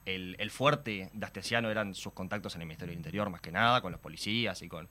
el, 0.05 0.36
el 0.39 0.49
fuerte 0.49 1.11
de 1.13 1.26
Astesiano 1.26 1.69
eran 1.69 1.93
sus 1.93 2.11
contactos 2.11 2.55
en 2.55 2.61
el 2.61 2.67
Ministerio 2.67 2.91
del 2.91 2.99
Interior, 2.99 3.30
más 3.30 3.39
que 3.39 3.51
nada, 3.51 3.80
con 3.80 3.91
los 3.91 4.01
policías 4.01 4.59
y 4.63 4.67
con, 4.67 4.89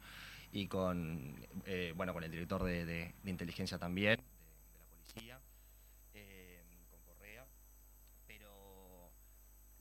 y 0.52 0.68
con 0.68 1.34
eh, 1.66 1.92
bueno, 1.96 2.14
con 2.14 2.22
el 2.22 2.30
director 2.30 2.62
de 2.62 3.12
inteligencia 3.24 3.76
también, 3.76 4.16
de, 4.16 4.22
de 4.72 4.78
la 4.78 4.84
policía, 4.84 5.40
eh, 6.14 6.62
con 6.90 7.00
Correa. 7.00 7.44
Pero 8.26 9.10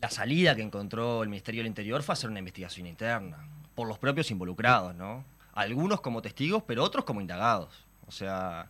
la 0.02 0.10
salida 0.10 0.56
que 0.56 0.62
encontró 0.62 1.24
el 1.24 1.30
Ministerio 1.30 1.60
del 1.60 1.68
Interior 1.68 2.02
fue 2.04 2.14
hacer 2.14 2.30
una 2.30 2.40
investigación 2.40 2.88
interna, 2.88 3.38
por 3.76 3.88
los 3.88 3.98
propios 4.00 4.30
involucrados, 4.32 4.96
¿no? 4.96 5.24
Algunos 5.54 6.02
como 6.02 6.22
testigos, 6.22 6.64
pero 6.66 6.84
otros 6.84 7.06
como 7.06 7.22
indagados. 7.22 7.86
O 8.08 8.12
sea, 8.12 8.68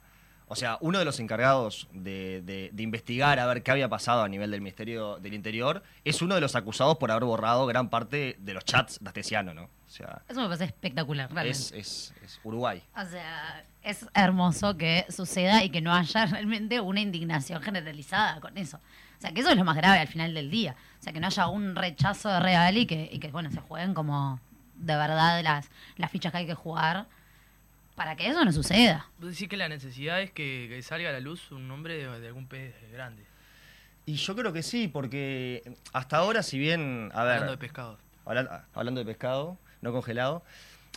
o 0.48 0.56
sea 0.56 0.78
uno 0.82 1.00
de 1.00 1.06
los 1.06 1.20
encargados 1.20 1.88
de, 1.94 2.42
de- 2.42 2.70
de 2.74 2.84
investigar 2.84 3.40
a 3.40 3.46
ver 3.46 3.64
qué 3.64 3.72
había 3.72 3.88
pasado 3.88 4.24
a 4.24 4.28
nivel 4.28 4.52
del 4.52 4.62
Ministerio 4.62 5.18
del 5.20 5.34
Interior 5.34 5.82
es 6.04 6.22
uno 6.22 6.36
de 6.36 6.42
los 6.42 6.56
acusados 6.56 6.98
por 6.98 7.10
haber 7.12 7.24
borrado 7.24 7.66
gran 7.66 7.90
parte 7.90 8.36
de 8.40 8.54
los 8.54 8.66
chats 8.66 9.00
de 9.02 9.08
Astesiano, 9.08 9.54
¿no? 9.54 9.64
O 9.64 9.90
sea, 9.90 10.22
Eso 10.28 10.40
me 10.42 10.48
parece 10.48 10.66
espectacular, 10.66 11.32
realmente. 11.32 11.58
es, 11.58 11.72
es- 11.72 12.14
es 12.24 12.40
Uruguay. 12.44 12.84
O 12.96 13.06
sea, 13.06 13.64
es 13.84 14.06
hermoso 14.14 14.76
que 14.78 15.06
suceda 15.10 15.64
y 15.64 15.70
que 15.70 15.82
no 15.82 15.94
haya 15.94 16.26
realmente 16.28 16.80
una 16.82 17.00
indignación 17.02 17.62
generalizada 17.62 18.40
con 18.42 18.58
eso. 18.58 18.80
O 19.22 19.24
sea, 19.24 19.32
que 19.34 19.42
eso 19.42 19.52
es 19.52 19.56
lo 19.58 19.64
más 19.64 19.76
grave 19.78 20.00
al 20.00 20.08
final 20.08 20.34
del 20.34 20.50
día. 20.50 20.76
O 21.00 21.04
sea, 21.04 21.14
que 21.14 21.20
no 21.20 21.28
haya 21.28 21.46
un 21.48 21.76
rechazo 21.76 22.40
real 22.40 22.76
y 22.76 22.88
que, 22.88 23.08
y 23.14 23.20
que 23.20 23.28
bueno, 23.30 23.52
se 23.52 23.60
jueguen 23.62 23.94
como 23.94 24.40
de 24.78 24.96
verdad 24.96 25.44
las, 25.44 25.70
las 25.98 26.10
fichas 26.10 26.32
que 26.32 26.40
hay 26.40 26.46
que 26.48 26.56
jugar 26.56 27.06
para 27.96 28.16
que 28.16 28.28
eso 28.28 28.44
no 28.44 28.52
suceda. 28.52 29.06
Vos 29.20 29.30
decís 29.30 29.48
que 29.48 29.58
la 29.58 29.70
necesidad 29.70 30.22
es 30.24 30.32
que, 30.32 30.66
que 30.70 30.82
salga 30.82 31.10
a 31.10 31.12
la 31.12 31.20
luz 31.20 31.52
un 31.52 31.68
nombre 31.68 31.98
de, 31.98 32.20
de 32.20 32.28
algún 32.30 32.48
pez 32.48 32.74
grande. 32.92 33.24
Y 34.08 34.16
yo 34.16 34.36
creo 34.36 34.52
que 34.52 34.64
sí, 34.64 34.88
porque 34.88 35.76
hasta 35.94 36.18
ahora, 36.18 36.42
si 36.42 36.58
bien. 36.58 37.12
A 37.14 37.24
ver, 37.24 37.34
Hablando 37.34 37.52
de 37.52 37.58
pescado. 37.60 38.00
habla- 38.26 38.66
hablando 38.74 39.00
de 39.02 39.06
pescado, 39.06 39.60
no 39.82 39.92
congelado, 39.92 40.44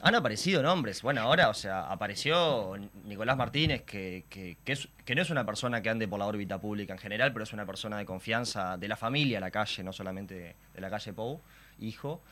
han 0.02 0.14
aparecido 0.14 0.62
nombres. 0.62 1.02
Bueno, 1.02 1.22
ahora, 1.22 1.48
o 1.48 1.54
sea, 1.54 1.86
apareció 1.86 2.74
Nicolás 3.04 3.36
Martínez, 3.36 3.82
que, 3.82 4.24
que, 4.28 4.56
que 5.04 5.14
no 5.14 5.22
es 5.22 5.30
una 5.30 5.46
persona 5.46 5.80
que 5.82 5.90
ande 5.90 6.08
por 6.08 6.18
la 6.18 6.26
órbita 6.26 6.60
pública 6.60 6.94
en 6.94 6.98
general, 6.98 7.32
pero 7.32 7.44
es 7.44 7.52
una 7.52 7.64
persona 7.64 7.98
de 7.98 8.04
confianza 8.04 8.76
de 8.76 8.88
la 8.88 8.96
familia, 8.96 9.40
la 9.40 9.50
calle, 9.50 9.82
no 9.82 9.92
solamente 9.92 10.56
de 10.74 10.80
la 10.80 10.90
calle 10.90 11.12
Pou, 11.12 11.40
hijo. 11.78 12.22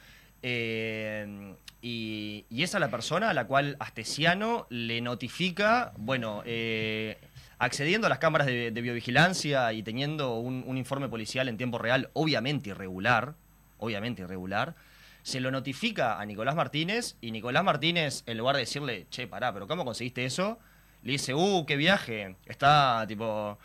Eh, 0.43 1.55
y, 1.81 2.45
y 2.51 2.63
esa 2.65 2.79
es 2.79 2.81
la 2.81 2.91
persona 2.91 3.31
a 3.31 3.35
la 3.35 3.47
cual 3.47 3.77
Astesiano 3.79 4.67
le 4.71 5.01
notifica, 5.01 5.93
bueno, 5.97 6.43
eh, 6.45 7.17
accediendo 7.59 8.09
a 8.09 8.11
las 8.11 8.19
cámaras 8.19 8.49
de, 8.49 8.73
de 8.73 8.81
biovigilancia 8.81 9.73
y 9.73 9.85
teniendo 9.85 10.35
un, 10.35 10.65
un 10.67 10.77
informe 10.77 11.09
policial 11.09 11.49
en 11.49 11.57
tiempo 11.57 11.79
real, 11.79 12.11
obviamente 12.13 12.71
irregular, 12.71 13.35
obviamente 13.79 14.23
irregular, 14.23 14.75
se 15.23 15.41
lo 15.41 15.51
notifica 15.51 16.19
a 16.21 16.25
Nicolás 16.25 16.55
Martínez 16.55 17.17
y 17.21 17.31
Nicolás 17.31 17.63
Martínez, 17.65 18.23
en 18.27 18.39
lugar 18.39 18.57
de 18.57 18.61
decirle, 18.63 19.07
che, 19.11 19.27
pará, 19.27 19.53
pero 19.53 19.67
¿cómo 19.69 19.85
conseguiste 19.85 20.25
eso? 20.25 20.59
Le 21.03 21.13
dice, 21.13 21.35
uh, 21.35 21.65
qué 21.67 21.77
viaje, 21.77 22.37
está 22.47 23.05
tipo, 23.09 23.59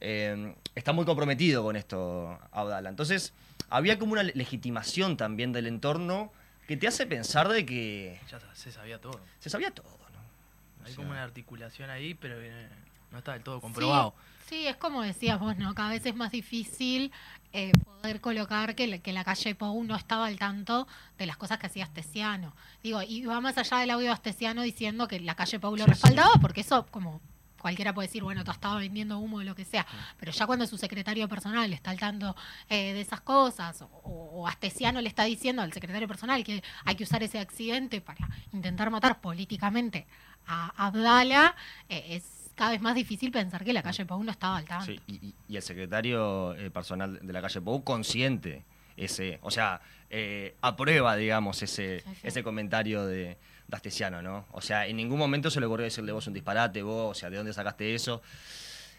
eh, 0.00 0.54
está 0.74 0.92
muy 0.92 1.04
comprometido 1.04 1.62
con 1.62 1.76
esto 1.76 2.38
Abdala. 2.52 2.88
Entonces, 2.88 3.32
había 3.70 3.98
como 3.98 4.12
una 4.12 4.22
le- 4.22 4.32
legitimación 4.34 5.16
también 5.16 5.52
del 5.52 5.66
entorno 5.66 6.32
que 6.66 6.76
te 6.76 6.86
hace 6.86 7.06
pensar 7.06 7.48
de 7.48 7.64
que 7.66 8.20
Ya 8.30 8.38
se 8.54 8.70
sabía 8.72 9.00
todo. 9.00 9.20
se 9.40 9.50
sabía 9.50 9.70
todo, 9.70 9.88
¿no? 10.12 10.86
Hay 10.86 10.92
O 10.92 10.96
como 10.96 11.10
una 11.10 11.22
articulación 11.22 11.90
ahí, 11.90 12.14
pero 12.14 12.40
eh, 12.40 12.68
no 13.10 13.18
está 13.18 13.32
del 13.32 13.42
todo 13.42 13.60
comprobado. 13.60 14.14
Sí, 14.16 14.37
sí, 14.48 14.66
es 14.66 14.76
como 14.76 15.02
decías 15.02 15.38
vos, 15.38 15.56
¿no? 15.56 15.74
Cada 15.74 15.90
vez 15.90 16.04
es 16.06 16.14
más 16.14 16.30
difícil 16.32 17.12
eh, 17.52 17.72
poder 17.84 18.20
colocar 18.20 18.74
que, 18.74 18.86
la- 18.86 18.98
que 18.98 19.12
la 19.12 19.24
calle 19.24 19.54
Pou 19.54 19.82
no 19.84 19.96
estaba 19.96 20.26
al 20.26 20.38
tanto 20.38 20.86
de 21.18 21.26
las 21.26 21.36
cosas 21.36 21.58
que 21.58 21.66
hacía 21.66 21.84
Astesiano. 21.84 22.54
Digo, 22.82 23.00
y 23.02 23.24
va 23.24 23.40
más 23.40 23.56
allá 23.58 23.78
del 23.78 23.90
audio 23.90 24.06
de 24.08 24.12
Astesiano 24.12 24.62
diciendo 24.62 25.08
que 25.08 25.20
la 25.20 25.34
calle 25.34 25.58
Pou 25.58 25.72
lo 25.72 25.78
Sí, 25.78 25.82
sí. 25.84 25.90
respaldaba, 25.90 26.32
porque 26.40 26.60
eso, 26.60 26.86
como 26.90 27.20
cualquiera 27.58 27.92
puede 27.92 28.06
decir, 28.06 28.22
bueno, 28.22 28.44
te 28.44 28.50
estaba 28.52 28.76
vendiendo 28.76 29.18
humo 29.18 29.38
o 29.38 29.42
lo 29.42 29.54
que 29.56 29.64
sea, 29.64 29.84
pero 30.16 30.30
ya 30.30 30.46
cuando 30.46 30.64
su 30.66 30.78
secretario 30.78 31.28
personal 31.28 31.72
está 31.72 31.90
al 31.90 31.98
tanto 31.98 32.36
eh, 32.68 32.92
de 32.92 33.00
esas 33.00 33.20
cosas, 33.22 33.82
o, 33.82 33.86
o 34.04 34.46
Astesiano 34.46 35.00
le 35.00 35.08
está 35.08 35.24
diciendo 35.24 35.62
al 35.62 35.72
secretario 35.72 36.06
personal 36.06 36.44
que 36.44 36.62
hay 36.84 36.94
que 36.94 37.02
usar 37.04 37.22
ese 37.24 37.40
accidente 37.40 38.00
para 38.00 38.28
intentar 38.52 38.90
matar 38.90 39.20
políticamente 39.20 40.06
a 40.46 40.86
Abdala, 40.86 41.56
eh, 41.88 42.04
es 42.10 42.22
cada 42.58 42.72
vez 42.72 42.80
más 42.82 42.94
difícil 42.94 43.30
pensar 43.30 43.64
que 43.64 43.72
la 43.72 43.82
calle 43.82 44.04
Pou 44.04 44.22
no 44.22 44.30
estaba 44.32 44.58
al 44.58 44.64
tanto. 44.66 44.84
Sí, 44.86 45.00
y, 45.06 45.56
el 45.56 45.62
secretario 45.62 46.54
eh, 46.54 46.70
personal 46.70 47.18
de 47.22 47.32
la 47.32 47.40
calle 47.40 47.60
Pou 47.62 47.82
consciente 47.84 48.64
ese, 48.98 49.38
o 49.42 49.50
sea, 49.50 49.80
eh, 50.10 50.56
aprueba, 50.60 51.14
digamos, 51.16 51.62
ese, 51.62 52.00
Sí, 52.00 52.10
sí. 52.14 52.20
ese 52.26 52.42
comentario 52.42 53.06
de, 53.06 53.38
de 53.68 53.76
Astesiano, 53.76 54.20
¿no? 54.22 54.44
O 54.50 54.60
sea, 54.60 54.86
en 54.88 54.96
ningún 54.96 55.18
momento 55.18 55.50
se 55.50 55.60
le 55.60 55.66
ocurrió 55.66 55.84
decirle 55.84 56.10
vos 56.12 56.26
un 56.26 56.34
disparate, 56.34 56.82
vos, 56.82 57.16
o 57.16 57.18
sea, 57.18 57.30
¿de 57.30 57.36
dónde 57.36 57.52
sacaste 57.52 57.94
eso? 57.94 58.20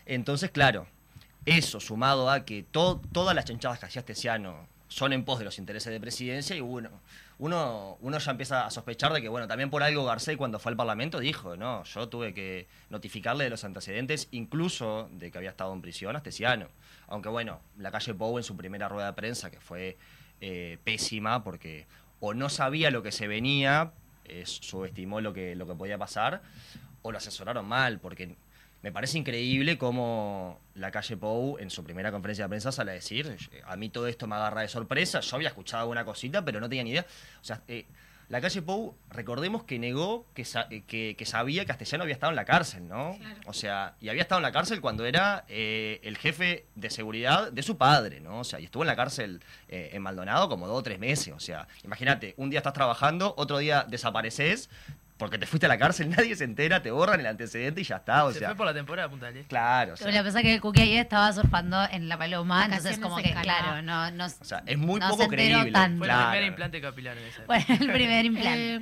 Entonces, 0.06 0.52
claro, 0.52 0.88
eso 1.46 1.80
sumado 1.82 2.30
a 2.30 2.46
que 2.46 2.64
to- 2.64 3.02
todas 3.12 3.36
las 3.36 3.46
chanchadas 3.46 3.78
que 3.80 3.86
hacía 3.88 4.00
Astesiano 4.00 4.68
son 4.90 5.14
en 5.14 5.24
pos 5.24 5.40
de 5.40 5.46
los 5.46 5.58
intereses 5.60 5.94
de 5.94 6.00
presidencia 6.00 6.56
y 6.56 6.62
bueno, 6.62 6.90
uno, 7.38 7.98
uno 8.02 8.18
ya 8.18 8.32
empieza 8.32 8.66
a 8.66 8.72
sospechar 8.72 9.14
de 9.14 9.22
que, 9.22 9.30
bueno, 9.30 9.48
también 9.48 9.70
por 9.70 9.84
algo 9.84 10.04
Garcés 10.04 10.36
cuando 10.36 10.60
fue 10.60 10.72
al 10.72 10.76
Parlamento 10.76 11.20
dijo, 11.20 11.56
no, 11.56 11.84
yo 11.86 12.10
tuve 12.10 12.34
que 12.34 12.68
notificarle 12.90 13.46
de 13.46 13.52
los 13.52 13.64
antecedentes, 13.64 14.28
incluso 14.32 15.08
de 15.14 15.32
que 15.32 15.38
había 15.38 15.52
estado 15.52 15.72
en 15.74 15.82
prisión 15.82 16.16
Astesiano. 16.16 16.68
Aunque 17.08 17.30
bueno, 17.30 17.62
la 17.78 17.92
calle 17.92 18.14
Pou 18.14 18.38
en 18.38 18.44
su 18.44 18.58
primera 18.58 18.90
rueda 18.90 19.08
de 19.08 19.14
prensa, 19.14 19.52
que 19.52 19.60
fue 19.60 19.96
eh, 20.42 20.80
pésima 20.84 21.44
porque 21.44 21.86
o 22.20 22.34
no 22.34 22.50
sabía 22.50 22.92
lo 22.92 23.04
que 23.04 23.12
se 23.12 23.28
venía, 23.28 23.92
eh, 24.26 24.44
subestimó 24.46 25.22
lo 25.22 25.32
que, 25.32 25.56
lo 25.56 25.68
que 25.68 25.76
podía 25.76 25.98
pasar, 25.98 26.42
o 27.04 27.12
lo 27.12 27.18
asesoraron 27.20 27.66
mal, 27.66 28.00
porque 28.00 28.36
me 28.82 28.92
parece 28.92 29.18
increíble 29.18 29.78
cómo 29.78 30.60
la 30.76 30.92
calle 30.92 31.18
Pou 31.18 31.58
en 31.60 31.70
su 31.70 31.84
primera 31.84 32.12
conferencia 32.12 32.46
de 32.46 32.50
prensa 32.50 32.72
sale 32.72 32.92
a 32.92 32.94
decir, 32.94 33.36
a 33.66 33.76
mí 33.76 33.90
todo 33.90 34.08
esto 34.08 34.26
me 34.28 34.36
agarra 34.36 34.62
de 34.62 34.68
sorpresa, 34.70 35.20
yo 35.20 35.36
había 35.36 35.50
escuchado 35.50 35.82
alguna 35.82 36.06
cosita, 36.06 36.44
pero 36.46 36.60
no 36.60 36.70
tenía 36.70 36.84
ni 36.84 36.92
idea. 36.92 37.06
O 37.42 37.44
sea, 37.44 37.62
eh, 37.68 37.86
la 38.30 38.40
calle 38.42 38.62
Pou, 38.62 38.96
recordemos 39.10 39.64
que 39.64 39.80
negó 39.80 40.26
que, 40.36 40.46
sa- 40.46 40.68
eh, 40.70 40.84
que, 40.88 41.16
que 41.18 41.26
sabía 41.26 41.64
que 41.64 41.68
Castellano 41.70 42.04
había 42.04 42.14
estado 42.14 42.30
en 42.32 42.36
la 42.36 42.46
cárcel, 42.46 42.88
¿no? 42.88 43.18
O 43.48 43.54
sea, 43.54 43.96
y 44.00 44.08
había 44.10 44.22
estado 44.22 44.38
en 44.40 44.44
la 44.44 44.52
cárcel 44.52 44.82
cuando 44.82 45.04
era 45.06 45.46
eh, 45.50 46.00
el 46.04 46.16
jefe 46.18 46.66
de 46.76 46.90
seguridad 46.92 47.52
de 47.52 47.64
su 47.64 47.76
padre, 47.76 48.20
¿no? 48.20 48.40
O 48.40 48.44
sea, 48.44 48.60
y 48.60 48.66
estuvo 48.66 48.84
en 48.84 48.88
la 48.88 48.96
cárcel 48.96 49.42
eh, 49.68 49.90
en 49.94 50.02
Maldonado 50.04 50.48
como 50.48 50.68
dos 50.68 50.78
o 50.78 50.84
tres 50.84 51.00
meses. 51.00 51.34
O 51.36 51.40
sea, 51.40 51.68
imagínate, 51.84 52.36
un 52.38 52.52
día 52.52 52.60
estás 52.60 52.74
trabajando, 52.74 53.34
otro 53.36 53.58
día 53.58 53.86
desapareces 53.90 54.70
porque 55.20 55.38
te 55.38 55.46
fuiste 55.46 55.66
a 55.68 55.70
la 55.70 55.78
cárcel, 55.78 56.10
nadie 56.18 56.36
se 56.36 56.46
entera, 56.46 56.82
te 56.82 56.90
borran 56.90 57.20
el 57.20 57.28
antecedente 57.28 57.82
y 57.82 57.84
ya 57.84 57.98
está. 57.98 58.26
O 58.26 58.32
Se 58.32 58.40
sea, 58.40 58.48
fue 58.50 58.58
por 58.58 58.66
la 58.66 58.74
temporada 58.74 59.08
de 59.08 59.12
Punta 59.12 59.26
del 59.28 59.38
Este. 59.38 59.50
claro. 59.50 59.94
O 59.94 59.98
Pero 60.00 60.12
sea, 60.12 60.24
pasa 60.24 60.40
es 60.40 60.44
que 60.46 60.54
el 60.56 60.62
Cookie 60.62 60.82
ahí 60.82 60.98
estaba 60.98 61.32
surfando 61.34 61.78
en 61.92 62.08
la 62.10 62.18
paloma, 62.18 62.66
entonces 62.66 62.98
como 62.98 63.18
que, 63.18 63.34
claro, 63.34 63.82
no, 63.84 64.10
no, 64.12 64.26
o 64.26 64.30
sea, 64.46 64.64
es 64.66 64.78
muy 64.78 65.00
no 65.00 65.10
poco 65.10 65.28
creíble. 65.28 65.72
tanto. 65.72 66.00
Fue 66.00 66.08
claro. 66.08 66.24
el 66.24 66.30
primer 66.32 66.48
implante 66.48 66.82
capilar 66.82 67.18
en 67.18 67.26
esa 67.26 67.44
Fue 67.44 67.58
época. 67.58 67.74
el 67.74 67.92
primer 67.92 68.26
implante. 68.26 68.76
Eh, 68.76 68.82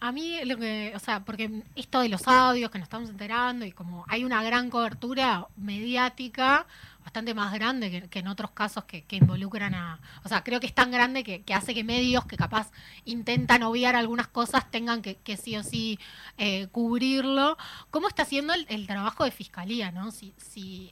a 0.00 0.12
mí 0.12 0.38
lo 0.44 0.56
que, 0.58 0.92
o 0.94 0.98
sea, 0.98 1.20
porque 1.24 1.62
esto 1.74 2.00
de 2.00 2.08
los 2.10 2.28
audios 2.28 2.70
que 2.70 2.78
nos 2.78 2.86
estamos 2.86 3.08
enterando 3.08 3.64
y 3.64 3.72
como 3.72 4.04
hay 4.08 4.24
una 4.24 4.42
gran 4.42 4.68
cobertura 4.68 5.46
mediática 5.56 6.66
bastante 7.06 7.34
más 7.34 7.52
grande 7.52 8.08
que, 8.10 8.18
en 8.18 8.26
otros 8.26 8.50
casos 8.50 8.82
que, 8.82 9.04
involucran 9.10 9.76
a, 9.76 10.00
o 10.24 10.28
sea, 10.28 10.42
creo 10.42 10.58
que 10.58 10.66
es 10.66 10.74
tan 10.74 10.90
grande 10.90 11.22
que, 11.22 11.54
hace 11.54 11.72
que 11.72 11.84
medios 11.84 12.26
que 12.26 12.36
capaz 12.36 12.72
intentan 13.04 13.62
obviar 13.62 13.94
algunas 13.94 14.26
cosas 14.26 14.68
tengan 14.72 15.02
que, 15.02 15.36
sí 15.36 15.56
o 15.56 15.62
sí 15.62 16.00
eh, 16.36 16.66
cubrirlo. 16.72 17.56
¿Cómo 17.92 18.08
está 18.08 18.24
haciendo 18.24 18.54
el, 18.54 18.86
trabajo 18.88 19.22
de 19.22 19.30
fiscalía, 19.30 19.92
no? 19.92 20.10
Si, 20.10 20.34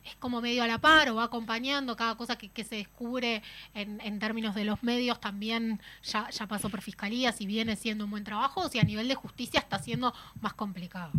es 0.05 0.15
como 0.21 0.41
medio 0.41 0.63
a 0.63 0.69
la 0.69 0.79
par 0.79 1.11
o 1.11 1.17
va 1.17 1.25
acompañando 1.25 1.97
cada 1.97 2.15
cosa 2.15 2.39
que, 2.39 2.65
se 2.65 2.77
descubre 2.77 3.43
en, 3.75 4.01
en 4.01 4.21
términos 4.21 4.55
de 4.55 4.65
los 4.65 4.85
medios 4.85 5.21
también 5.21 5.81
ya, 6.05 6.31
ya 6.31 6.47
pasó 6.47 6.71
por 6.71 6.81
fiscalía, 6.81 7.33
si 7.33 7.45
viene 7.45 7.75
siendo 7.75 8.05
un 8.05 8.13
buen 8.13 8.23
trabajo, 8.23 8.61
o 8.61 8.69
si 8.69 8.79
a 8.79 8.85
nivel 8.85 9.09
de 9.09 9.17
justicia 9.17 9.59
está 9.59 9.81
siendo 9.81 10.15
más 10.41 10.55
complicado. 10.55 11.11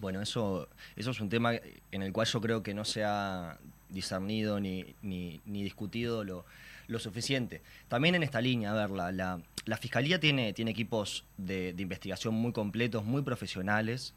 Bueno, 0.00 0.20
eso, 0.20 0.68
eso 0.94 1.10
es 1.10 1.20
un 1.20 1.28
tema 1.28 1.54
en 1.90 2.02
el 2.02 2.12
cual 2.12 2.26
yo 2.26 2.40
creo 2.40 2.62
que 2.62 2.72
no 2.72 2.84
se 2.84 3.04
ha 3.04 3.58
discernido 3.94 4.60
ni, 4.60 4.94
ni, 5.02 5.40
ni 5.46 5.62
discutido 5.62 6.24
lo, 6.24 6.44
lo 6.88 6.98
suficiente. 6.98 7.62
También 7.88 8.14
en 8.14 8.22
esta 8.22 8.40
línea, 8.40 8.72
a 8.72 8.74
ver, 8.74 8.90
la, 8.90 9.12
la, 9.12 9.40
la 9.64 9.76
Fiscalía 9.78 10.20
tiene, 10.20 10.52
tiene 10.52 10.72
equipos 10.72 11.24
de, 11.38 11.72
de 11.72 11.82
investigación 11.82 12.34
muy 12.34 12.52
completos, 12.52 13.04
muy 13.04 13.22
profesionales. 13.22 14.14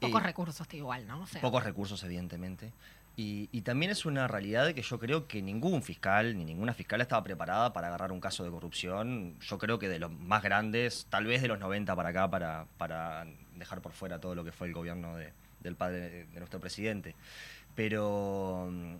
Pocos 0.00 0.20
Eh, 0.20 0.24
recursos 0.26 0.66
igual, 0.74 1.06
¿no? 1.06 1.22
O 1.22 1.26
sea, 1.26 1.40
Pocos 1.40 1.64
recursos, 1.64 2.02
evidentemente. 2.04 2.72
Y, 3.16 3.48
y 3.50 3.62
también 3.62 3.90
es 3.90 4.06
una 4.06 4.28
realidad 4.28 4.64
de 4.64 4.74
que 4.74 4.82
yo 4.82 5.00
creo 5.00 5.26
que 5.26 5.42
ningún 5.42 5.82
fiscal 5.82 6.36
ni 6.38 6.44
ninguna 6.44 6.72
fiscal 6.72 7.00
estaba 7.00 7.24
preparada 7.24 7.72
para 7.72 7.88
agarrar 7.88 8.12
un 8.12 8.20
caso 8.20 8.44
de 8.44 8.50
corrupción. 8.50 9.34
Yo 9.40 9.58
creo 9.58 9.80
que 9.80 9.88
de 9.88 9.98
los 9.98 10.12
más 10.12 10.40
grandes, 10.42 11.06
tal 11.10 11.26
vez 11.26 11.42
de 11.42 11.48
los 11.48 11.58
90 11.58 11.96
para 11.96 12.10
acá, 12.10 12.30
para, 12.30 12.66
para 12.76 13.26
dejar 13.56 13.80
por 13.82 13.90
fuera 13.92 14.20
todo 14.20 14.36
lo 14.36 14.44
que 14.44 14.52
fue 14.52 14.68
el 14.68 14.72
gobierno 14.74 15.16
de- 15.16 15.32
del 15.60 15.74
padre 15.74 15.98
de, 15.98 16.24
de 16.26 16.38
nuestro 16.38 16.60
presidente. 16.60 17.16
Pero 17.78 18.66
mm, 18.72 18.96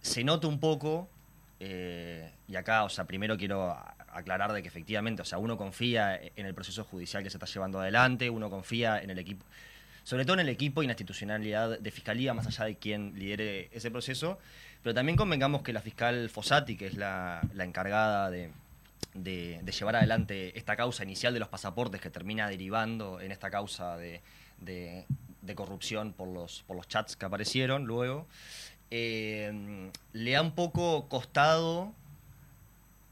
se 0.00 0.24
nota 0.24 0.48
un 0.48 0.58
poco, 0.58 1.08
eh, 1.60 2.28
y 2.48 2.56
acá, 2.56 2.82
o 2.82 2.88
sea, 2.88 3.04
primero 3.04 3.36
quiero 3.36 3.78
aclarar 4.08 4.52
de 4.52 4.62
que 4.62 4.68
efectivamente, 4.68 5.22
o 5.22 5.24
sea, 5.24 5.38
uno 5.38 5.56
confía 5.56 6.20
en 6.34 6.44
el 6.44 6.52
proceso 6.52 6.82
judicial 6.82 7.22
que 7.22 7.30
se 7.30 7.36
está 7.36 7.46
llevando 7.46 7.78
adelante, 7.78 8.28
uno 8.28 8.50
confía 8.50 9.00
en 9.00 9.10
el 9.10 9.20
equipo, 9.20 9.44
sobre 10.02 10.24
todo 10.24 10.34
en 10.34 10.40
el 10.40 10.48
equipo 10.48 10.82
y 10.82 10.86
la 10.86 10.94
institucionalidad 10.94 11.78
de 11.78 11.90
fiscalía, 11.92 12.34
más 12.34 12.48
allá 12.48 12.64
de 12.64 12.74
quien 12.74 13.12
lidere 13.16 13.68
ese 13.70 13.92
proceso, 13.92 14.40
pero 14.82 14.92
también 14.92 15.14
convengamos 15.14 15.62
que 15.62 15.72
la 15.72 15.80
fiscal 15.80 16.28
Fossati, 16.28 16.76
que 16.76 16.88
es 16.88 16.94
la, 16.94 17.48
encargada 17.56 18.28
de, 18.28 18.50
llevar 19.14 19.94
adelante 19.94 20.58
esta 20.58 20.74
causa 20.74 21.04
inicial 21.04 21.32
de 21.32 21.38
los 21.38 21.48
pasaportes 21.48 22.00
que 22.00 22.10
termina 22.10 22.48
derivando 22.48 23.20
en 23.20 23.30
esta 23.30 23.50
causa 23.50 23.96
de- 23.96 24.20
de 25.46 25.54
corrupción 25.54 26.12
por 26.12 26.28
los, 26.28 26.64
por 26.66 26.76
los 26.76 26.88
chats 26.88 27.16
que 27.16 27.26
aparecieron 27.26 27.84
luego, 27.84 28.26
eh, 28.90 29.90
le 30.12 30.36
ha 30.36 30.42
un 30.42 30.52
poco 30.52 31.08
costado 31.08 31.92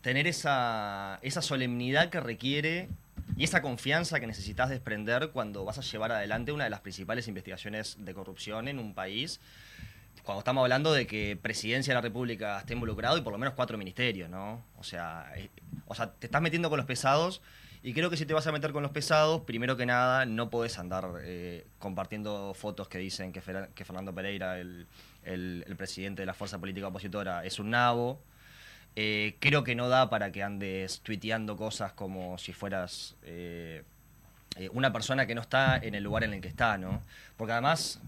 tener 0.03 0.27
esa, 0.27 1.19
esa 1.23 1.43
solemnidad 1.43 2.11
que 2.11 2.21
requiere 2.21 2.89
y 3.37 3.45
esa 3.45 3.63
confianza 3.63 4.21
que 4.21 4.27
necesitas 4.27 4.71
desprender 4.71 5.31
cuando 5.31 5.65
vas 5.65 5.79
a 5.79 5.81
llevar 5.81 6.13
adelante 6.13 6.53
una 6.53 6.65
de 6.65 6.71
las 6.71 6.81
principales 6.81 7.27
investigaciones 7.27 7.97
de 7.99 8.15
corrupción 8.15 8.69
en 8.69 8.79
un 8.79 8.95
país. 8.95 9.41
Cuando 10.23 10.41
estamos 10.41 10.63
hablando 10.63 10.93
de 10.93 11.07
que 11.07 11.39
Presidencia 11.41 11.93
de 11.93 11.97
la 11.97 12.01
República 12.01 12.59
esté 12.59 12.75
involucrado 12.75 13.19
y 13.19 13.23
por 13.23 13.33
lo 13.33 13.39
menos 13.39 13.55
cuatro 13.55 13.77
ministerios, 13.77 14.31
¿no? 14.31 14.63
O 14.79 14.85
sea, 14.85 15.33
eh, 15.37 15.51
o 15.87 15.95
sea, 15.95 16.13
te 16.13 16.27
estás 16.27 16.41
metiendo 16.41 16.71
con 16.71 16.77
los 16.77 16.87
pesados 16.87 17.43
y 17.85 17.93
creo 17.93 18.09
que 18.09 18.17
si 18.17 18.25
te 18.25 18.33
vas 18.33 18.47
a 18.47 18.53
meter 18.53 18.73
con 18.73 18.83
los 18.83 18.91
pesados, 18.93 19.43
primero 19.43 19.77
que 19.77 19.85
nada, 19.85 20.25
no 20.25 20.49
podés 20.49 20.79
andar 20.79 21.07
eh, 21.23 21.67
compartiendo 21.79 22.55
fotos 22.55 22.89
que 22.89 22.97
dicen 22.99 23.31
que, 23.31 23.43
Fer- 23.43 23.69
que 23.75 23.85
Fernando 23.85 24.15
Pereira, 24.15 24.59
el, 24.59 24.87
el- 25.23 25.75
presidente 25.77 26.23
de 26.23 26.27
la 26.27 26.33
fuerza 26.33 26.59
política 26.59 26.89
opositora, 26.89 27.45
es 27.45 27.59
un 27.59 27.71
nabo. 27.71 28.19
Eh, 28.97 29.37
creo 29.39 29.65
que 29.65 29.75
no 29.75 29.89
da 29.91 30.09
para 30.09 30.33
que 30.33 30.43
andes 30.43 31.01
tuiteando 31.01 31.57
cosas 31.57 31.93
como 31.93 32.39
si 32.39 32.53
fueras 32.55 33.17
eh, 33.23 33.83
una 34.73 34.93
persona 34.93 35.27
que 35.27 35.35
no 35.35 35.41
está 35.43 35.77
en 35.77 35.95
el 35.95 36.05
lugar 36.05 36.25
en 36.25 36.33
el 36.33 36.41
que 36.41 36.49
está, 36.49 36.79
¿no? 36.79 37.03
Porque 37.37 37.53
además, 37.53 38.01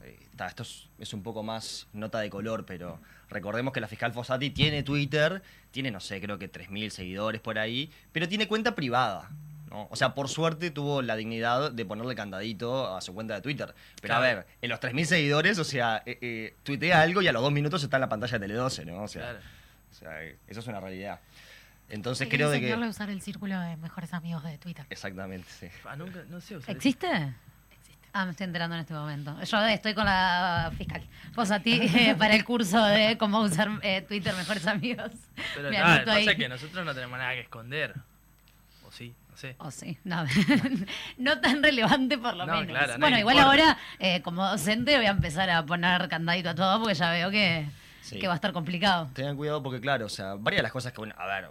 esto 0.46 0.62
es, 0.62 0.88
es 0.98 1.12
un 1.12 1.22
poco 1.22 1.42
más 1.42 1.86
nota 1.92 2.20
de 2.20 2.30
color, 2.30 2.64
pero 2.64 2.98
recordemos 3.28 3.74
que 3.74 3.80
la 3.80 3.88
fiscal 3.88 4.12
Fossati 4.12 4.50
tiene 4.50 4.82
Twitter, 4.84 5.42
tiene, 5.72 5.90
no 5.90 6.00
sé, 6.00 6.20
creo 6.20 6.38
que 6.38 6.48
3.000 6.48 6.90
seguidores 6.90 7.40
por 7.40 7.58
ahí, 7.58 7.90
pero 8.12 8.28
tiene 8.28 8.46
cuenta 8.48 8.74
privada. 8.74 9.28
¿No? 9.76 9.88
O 9.90 9.96
sea, 9.96 10.14
por 10.14 10.28
suerte 10.28 10.70
tuvo 10.70 11.02
la 11.02 11.16
dignidad 11.16 11.70
de 11.70 11.84
ponerle 11.84 12.14
candadito 12.14 12.94
a 12.96 13.00
su 13.00 13.14
cuenta 13.14 13.34
de 13.34 13.42
Twitter. 13.42 13.74
Pero 14.00 14.14
a 14.14 14.20
ver, 14.20 14.46
en 14.62 14.70
los 14.70 14.80
3.000 14.80 15.04
seguidores, 15.04 15.58
o 15.58 15.64
sea, 15.64 16.02
eh, 16.06 16.18
eh, 16.20 16.56
tuitea 16.62 17.02
algo 17.02 17.22
y 17.22 17.28
a 17.28 17.32
los 17.32 17.42
dos 17.42 17.52
minutos 17.52 17.82
está 17.82 17.96
en 17.98 18.02
la 18.02 18.08
pantalla 18.08 18.38
de 18.38 18.46
Tele12, 18.46 18.86
¿no? 18.86 19.02
O 19.02 19.08
sea, 19.08 19.22
Claro. 19.22 19.38
o 19.90 19.94
sea, 19.94 20.24
eh, 20.24 20.38
eso 20.46 20.60
es 20.60 20.66
una 20.66 20.80
realidad. 20.80 21.20
Entonces 21.88 22.28
creo 22.28 22.50
de 22.50 22.56
enseñarle 22.56 22.84
a 22.84 22.88
que... 22.88 22.90
usar 22.90 23.10
el 23.10 23.22
círculo 23.22 23.60
de 23.60 23.76
mejores 23.76 24.12
amigos 24.12 24.42
de 24.42 24.58
Twitter. 24.58 24.86
Exactamente, 24.90 25.48
sí. 25.48 25.68
Ah, 25.84 25.94
nunca, 25.94 26.24
no 26.28 26.40
sé 26.40 26.56
usar 26.56 26.70
eso. 26.70 26.76
¿Existe? 26.76 27.06
Ah, 28.12 28.24
me 28.24 28.30
estoy 28.30 28.44
enterando 28.44 28.74
en 28.74 28.80
este 28.80 28.94
momento. 28.94 29.36
Yo 29.42 29.66
estoy 29.66 29.94
con 29.94 30.06
la 30.06 30.72
fiscal. 30.76 31.06
Vos 31.34 31.50
a 31.50 31.60
ti 31.60 31.78
eh, 31.82 32.14
para 32.18 32.34
el 32.34 32.44
curso 32.44 32.82
de 32.82 33.18
cómo 33.18 33.40
usar 33.42 33.68
eh, 33.82 34.00
Twitter 34.08 34.34
mejores 34.34 34.66
amigos. 34.66 35.12
Pero 35.54 35.68
Me 35.68 35.76
anoto 35.76 36.06
pasa 36.06 36.34
que 36.34 36.48
nosotros 36.48 36.84
no 36.84 36.94
tenemos 36.94 37.18
nada 37.18 37.34
que 37.34 37.40
esconder. 37.40 37.94
O 38.86 38.90
sí, 38.90 39.14
O 39.58 39.70
sí, 39.70 39.98
no, 40.04 40.24
no 41.18 41.40
tan 41.40 41.62
relevante 41.62 42.18
por 42.18 42.34
lo 42.34 42.46
No, 42.46 42.54
menos. 42.60 42.68
claro, 42.76 42.94
bueno, 42.98 43.18
igual 43.18 43.36
importa. 43.36 43.50
ahora, 43.64 43.78
eh, 43.98 44.22
como 44.22 44.44
docente, 44.46 44.96
voy 44.96 45.06
a 45.06 45.10
empezar 45.10 45.50
a 45.50 45.64
poner 45.64 46.08
candadito 46.08 46.50
a 46.50 46.54
todo 46.54 46.78
porque 46.80 46.94
ya 46.94 47.10
veo 47.10 47.30
que, 47.30 47.66
Sí. 48.02 48.18
que 48.18 48.26
va 48.28 48.34
a 48.34 48.36
estar 48.36 48.52
complicado. 48.52 49.10
Tengan 49.14 49.36
cuidado 49.36 49.62
porque, 49.62 49.80
claro, 49.80 50.06
o 50.06 50.08
sea, 50.08 50.34
varias 50.34 50.60
de 50.60 50.62
las 50.64 50.72
cosas 50.72 50.92
que, 50.92 50.98
bueno, 50.98 51.14
a 51.18 51.26
ver, 51.26 51.48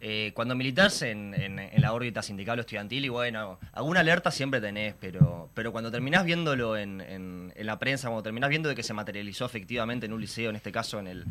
eh, 0.00 0.32
cuando 0.34 0.54
militas 0.56 1.00
en, 1.02 1.32
en- 1.34 1.58
en 1.60 1.80
la 1.80 1.92
órbita 1.92 2.20
sindical 2.20 2.58
o 2.58 2.60
estudiantil, 2.60 3.04
y 3.04 3.08
bueno, 3.08 3.58
alguna 3.72 4.00
alerta 4.00 4.30
siempre 4.30 4.60
tenés, 4.60 4.94
pero, 5.00 5.48
pero 5.54 5.72
cuando 5.72 5.90
terminás 5.90 6.24
viéndolo 6.24 6.76
en, 6.76 7.52
la 7.56 7.78
prensa, 7.78 8.08
cuando 8.08 8.22
terminás 8.24 8.50
viendo 8.50 8.68
de 8.68 8.74
que 8.74 8.82
se 8.82 8.92
materializó 8.92 9.46
efectivamente 9.46 10.04
en 10.06 10.12
un 10.12 10.20
liceo, 10.20 10.50
en 10.50 10.56
este 10.56 10.72
caso 10.72 10.98
en 10.98 11.06
el, 11.06 11.24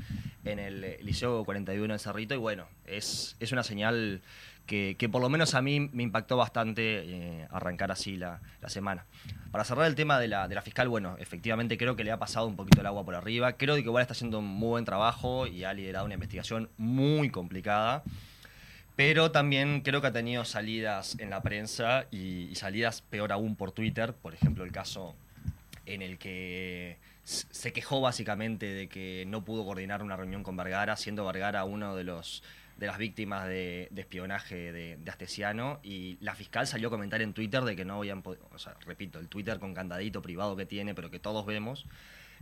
en 0.45 0.57
el 0.59 0.97
Liceo 1.01 1.43
41 1.45 1.93
en 1.93 1.99
Cerrito, 1.99 2.33
y 2.33 2.37
bueno, 2.37 2.65
es, 2.87 3.35
es 3.39 3.51
una 3.51 3.63
señal 3.63 4.21
que, 4.65 5.09
por 5.11 5.21
lo 5.21 5.29
menos 5.29 5.55
a 5.55 5.61
mí 5.61 5.79
me 5.79 6.03
impactó 6.03 6.37
bastante 6.37 6.81
eh, 7.03 7.47
arrancar 7.51 7.91
así 7.91 8.17
la, 8.17 8.41
la 8.61 8.69
semana. 8.69 9.05
Para 9.51 9.63
cerrar 9.63 9.85
el 9.87 9.95
tema 9.95 10.19
de 10.19 10.27
la, 10.27 10.47
de 10.47 10.55
la 10.55 10.61
fiscal, 10.61 10.87
bueno, 10.87 11.15
efectivamente 11.19 11.77
creo 11.77 11.95
que 11.95 12.03
le 12.03 12.11
ha 12.11 12.17
pasado 12.17 12.47
un 12.47 12.55
poquito 12.55 12.81
el 12.81 12.87
agua 12.87 13.03
por 13.03 13.15
arriba. 13.15 13.53
Creo 13.53 13.75
que 13.75 13.81
igual 13.81 14.01
está 14.01 14.13
haciendo 14.13 14.39
un 14.39 14.45
muy 14.45 14.69
buen 14.69 14.85
trabajo 14.85 15.47
y 15.47 15.63
ha 15.63 15.73
liderado 15.73 16.05
una 16.05 16.15
investigación 16.15 16.69
muy 16.77 17.29
complicada. 17.29 18.03
Pero 18.95 19.31
también 19.31 19.81
creo 19.81 20.01
que 20.01 20.07
ha 20.07 20.11
tenido 20.13 20.45
salidas 20.45 21.17
en 21.19 21.29
la 21.29 21.41
prensa 21.41 22.05
y, 22.11 22.47
y 22.49 22.55
salidas 22.55 23.01
peor 23.01 23.31
aún 23.31 23.55
por 23.55 23.71
Twitter. 23.71 24.13
Por 24.13 24.33
ejemplo, 24.33 24.63
el 24.63 24.71
caso 24.71 25.15
en 25.85 26.01
el 26.01 26.17
que 26.17 26.97
se 27.23 27.73
quejó 27.73 28.01
básicamente 28.01 28.67
de 28.67 28.87
que 28.87 29.25
no 29.27 29.43
pudo 29.43 29.65
coordinar 29.65 30.03
una 30.03 30.15
reunión 30.15 30.43
con 30.43 30.57
Vergara, 30.57 30.95
siendo 30.95 31.25
Vergara 31.25 31.63
uno 31.63 31.95
de 31.95 32.03
los 32.03 32.43
de 32.77 32.87
las 32.87 32.97
víctimas 32.97 33.47
de, 33.47 33.87
de 33.91 34.01
espionaje 34.01 34.71
de, 34.71 34.97
de 34.97 35.11
Astesiano 35.11 35.79
y 35.83 36.17
la 36.21 36.35
fiscal 36.35 36.67
salió 36.67 36.87
a 36.87 36.91
comentar 36.91 37.21
en 37.21 37.33
Twitter 37.33 37.63
de 37.63 37.75
que 37.75 37.85
no 37.85 37.97
habían 37.97 38.21
podido, 38.21 38.47
o 38.53 38.59
sea, 38.59 38.75
repito, 38.85 39.19
el 39.19 39.27
Twitter 39.27 39.59
con 39.59 39.73
candadito 39.73 40.21
privado 40.21 40.55
que 40.55 40.65
tiene, 40.65 40.95
pero 40.95 41.11
que 41.11 41.19
todos 41.19 41.45
vemos, 41.45 41.85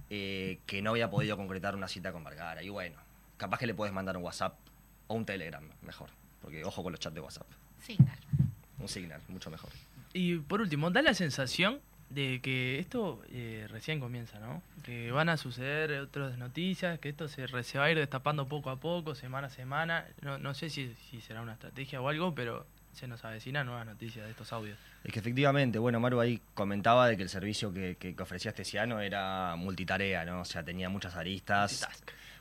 eh, 0.09 0.59
que 0.65 0.81
no 0.81 0.91
había 0.91 1.09
podido 1.09 1.37
concretar 1.37 1.75
una 1.75 1.87
cita 1.87 2.11
con 2.11 2.23
Vergara. 2.23 2.63
Y 2.63 2.69
bueno, 2.69 2.97
capaz 3.37 3.59
que 3.59 3.67
le 3.67 3.73
puedes 3.73 3.93
mandar 3.93 4.17
un 4.17 4.23
WhatsApp 4.23 4.57
o 5.07 5.15
un 5.15 5.25
Telegram, 5.25 5.63
mejor, 5.81 6.09
porque 6.41 6.63
ojo 6.63 6.83
con 6.83 6.91
los 6.91 6.99
chats 6.99 7.15
de 7.15 7.21
WhatsApp. 7.21 7.47
Signal. 7.79 8.17
Un 8.79 8.87
Signal, 8.87 9.21
mucho 9.27 9.51
mejor. 9.51 9.69
Y 10.13 10.37
por 10.37 10.61
último, 10.61 10.89
da 10.91 11.01
la 11.01 11.13
sensación 11.13 11.79
de 12.13 12.39
que 12.41 12.77
esto 12.79 13.21
eh, 13.31 13.67
recién 13.69 13.99
comienza, 13.99 14.39
¿no? 14.39 14.61
Que 14.83 15.11
van 15.11 15.29
a 15.29 15.37
suceder 15.37 15.91
otras 16.01 16.37
noticias, 16.37 16.99
que 16.99 17.09
esto 17.09 17.27
se, 17.27 17.47
re- 17.47 17.63
se 17.63 17.77
va 17.79 17.85
a 17.85 17.91
ir 17.91 17.97
destapando 17.97 18.47
poco 18.47 18.69
a 18.69 18.79
poco, 18.79 19.15
semana 19.15 19.47
a 19.47 19.49
semana. 19.49 20.05
No, 20.21 20.37
no 20.37 20.53
sé 20.53 20.69
si, 20.69 20.93
si 21.09 21.21
será 21.21 21.41
una 21.41 21.53
estrategia 21.53 22.01
o 22.01 22.09
algo, 22.09 22.35
pero 22.35 22.65
se 22.93 23.07
nos 23.07 23.23
avecinan 23.23 23.65
nuevas 23.67 23.85
noticias 23.85 24.25
de 24.25 24.31
estos 24.31 24.51
audios. 24.51 24.77
Es 25.05 25.13
que 25.13 25.19
efectivamente, 25.19 25.79
bueno, 25.79 25.99
Maru 26.01 26.19
ahí 26.19 26.41
comentaba 26.53 27.07
de 27.07 27.15
que 27.15 27.23
el 27.23 27.29
servicio 27.29 27.73
que, 27.73 27.95
que- 27.97 28.13
que 28.15 28.23
ofrecía 28.23 28.49
Estesiano 28.49 28.99
era 28.99 29.55
multitarea, 29.55 30.25
¿no? 30.25 30.41
O 30.41 30.45
sea, 30.45 30.63
tenía 30.63 30.89
muchas 30.89 31.15
aristas. 31.15 31.87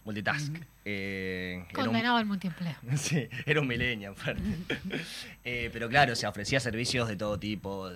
Multitask. 0.05 0.51
Multitask. 0.53 0.57
Un- 0.57 1.67
Condenado 1.73 2.17
al 2.17 2.27
multiempleo. 2.27 2.75
Sí, 2.97 3.29
era 3.47 3.61
un 3.61 3.69
aparte. 4.09 4.43
Eh, 5.45 5.71
pero 5.73 5.89
claro, 5.89 6.17
se 6.17 6.27
ofrecía 6.27 6.59
servicios 6.61 7.07
de 7.09 7.17
todo 7.17 7.39
tipo, 7.39 7.91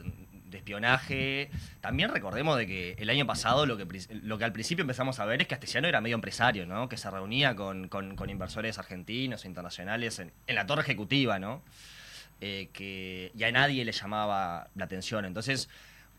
de 0.55 0.59
espionaje. 0.59 1.51
También 1.81 2.11
recordemos 2.11 2.57
de 2.57 2.67
que 2.67 2.93
el 2.99 3.11
año 3.11 3.27
pasado 3.27 3.67
lo 3.67 3.77
que, 3.77 3.87
lo 4.23 4.39
que 4.39 4.45
al 4.45 4.53
principio 4.53 4.83
empezamos 4.83 5.19
a 5.21 5.25
ver 5.27 5.43
es 5.43 5.49
que 5.49 5.55
Astesiano 5.55 5.89
era 5.89 6.01
medio 6.01 6.15
empresario, 6.15 6.65
¿no? 6.65 6.89
Que 6.89 6.97
se 6.97 7.11
reunía 7.11 7.55
con, 7.55 7.89
con- 7.89 8.17
con 8.17 8.31
inversores 8.31 8.79
argentinos 8.79 9.45
e 9.45 9.49
internacionales 9.49 10.19
en, 10.21 10.33
en 10.47 10.55
la 10.55 10.65
torre 10.67 10.83
ejecutiva, 10.83 11.39
¿no? 11.39 11.63
Eh, 12.41 12.69
que 12.73 13.31
y 13.37 13.43
a 13.45 13.53
nadie 13.53 13.85
le 13.85 13.93
llamaba 13.93 14.69
la 14.75 14.85
atención. 14.85 15.25
Entonces, 15.25 15.69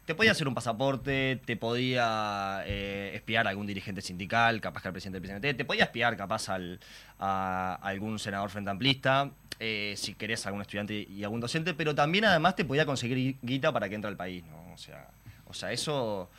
te 0.06 0.14
podía 0.16 0.32
hacer 0.32 0.48
un 0.48 0.54
pasaporte, 0.54 1.42
te 1.46 1.58
podía 1.58 2.62
eh, 2.66 3.12
espiar 3.16 3.48
a 3.48 3.50
algún 3.50 3.66
dirigente 3.68 4.02
sindical, 4.02 4.62
capaz 4.62 4.82
que 4.84 4.88
al 4.90 4.94
presidente 4.94 5.20
del 5.20 5.40
PCNT, 5.42 5.58
te 5.58 5.66
podía 5.66 5.86
espiar 5.86 6.16
capaz 6.16 6.50
al, 6.50 6.80
a 7.20 7.80
algún 7.82 8.20
senador 8.20 8.50
frente 8.50 8.70
amplista, 8.70 9.32
eh, 9.60 9.94
si 9.98 10.14
querés 10.14 10.46
algún 10.46 10.62
estudiante 10.62 10.94
y 11.10 11.24
algún 11.24 11.40
docente, 11.40 11.74
pero 11.74 11.96
también 11.96 12.26
además 12.26 12.56
te 12.56 12.66
podía 12.66 12.86
conseguir 12.86 13.18
gui- 13.18 13.38
guita 13.42 13.72
para 13.72 13.90
que 13.90 13.96
entre 13.96 14.10
al 14.10 14.18
país, 14.18 14.44
¿no? 14.46 14.74
O 14.74 14.78
sea, 14.78 15.08
o 15.48 15.54
sea 15.54 15.72
eso 15.72 16.30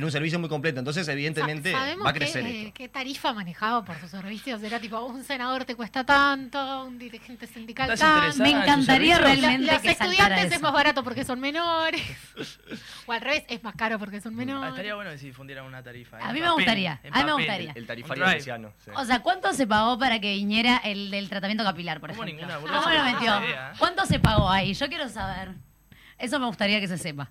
era 0.00 0.06
un 0.06 0.12
servicio 0.12 0.38
muy 0.38 0.48
completo, 0.48 0.78
entonces 0.78 1.06
evidentemente 1.08 1.72
¿Sabemos 1.72 2.06
va 2.06 2.10
a 2.10 2.12
crecer 2.14 2.42
qué, 2.42 2.48
esto. 2.50 2.68
eh, 2.68 2.72
qué 2.74 2.88
tarifa 2.88 3.32
manejaba 3.34 3.84
por 3.84 3.98
sus 4.00 4.10
servicios? 4.10 4.62
Era 4.62 4.80
tipo, 4.80 4.98
un 5.04 5.22
senador 5.22 5.64
te 5.66 5.74
cuesta 5.74 6.04
tanto, 6.04 6.84
un 6.84 6.98
dirigente 6.98 7.46
sindical 7.46 7.90
¿Estás 7.90 8.30
tanto. 8.34 8.42
Me 8.42 8.50
en 8.50 8.56
encantaría 8.62 9.18
realmente 9.18 9.72
Los 9.72 9.82
que 9.82 9.90
estudiantes 9.90 10.52
es 10.52 10.60
más 10.62 10.72
barato 10.72 11.04
porque 11.04 11.24
son 11.24 11.38
menores. 11.38 12.00
o 13.06 13.12
al 13.12 13.20
revés, 13.20 13.44
es 13.48 13.62
más 13.62 13.74
caro 13.74 13.98
porque 13.98 14.20
son 14.20 14.32
Ah, 14.32 14.36
menores. 14.36 14.70
estaría 14.70 14.94
bueno 14.94 15.10
que 15.10 15.18
si 15.18 15.26
difundieran 15.26 15.66
una 15.66 15.82
tarifa. 15.82 16.18
en 16.18 16.26
A 16.26 16.32
mí 16.32 16.40
me 16.40 16.50
gustaría, 16.50 16.98
en 17.02 17.14
a 17.14 17.18
mí 17.18 17.24
me 17.24 17.32
gustaría. 17.34 17.72
El 17.74 17.86
tarifario 17.86 18.24
estesiano. 18.26 18.72
sí. 18.84 18.90
O 18.96 19.04
sea, 19.04 19.20
¿cuánto 19.20 19.52
se 19.52 19.66
pagó 19.66 19.98
para 19.98 20.18
que 20.18 20.32
viniera 20.34 20.78
el 20.78 21.10
del 21.10 21.28
tratamiento 21.28 21.62
capilar, 21.62 22.00
por 22.00 22.10
¿Cómo 22.10 22.24
ejemplo? 22.24 22.46
ninguna 22.46 22.80
¿Cómo 22.80 22.90
lo 22.94 23.04
metió? 23.04 23.44
idea? 23.44 23.72
¿Cuánto 23.78 24.06
se 24.06 24.18
pagó 24.18 24.48
ahí? 24.50 24.72
Yo 24.72 24.88
quiero 24.88 25.08
saber. 25.10 25.50
Eso 26.18 26.38
me 26.40 26.46
gustaría 26.46 26.80
que 26.80 26.88
se 26.88 26.96
sepa. 26.98 27.30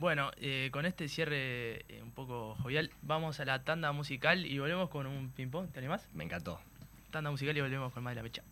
Bueno, 0.00 0.30
eh, 0.38 0.70
con 0.72 0.86
este 0.86 1.08
cierre 1.08 1.84
eh, 1.90 2.00
un 2.02 2.10
poco 2.10 2.54
jovial, 2.62 2.90
vamos 3.02 3.38
a 3.38 3.44
la 3.44 3.64
tanda 3.64 3.92
musical 3.92 4.46
y 4.46 4.58
volvemos 4.58 4.88
con 4.88 5.06
un 5.06 5.28
ping-pong. 5.28 5.70
¿Te 5.70 5.78
animás? 5.78 6.08
Me 6.14 6.24
encantó. 6.24 6.58
Tanda 7.10 7.30
musical 7.30 7.54
y 7.54 7.60
volvemos 7.60 7.92
con 7.92 8.02
más 8.02 8.12
de 8.12 8.16
la 8.16 8.22
mecha. 8.22 8.42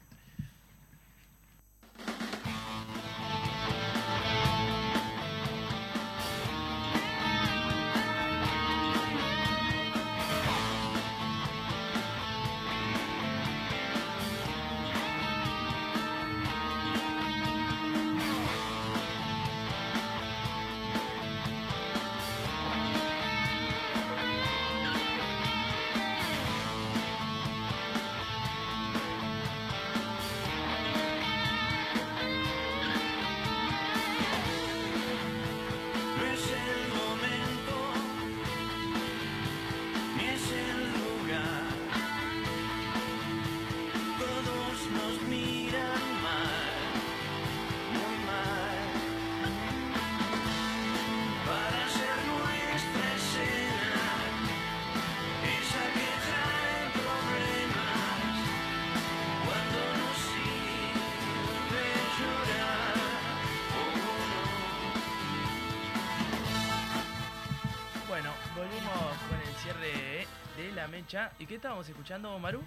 ¿Y 71.39 71.47
qué 71.47 71.55
estábamos 71.57 71.89
escuchando, 71.89 72.39
Maru? 72.39 72.63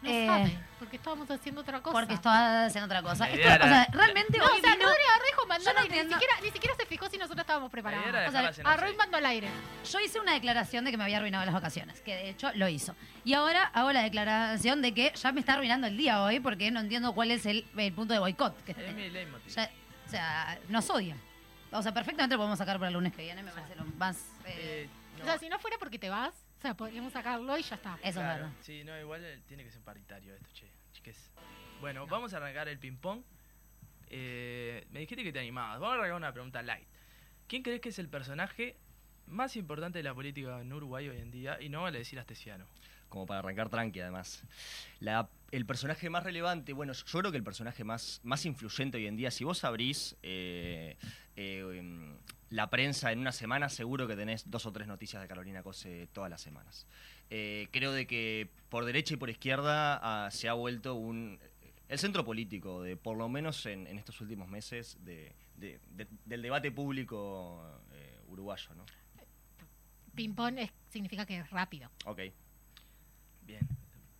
No 0.00 0.08
Eh, 0.10 0.26
sabe, 0.28 0.58
porque 0.78 0.96
estábamos 0.96 1.28
haciendo 1.28 1.60
otra 1.60 1.80
cosa. 1.80 1.92
Porque 1.92 2.14
estaba 2.14 2.66
haciendo 2.66 2.86
otra 2.86 3.02
cosa. 3.02 3.28
Esto- 3.28 3.48
o 3.64 3.68
sea, 3.68 3.86
realmente 3.90 4.38
No, 4.38 4.44
hoy 4.44 4.58
o 4.58 4.60
sea, 4.60 4.76
vino- 4.76 4.88
Arrejo 4.88 5.46
mandó 5.48 5.64
Yo 5.64 5.72
no 5.74 5.80
ni, 5.82 5.88
siquiera, 5.88 6.34
ni 6.40 6.50
siquiera 6.52 6.76
se 6.76 6.86
fijó 6.86 7.08
si 7.10 7.18
nosotros 7.18 7.40
estábamos 7.40 7.68
preparados. 7.70 8.06
O 8.28 8.30
sea, 8.30 8.94
mandó 8.96 9.16
al 9.16 9.26
aire. 9.26 9.48
Yo 9.90 9.98
hice 9.98 10.20
una 10.20 10.34
declaración 10.34 10.84
de 10.84 10.92
que 10.92 10.96
me 10.96 11.02
había 11.02 11.16
arruinado 11.16 11.44
las 11.44 11.52
vacaciones, 11.52 12.00
que 12.00 12.14
de 12.14 12.30
hecho 12.30 12.50
lo 12.54 12.68
hizo. 12.68 12.94
Y 13.24 13.34
ahora 13.34 13.64
hago 13.74 13.90
la 13.92 14.02
declaración 14.02 14.82
de 14.82 14.94
que 14.94 15.12
ya 15.16 15.32
me 15.32 15.40
está 15.40 15.54
arruinando 15.54 15.88
el 15.88 15.96
día 15.96 16.22
hoy 16.22 16.38
porque 16.38 16.70
no 16.70 16.78
entiendo 16.78 17.12
cuál 17.12 17.32
es 17.32 17.44
el, 17.44 17.66
el 17.76 17.92
punto 17.92 18.14
de 18.14 18.20
boicot. 18.20 18.62
Que 18.64 18.72
Es 18.72 18.94
mi 18.94 19.10
leitmotiv. 19.10 19.52
ya- 19.52 19.70
o 20.06 20.10
sea, 20.10 20.58
nos 20.68 20.88
odia. 20.90 21.16
O 21.72 21.82
sea, 21.82 21.92
perfectamente 21.92 22.36
lo 22.36 22.38
podemos 22.38 22.58
sacar 22.58 22.76
para 22.78 22.86
el 22.88 22.94
lunes 22.94 23.12
que 23.12 23.22
viene, 23.22 23.42
me 23.42 23.50
parece 23.50 23.74
lo 23.74 23.84
más... 23.98 24.16
eh, 24.46 24.86
Eh, 24.86 24.88
no, 25.18 25.24
O 25.24 25.26
sea, 25.26 25.38
si 25.38 25.48
no 25.48 25.58
fuera 25.58 25.76
porque 25.78 25.98
te 25.98 26.08
vas, 26.08 26.32
o 26.58 26.60
sea, 26.60 26.74
podríamos 26.74 27.12
sacarlo 27.12 27.56
y 27.56 27.62
ya 27.62 27.76
está. 27.76 27.98
eso 28.02 28.20
claro, 28.20 28.32
es 28.46 28.50
verdad. 28.50 28.52
Sí, 28.62 28.82
no, 28.84 28.98
igual 29.00 29.24
eh, 29.24 29.40
tiene 29.46 29.64
que 29.64 29.70
ser 29.70 29.80
paritario 29.82 30.34
esto, 30.34 30.48
che. 30.52 30.66
Chiques. 30.92 31.30
Bueno, 31.80 32.06
vamos 32.06 32.34
a 32.34 32.38
arrancar 32.38 32.66
el 32.68 32.78
ping-pong. 32.78 33.22
Eh, 34.08 34.86
me 34.90 35.00
dijiste 35.00 35.22
que 35.22 35.32
te 35.32 35.38
animabas. 35.38 35.78
Vamos 35.80 35.94
a 35.94 35.98
arrancar 35.98 36.16
una 36.16 36.32
pregunta 36.32 36.62
light. 36.62 36.86
¿Quién 37.46 37.62
crees 37.62 37.80
que 37.80 37.90
es 37.90 37.98
el 37.98 38.08
personaje 38.08 38.76
más 39.26 39.56
importante 39.56 39.98
de 39.98 40.02
la 40.02 40.14
política 40.14 40.60
en 40.60 40.72
Uruguay 40.72 41.08
hoy 41.08 41.18
en 41.18 41.30
día? 41.30 41.60
Y 41.60 41.68
no 41.68 41.82
vale 41.82 41.98
decir 41.98 42.18
astesiano. 42.18 42.66
como 43.08 43.24
para 43.26 43.38
arrancar 43.40 43.68
tranqui 43.70 44.00
además. 44.00 44.42
La- 45.00 45.28
el 45.50 45.64
personaje 45.66 46.10
más 46.10 46.22
relevante, 46.24 46.72
bueno, 46.72 46.92
yo, 46.92 47.04
yo 47.06 47.18
creo 47.20 47.30
que 47.30 47.38
el 47.38 47.44
personaje 47.44 47.84
más, 47.84 48.20
más 48.22 48.44
influyente 48.46 48.98
hoy 48.98 49.06
en 49.06 49.16
día, 49.16 49.30
si 49.30 49.44
vos 49.44 49.64
abrís 49.64 50.16
eh, 50.22 50.96
eh, 51.36 51.64
em, 51.78 52.16
la 52.50 52.68
prensa 52.70 53.12
en 53.12 53.20
una 53.20 53.32
semana, 53.32 53.68
seguro 53.68 54.06
que 54.06 54.16
tenés 54.16 54.50
dos 54.50 54.66
o 54.66 54.72
tres 54.72 54.86
noticias 54.88 55.22
de 55.22 55.28
Carolina 55.28 55.62
Cose 55.62 56.08
todas 56.12 56.28
las 56.30 56.40
semanas. 56.42 56.86
Eh, 57.30 57.68
creo 57.70 57.92
de 57.92 58.06
que 58.06 58.48
por 58.68 58.84
derecha 58.84 59.14
y 59.14 59.16
por 59.16 59.30
izquierda 59.30 59.98
ah, 60.02 60.30
se 60.30 60.48
ha 60.48 60.52
vuelto 60.54 60.94
un 60.94 61.38
el 61.88 61.98
centro 61.98 62.22
político, 62.22 62.82
de 62.82 62.98
por 62.98 63.16
lo 63.16 63.30
menos 63.30 63.64
en, 63.64 63.86
en 63.86 63.96
estos 63.98 64.20
últimos 64.20 64.46
meses, 64.48 64.98
de, 65.06 65.32
de- 65.56 65.80
de- 65.92 66.06
del 66.26 66.42
debate 66.42 66.70
público 66.70 67.80
uruguayo, 68.28 68.74
¿no? 68.74 68.84
Ping-pong 70.14 70.58
significa 70.90 71.24
que 71.24 71.38
es 71.38 71.50
rápido. 71.50 71.90
Ok, 72.04 72.20
Bien. 73.42 73.66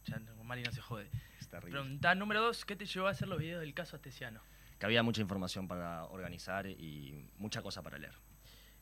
Ya 0.08 0.18
no- 0.18 0.44
Mari 0.44 0.62
no 0.62 0.72
se 0.72 0.80
jode. 0.80 1.10
es 1.38 1.48
terrible. 1.48 1.78
Pregunta 1.80 2.14
número 2.14 2.40
dos. 2.42 2.64
¿Qué 2.64 2.74
te 2.76 2.86
llevó 2.86 3.06
a 3.06 3.10
hacer 3.10 3.28
los 3.28 3.38
videos 3.38 3.60
del 3.60 3.74
caso 3.74 3.96
astesiano? 3.96 4.40
Que 4.78 4.86
había 4.86 5.02
mucha 5.02 5.20
información 5.20 5.66
para 5.68 6.04
organizar 6.06 6.66
y 6.66 7.26
mucha 7.38 7.60
cosa 7.62 7.82
para 7.82 7.98
leer. 7.98 8.14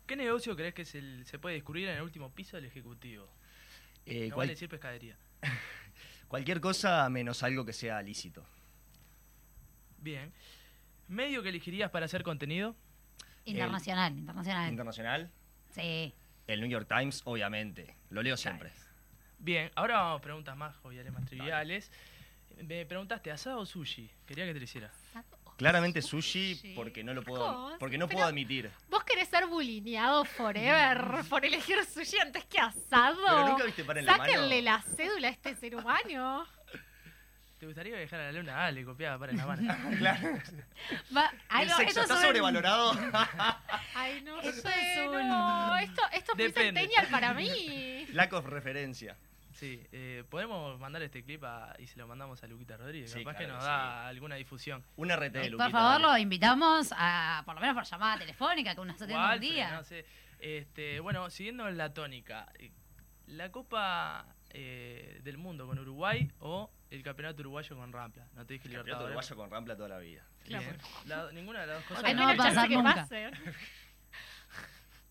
¿Qué 0.06 0.14
negocio 0.14 0.54
crees 0.54 0.74
que 0.74 0.84
se, 0.84 1.24
se 1.24 1.38
puede 1.38 1.56
descubrir 1.56 1.88
en 1.88 1.96
el 1.96 2.02
último 2.02 2.30
piso 2.30 2.56
del 2.56 2.66
Ejecutivo? 2.66 3.28
Eh, 4.04 4.28
no 4.28 4.34
cual- 4.36 4.46
vale 4.46 4.52
decir 4.52 4.68
pescadería. 4.68 5.16
cualquier 6.28 6.60
cosa 6.60 7.08
menos 7.08 7.42
algo 7.42 7.64
que 7.64 7.72
sea 7.72 8.00
lícito. 8.02 8.46
Bien. 9.98 10.32
¿Medio 11.08 11.42
que 11.42 11.48
elegirías 11.48 11.90
para 11.90 12.06
hacer 12.06 12.22
contenido? 12.22 12.76
Internacional, 13.44 14.16
internacional. 14.16 14.70
Internacional, 14.70 15.30
sí. 15.70 16.12
el 16.48 16.60
New 16.60 16.68
York 16.68 16.88
Times, 16.88 17.22
obviamente. 17.24 17.96
Lo 18.10 18.22
leo 18.22 18.36
siempre. 18.36 18.72
Bien, 19.38 19.70
ahora 19.74 19.96
vamos 19.98 20.18
a 20.18 20.22
preguntas 20.22 20.56
más 20.56 20.74
joviales, 20.76 21.12
más 21.12 21.24
triviales. 21.26 21.90
Me 22.62 22.86
preguntaste, 22.86 23.30
¿asado 23.30 23.60
o 23.60 23.66
sushi? 23.66 24.10
Quería 24.26 24.46
que 24.46 24.52
te 24.54 24.58
lo 24.58 24.64
hiciera. 24.64 24.90
Claramente 25.56 26.02
sushi 26.02 26.72
porque 26.74 27.02
no 27.02 27.14
lo 27.14 27.22
puedo, 27.22 27.76
porque 27.78 27.96
no 27.96 28.06
pero- 28.06 28.16
puedo 28.18 28.28
admitir. 28.28 28.70
¿Vos 28.90 29.04
querés 29.04 29.28
ser 29.28 29.46
bulineado 29.46 30.24
forever 30.24 31.22
por 31.30 31.44
elegir 31.44 31.82
sushi 31.84 32.18
antes 32.18 32.44
que 32.44 32.58
asado? 32.58 33.16
Pero 33.26 33.48
nunca 33.48 33.64
viste 33.64 33.84
pan 33.84 33.98
en 33.98 34.06
la 34.06 34.16
mano. 34.18 34.24
Sáquenle 34.32 34.62
la 34.62 34.82
cédula 34.96 35.28
a 35.28 35.30
este 35.30 35.54
ser 35.56 35.76
humano. 35.76 36.46
¿Te 37.66 37.74
¿Te 37.74 37.80
gustaría 37.90 37.96
viajar 37.98 38.20
a 38.20 38.24
la 38.30 38.32
luna? 38.38 38.52
Dale, 38.52 38.84
copiada 38.84 39.18
para 39.18 39.32
en 39.32 39.38
la 39.38 39.46
mano. 39.46 39.74
claro. 39.98 40.28
Va- 41.16 41.32
ay, 41.48 41.64
El 41.64 41.68
no, 41.70 41.76
sexo 41.76 42.00
está 42.02 42.20
sobrevalorado. 42.22 42.92
Ay, 43.94 44.20
no 44.22 44.40
Esto 44.40 44.68
sé, 44.68 44.92
es 45.02 45.08
un- 45.08 45.28
no. 45.28 45.76
Esto, 45.78 46.02
esto 46.12 46.32
es 46.32 46.38
muy 46.38 46.46
Depende. 46.46 46.80
centennial 46.80 47.06
para 47.10 47.34
mí. 47.34 48.06
Lack 48.12 48.32
of 48.34 48.46
referencia. 48.46 49.16
Sí, 49.52 49.82
eh, 49.90 50.22
podemos 50.30 50.78
mandar 50.78 51.02
este 51.02 51.24
clip 51.24 51.42
a- 51.44 51.74
y 51.78 51.86
se 51.86 51.98
lo 51.98 52.06
mandamos 52.06 52.42
a 52.42 52.46
Luquita 52.46 52.76
Rodríguez. 52.76 53.10
Sí, 53.10 53.20
Capaz 53.24 53.36
claro 53.38 53.46
que 53.46 53.52
nos 53.54 53.64
da 53.64 54.06
alguna 54.06 54.36
difusión. 54.36 54.84
Un 54.96 55.10
RT 55.10 55.32
de 55.32 55.40
Por 55.40 55.50
Luquita, 55.52 55.70
favor, 55.70 55.92
dale. 55.92 56.04
lo 56.04 56.18
invitamos 56.18 56.92
a, 56.96 57.42
por 57.44 57.54
lo 57.56 57.60
menos 57.60 57.74
por 57.74 57.84
llamada 57.84 58.18
telefónica, 58.18 58.74
que 58.74 58.80
O 58.80 58.84
tiene 58.96 59.16
un 59.34 59.40
día. 59.40 59.70
no 59.72 59.82
sé. 59.82 60.04
Este, 60.38 61.00
bueno, 61.00 61.30
siguiendo 61.30 61.68
la 61.70 61.92
tónica, 61.92 62.46
eh, 62.58 62.70
la 63.26 63.50
Copa 63.50 64.26
eh, 64.58 65.20
del 65.22 65.36
Mundo 65.36 65.66
con 65.66 65.78
Uruguay 65.78 66.30
o 66.40 66.70
el 66.88 67.02
Campeonato 67.02 67.40
Uruguayo 67.42 67.76
con 67.76 67.92
Rampla. 67.92 68.26
No 68.34 68.46
te 68.46 68.54
dije 68.54 68.64
Campeonato 68.64 68.86
Libertadores. 68.86 69.16
uruguayo 69.16 69.36
con 69.36 69.50
Rampla 69.50 69.76
toda 69.76 69.88
la 69.90 69.98
vida. 69.98 70.24
La- 71.04 71.30
ninguna 71.32 71.60
de 71.60 71.66
las 71.66 71.76
dos 71.76 71.84
cosas. 71.86 72.02
Porque 72.02 72.14
no 72.14 72.24
va 72.24 72.32
a 72.32 72.36
pasar 72.36 72.68
que 72.68 72.74
nunca. 72.76 72.94
pase. 72.94 73.30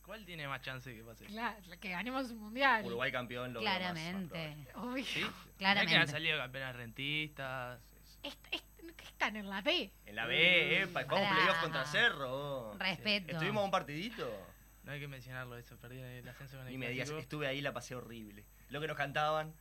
¿Cuál 0.06 0.24
tiene 0.26 0.48
más 0.48 0.62
chance 0.62 0.94
que 0.96 1.04
pase? 1.04 1.26
Claro, 1.26 1.58
que 1.80 1.90
ganemos 1.90 2.30
un 2.32 2.38
mundial. 2.40 2.86
Uruguay 2.86 3.12
campeón 3.12 3.54
lo 3.54 3.60
veo 3.62 3.70
más- 3.70 3.82
más 3.82 3.92
Claramente. 3.94 4.68
Obvio. 4.76 5.04
¿Sí? 5.06 5.26
Claramente. 5.58 5.94
Es 5.94 5.98
que 5.98 6.02
han 6.02 6.08
salido 6.08 6.38
campeones 6.38 6.76
rentistas. 6.76 7.82
Est- 8.22 8.48
¿qué 8.96 9.04
están 9.04 9.36
en 9.36 9.50
la 9.50 9.62
B? 9.62 9.92
En 10.06 10.16
la 10.16 10.26
B, 10.28 10.82
eh, 10.82 10.88
pa- 10.88 11.04
jugamos 11.04 11.28
Pará. 11.30 11.36
playoff 11.42 11.62
contra 11.62 11.86
Cerro. 11.86 12.74
Respeto. 12.78 13.32
Estuvimos 13.32 13.62
a 13.62 13.66
un 13.66 13.72
partidito. 13.72 14.48
No 14.84 14.92
hay 14.92 15.00
que 15.00 15.08
mencionarlo 15.08 15.58
eso, 15.58 15.76
perdí 15.78 16.00
el 16.00 16.28
ascenso 16.30 16.58
con 16.58 16.68
el 16.68 16.72
Ni 16.72 16.78
me 16.78 16.90
digas, 16.90 17.10
estuve 17.10 17.48
ahí, 17.48 17.60
la 17.62 17.74
pasé 17.74 17.96
horrible. 17.96 18.46
Lo 18.70 18.82
que 18.82 18.88
nos 18.88 18.98
cantaban 18.98 19.54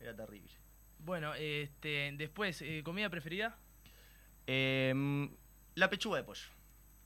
era 0.00 0.14
terrible. 0.14 0.52
Bueno, 0.98 1.34
este, 1.34 2.12
después, 2.16 2.62
eh, 2.62 2.82
¿comida 2.84 3.10
preferida? 3.10 3.56
Em, 4.46 5.30
la 5.74 5.90
pechuga 5.90 6.18
de 6.18 6.24
pollo. 6.24 6.46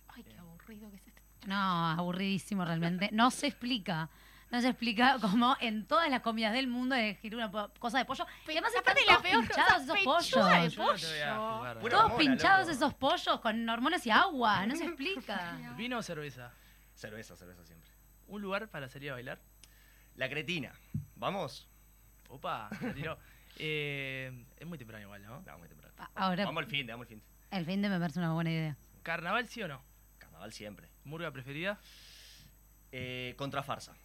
Ay, 0.08 0.22
qué 0.22 0.36
aburrido 0.38 0.90
que 0.90 0.96
es 0.96 1.06
este. 1.06 1.22
No, 1.46 1.90
aburridísimo 1.90 2.64
realmente. 2.64 3.08
No 3.12 3.30
se 3.30 3.46
explica. 3.46 4.10
No 4.50 4.60
se 4.60 4.68
explica 4.68 5.16
cómo 5.20 5.56
en 5.60 5.86
todas 5.86 6.08
las 6.08 6.20
comidas 6.20 6.52
del 6.52 6.68
mundo 6.68 6.94
elegir 6.94 7.34
una 7.34 7.50
cosa 7.78 7.98
de 7.98 8.04
pollo. 8.04 8.26
Y 8.46 8.52
además 8.52 8.72
están 8.74 8.94
todos 8.94 9.22
peor 9.22 9.40
pinchados 9.44 9.82
esos 9.82 9.96
pechuga 9.96 10.14
pollos. 10.54 10.76
de 10.76 11.26
no 11.26 11.60
pollo. 11.64 11.90
Todos 11.90 12.04
hormona, 12.04 12.16
pinchados 12.16 12.68
loco. 12.68 12.76
esos 12.76 12.94
pollos 12.94 13.40
con 13.40 13.68
hormonas 13.68 14.06
y 14.06 14.10
agua. 14.10 14.66
No 14.66 14.76
se 14.76 14.84
explica. 14.84 15.58
¿Vino 15.76 15.98
o 15.98 16.02
cerveza? 16.02 16.52
Cerveza, 16.94 17.34
cerveza 17.34 17.64
siempre. 17.64 17.90
¿Un 18.28 18.42
lugar 18.42 18.68
para 18.68 18.88
salir 18.88 19.10
a 19.10 19.14
bailar? 19.14 19.40
La 20.16 20.28
cretina. 20.28 20.72
¿Vamos? 21.16 21.68
Opa, 22.28 22.68
me 22.80 22.92
tiró. 22.92 23.18
Eh, 23.58 24.44
es 24.58 24.66
muy 24.66 24.76
temprano 24.76 25.02
igual, 25.02 25.22
¿no? 25.22 25.40
No, 25.40 25.58
muy 25.58 25.66
temprano. 25.66 25.94
Ahora, 26.14 26.44
Vamos 26.44 26.62
al 26.62 26.68
fin, 26.68 26.86
vamos 26.86 27.04
al 27.06 27.08
fin. 27.08 27.22
el 27.50 27.64
fin 27.64 27.80
de 27.80 27.88
me 27.88 27.98
parece 27.98 28.18
una 28.18 28.34
buena 28.34 28.50
idea. 28.50 28.76
¿Carnaval 29.02 29.48
sí 29.48 29.62
o 29.62 29.68
no? 29.68 29.82
Carnaval 30.18 30.52
siempre. 30.52 30.90
¿Murga 31.04 31.30
preferida? 31.30 31.80
Eh, 32.92 33.32
contra 33.38 33.62
farsa. 33.62 33.96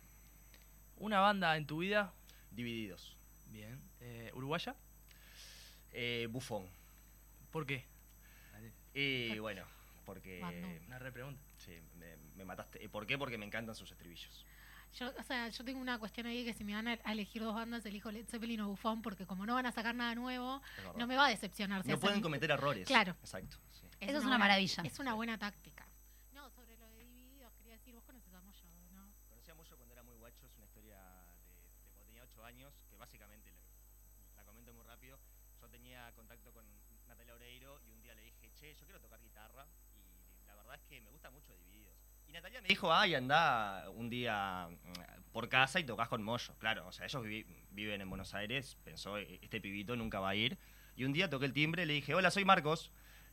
¿Una 0.95 1.19
banda 1.19 1.57
en 1.57 1.67
tu 1.67 1.79
vida? 1.79 2.13
Divididos. 2.49 3.17
Bien. 3.47 3.77
Eh, 3.99 4.31
¿Uruguaya? 4.35 4.73
Eh, 5.91 6.29
bufón. 6.31 6.65
¿Por 7.51 7.65
qué? 7.65 7.83
Y 8.93 9.37
bueno, 9.39 9.65
porque... 10.05 10.79
Una 10.87 10.97
repregunta. 10.97 11.41
Sí, 11.57 11.77
me, 11.97 12.15
me 12.37 12.45
mataste. 12.45 12.85
Eh, 12.85 12.87
¿Por 12.87 13.05
qué? 13.05 13.17
Porque 13.17 13.37
me 13.37 13.45
encantan 13.45 13.75
sus 13.75 13.91
estribillos. 13.91 14.45
Yo, 14.93 15.09
o 15.17 15.23
sea, 15.23 15.47
yo 15.47 15.63
tengo 15.63 15.79
una 15.79 15.97
cuestión 15.99 16.27
ahí 16.27 16.43
que 16.43 16.53
si 16.53 16.63
me 16.65 16.73
van 16.73 16.87
a 16.87 16.93
elegir 17.11 17.41
dos 17.41 17.55
bandas, 17.55 17.85
elijo 17.85 18.11
Led 18.11 18.25
Zeppelin 18.27 18.59
o 18.61 18.67
Buffon, 18.69 19.01
porque 19.01 19.25
como 19.25 19.45
no 19.45 19.53
van 19.55 19.65
a 19.65 19.71
sacar 19.71 19.95
nada 19.95 20.13
nuevo, 20.15 20.61
no 20.97 21.07
me 21.07 21.15
va 21.15 21.27
a 21.27 21.29
decepcionar. 21.29 21.83
si 21.83 21.89
No 21.89 21.97
pueden 21.99 22.21
cometer 22.21 22.51
errores. 22.51 22.85
Claro. 22.87 23.13
Exacto. 23.21 23.57
sí. 23.71 23.87
Eso 24.01 24.11
es 24.11 24.11
una 24.11 24.21
buena- 24.21 24.37
maravilla. 24.39 24.83
Es 24.83 24.99
una 24.99 25.13
buena 25.13 25.37
táctica. 25.37 25.87
No, 26.33 26.49
sobre 26.49 26.75
lo 26.77 26.89
de 26.89 27.05
divididos, 27.05 27.53
quería 27.53 27.73
decir, 27.73 27.93
vos 27.95 28.03
conoces 28.03 28.33
a 28.33 28.41
Moyo, 28.41 28.65
¿no? 28.91 29.07
Conocí 29.29 29.49
a 29.49 29.55
Moyo 29.55 29.77
cuando 29.77 29.93
era 29.93 30.03
muy 30.03 30.15
guacho, 30.15 30.45
es 30.45 30.55
una 30.57 30.65
historia 30.65 30.97
de, 30.97 31.35
de 31.85 31.89
cuando 31.91 32.05
tenía 32.05 32.23
8 32.23 32.43
años, 32.45 32.73
que 32.89 32.97
básicamente, 32.97 33.53
la, 34.35 34.41
la 34.41 34.43
comento 34.43 34.73
muy 34.73 34.83
rápido, 34.83 35.17
yo 35.61 35.69
tenía 35.69 36.11
contacto 36.15 36.51
con 36.51 36.65
Natalia 37.07 37.35
Oreiro 37.35 37.79
y 37.87 37.91
un 37.91 38.01
día 38.01 38.13
le 38.15 38.23
dije, 38.23 38.51
che, 38.55 38.75
yo 38.75 38.85
quiero 38.85 38.99
tocar 38.99 39.21
guitarra 39.21 39.65
y 39.95 40.45
la 40.47 40.55
verdad 40.55 40.75
es 40.75 40.81
que 40.83 40.99
me 40.99 41.11
gusta 41.11 41.29
mucho 41.29 41.55
Divididos. 41.55 41.90
Y 42.31 42.33
Natalia 42.33 42.61
me 42.61 42.67
dijo, 42.69 42.93
ay, 42.93 43.13
anda 43.15 43.89
un 43.89 44.09
día 44.09 44.69
mm, 44.69 45.31
por 45.33 45.49
casa 45.49 45.81
y 45.81 45.83
tocas 45.83 46.07
con 46.07 46.23
Moyo. 46.23 46.53
Claro, 46.59 46.87
o 46.87 46.91
sea, 46.93 47.05
ellos 47.05 47.23
viven 47.71 47.99
en 47.99 48.09
Buenos 48.09 48.33
Aires, 48.33 48.77
pensó, 48.85 49.17
"E- 49.17 49.39
este 49.41 49.59
pibito 49.59 49.97
nunca 49.97 50.21
va 50.21 50.29
a 50.29 50.35
ir. 50.35 50.57
Y 50.95 51.03
un 51.03 51.11
día 51.11 51.29
toqué 51.29 51.45
el 51.45 51.53
timbre, 51.53 51.85
le 51.85 51.93
dije, 51.93 52.15
hola, 52.15 52.31
soy 52.31 52.45
Marcos. 52.45 52.89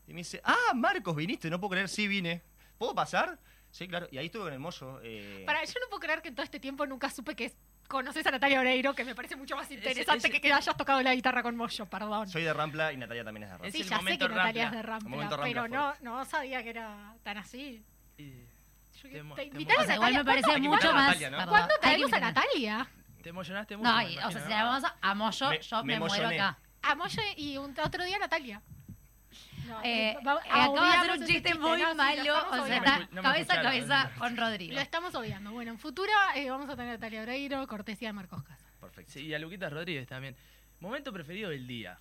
Y 0.08 0.12
me 0.14 0.18
dice, 0.18 0.40
ah, 0.42 0.72
Marcos, 0.74 1.14
viniste, 1.14 1.48
no 1.48 1.60
puedo 1.60 1.70
creer, 1.72 1.88
sí 1.88 2.08
vine. 2.08 2.42
¿Puedo 2.76 2.92
pasar? 2.94 3.38
Sí, 3.70 3.86
claro. 3.86 4.08
Y 4.10 4.18
ahí 4.18 4.26
estuve 4.26 4.44
con 4.44 4.52
el 4.52 4.58
Moyo. 4.58 4.98
eh, 5.02 5.44
Para, 5.46 5.62
yo 5.64 5.74
no 5.80 5.88
puedo 5.90 6.00
creer 6.00 6.20
que 6.22 6.28
en 6.28 6.34
todo 6.34 6.44
este 6.44 6.58
tiempo 6.58 6.84
nunca 6.86 7.08
supe 7.10 7.36
que 7.36 7.52
conoces 7.86 8.26
a 8.26 8.30
Natalia 8.32 8.58
Oreiro, 8.60 8.94
que 8.94 9.04
me 9.04 9.14
parece 9.14 9.36
mucho 9.36 9.54
más 9.54 9.70
interesante 9.70 10.28
que 10.30 10.40
que 10.40 10.52
hayas 10.52 10.76
tocado 10.76 11.00
la 11.02 11.14
guitarra 11.14 11.42
con 11.44 11.54
Moyo, 11.56 11.86
perdón. 11.86 12.28
Soy 12.28 12.42
de 12.42 12.52
Rampla 12.52 12.92
y 12.92 12.96
Natalia 12.96 13.22
también 13.24 13.44
es 13.44 13.48
de 13.50 13.52
Rampla. 13.54 13.68
Es 13.68 13.74
sí, 13.74 13.80
el 13.82 13.88
ya 13.88 13.96
sé 13.96 14.02
momento 14.02 14.28
que 14.28 14.34
Natalia 14.34 14.64
es 14.66 14.72
de 14.72 14.82
Rampla, 14.82 15.40
pero 15.42 15.68
no, 16.00 16.24
sabía 16.24 16.62
que 16.64 16.70
era 16.70 17.14
tan 17.22 17.38
así. 17.38 17.84
Y- 18.16 18.47
Te 19.02 19.08
te 19.10 19.44
invitaron 19.44 19.82
O 19.82 19.86
sea, 19.86 19.92
a 19.94 19.96
igual 19.96 20.14
me 20.14 20.24
parece 20.24 20.46
¿Cuándo- 20.48 20.68
mucho 20.70 20.90
a 20.90 20.92
más. 20.92 21.06
Natalia, 21.06 21.30
¿no? 21.30 21.36
perdón, 21.38 21.54
¿Cuándo 21.54 21.74
traemos 21.80 22.12
a. 22.12 22.20
Natalia? 22.20 22.88
Te 23.22 23.28
emocionaste 23.30 23.76
mucho. 23.76 23.90
No, 23.90 23.96
o 24.28 24.30
sea, 24.30 24.42
si 24.44 24.48
la 24.50 24.64
vamos 24.64 24.84
a 25.00 25.14
Moyo, 25.14 25.50
Me- 25.50 25.60
yo 25.62 25.84
me 25.84 25.92
me, 25.94 25.98
muero 26.00 26.28
acá. 26.28 26.58
A 26.82 26.94
Moyo 26.94 27.22
y 27.36 27.56
un, 27.56 27.74
otro 27.80 28.04
día 28.04 28.18
Natalia. 28.18 28.62
No, 29.66 29.80
Eh, 29.82 30.10
eh, 30.12 30.18
va- 30.26 30.40
eh, 30.44 30.48
acabo 30.48 30.80
de 30.80 30.88
hacer 30.88 31.10
un 31.10 31.18
chiste 31.26 31.32
chiste, 31.50 31.54
muy 31.58 31.82
no, 31.82 31.94
malo. 31.94 32.22
O 32.52 32.66
sea, 32.66 32.76
está 32.76 33.08
No 33.12 33.22
cabeza 33.22 33.52
a 33.60 33.62
cabeza 33.62 34.04
no. 34.14 34.18
con 34.18 34.36
Rodrigo. 34.36 34.74
Lo 34.74 34.80
estamos 34.80 35.14
obviando. 35.14 35.52
Bueno, 35.52 35.72
en 35.72 35.78
futuro 35.78 36.10
eh, 36.34 36.48
vamos 36.48 36.70
a 36.70 36.76
tener 36.76 36.90
a 36.90 36.94
Natalia 36.94 37.22
Oreiro, 37.22 37.66
cortesía 37.66 38.08
de 38.08 38.12
Marcos 38.14 38.42
Casa. 38.44 38.66
Perfecto. 38.80 39.12
Sí, 39.12 39.26
y 39.26 39.34
a 39.34 39.38
Luquita 39.38 39.68
Rodríguez 39.68 40.06
también. 40.06 40.36
Momento 40.80 41.12
preferido 41.12 41.50
del 41.50 41.66
día. 41.66 41.98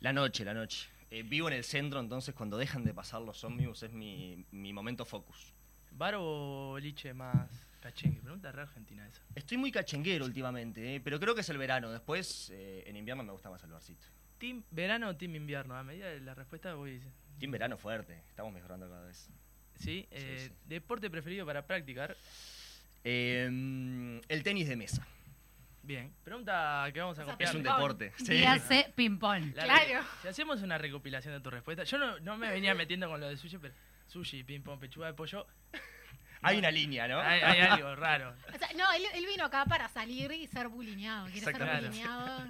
La 0.00 0.12
noche, 0.12 0.44
la 0.44 0.54
noche. 0.54 0.88
Eh, 1.10 1.22
vivo 1.24 1.48
en 1.48 1.54
el 1.54 1.64
centro, 1.64 1.98
entonces 1.98 2.34
cuando 2.34 2.58
dejan 2.58 2.84
de 2.84 2.92
pasar 2.94 3.22
los 3.22 3.42
ómnibus 3.42 3.82
es 3.82 3.92
mi, 3.92 4.44
mi 4.52 4.72
momento 4.72 5.04
focus. 5.04 5.53
¿Bar 5.96 6.14
o 6.16 6.70
boliche 6.72 7.14
más 7.14 7.48
cachengue? 7.80 8.20
Pregunta 8.20 8.50
re 8.52 8.62
argentina 8.62 9.06
esa. 9.06 9.22
Estoy 9.34 9.56
muy 9.58 9.70
cachenguero 9.70 10.24
últimamente, 10.24 10.96
eh, 10.96 11.00
pero 11.00 11.20
creo 11.20 11.34
que 11.34 11.42
es 11.42 11.48
el 11.50 11.58
verano. 11.58 11.90
Después, 11.90 12.50
eh, 12.52 12.82
en 12.86 12.96
invierno 12.96 13.22
me 13.22 13.32
gusta 13.32 13.48
más 13.50 13.62
el 13.64 13.70
barcito. 13.70 14.06
¿Team 14.38 14.62
verano 14.70 15.08
o 15.08 15.16
team 15.16 15.36
invierno? 15.36 15.76
A 15.76 15.82
medida 15.84 16.08
de 16.08 16.20
la 16.20 16.34
respuesta 16.34 16.74
voy 16.74 16.92
diciendo. 16.94 17.16
Team 17.38 17.50
verano 17.52 17.76
fuerte, 17.78 18.22
estamos 18.28 18.52
mejorando 18.52 18.88
cada 18.88 19.06
vez. 19.06 19.28
¿Sí? 19.76 20.06
Eh, 20.10 20.50
¿Deporte 20.66 21.10
preferido 21.10 21.46
para 21.46 21.66
practicar? 21.66 22.16
Eh, 23.04 24.20
el 24.28 24.42
tenis 24.42 24.68
de 24.68 24.76
mesa. 24.76 25.06
Bien. 25.82 26.12
Pregunta 26.24 26.88
que 26.92 27.00
vamos 27.00 27.18
a 27.18 27.22
O 27.22 27.24
sea, 27.26 27.34
copiar. 27.34 27.50
Es 27.50 27.54
un 27.54 27.62
ping-pong. 27.62 27.76
deporte. 27.78 28.12
Sí. 28.16 28.32
Dígase 28.34 28.92
ping-pong. 28.96 29.54
La 29.54 29.64
Claro. 29.64 30.06
Si 30.22 30.28
hacemos 30.28 30.62
una 30.62 30.78
recopilación 30.78 31.34
de 31.34 31.40
tu 31.40 31.50
respuesta. 31.50 31.84
Yo 31.84 31.98
no, 31.98 32.18
no 32.20 32.36
me 32.38 32.48
venía 32.50 32.74
metiendo 32.74 33.08
con 33.08 33.20
lo 33.20 33.28
de 33.28 33.36
sushi, 33.36 33.58
pero 33.58 33.74
sushi, 34.06 34.44
ping 34.44 34.62
pong, 34.62 34.78
pechuga 34.80 35.08
de 35.08 35.14
pollo. 35.14 35.46
Hay 36.42 36.58
una 36.58 36.70
línea, 36.70 37.08
¿no? 37.08 37.20
Hay, 37.20 37.40
hay 37.40 37.60
algo 37.60 37.96
raro. 37.96 38.34
O 38.54 38.58
sea, 38.58 38.68
no, 38.76 38.92
él, 38.92 39.02
él 39.14 39.24
vino 39.26 39.46
acá 39.46 39.64
para 39.64 39.88
salir 39.88 40.30
y 40.32 40.46
ser 40.46 40.68
bulineado. 40.68 41.24
Quiere 41.26 41.40
ser 41.40 41.54
Exactamente. 41.54 41.88
bulineado. 41.88 42.44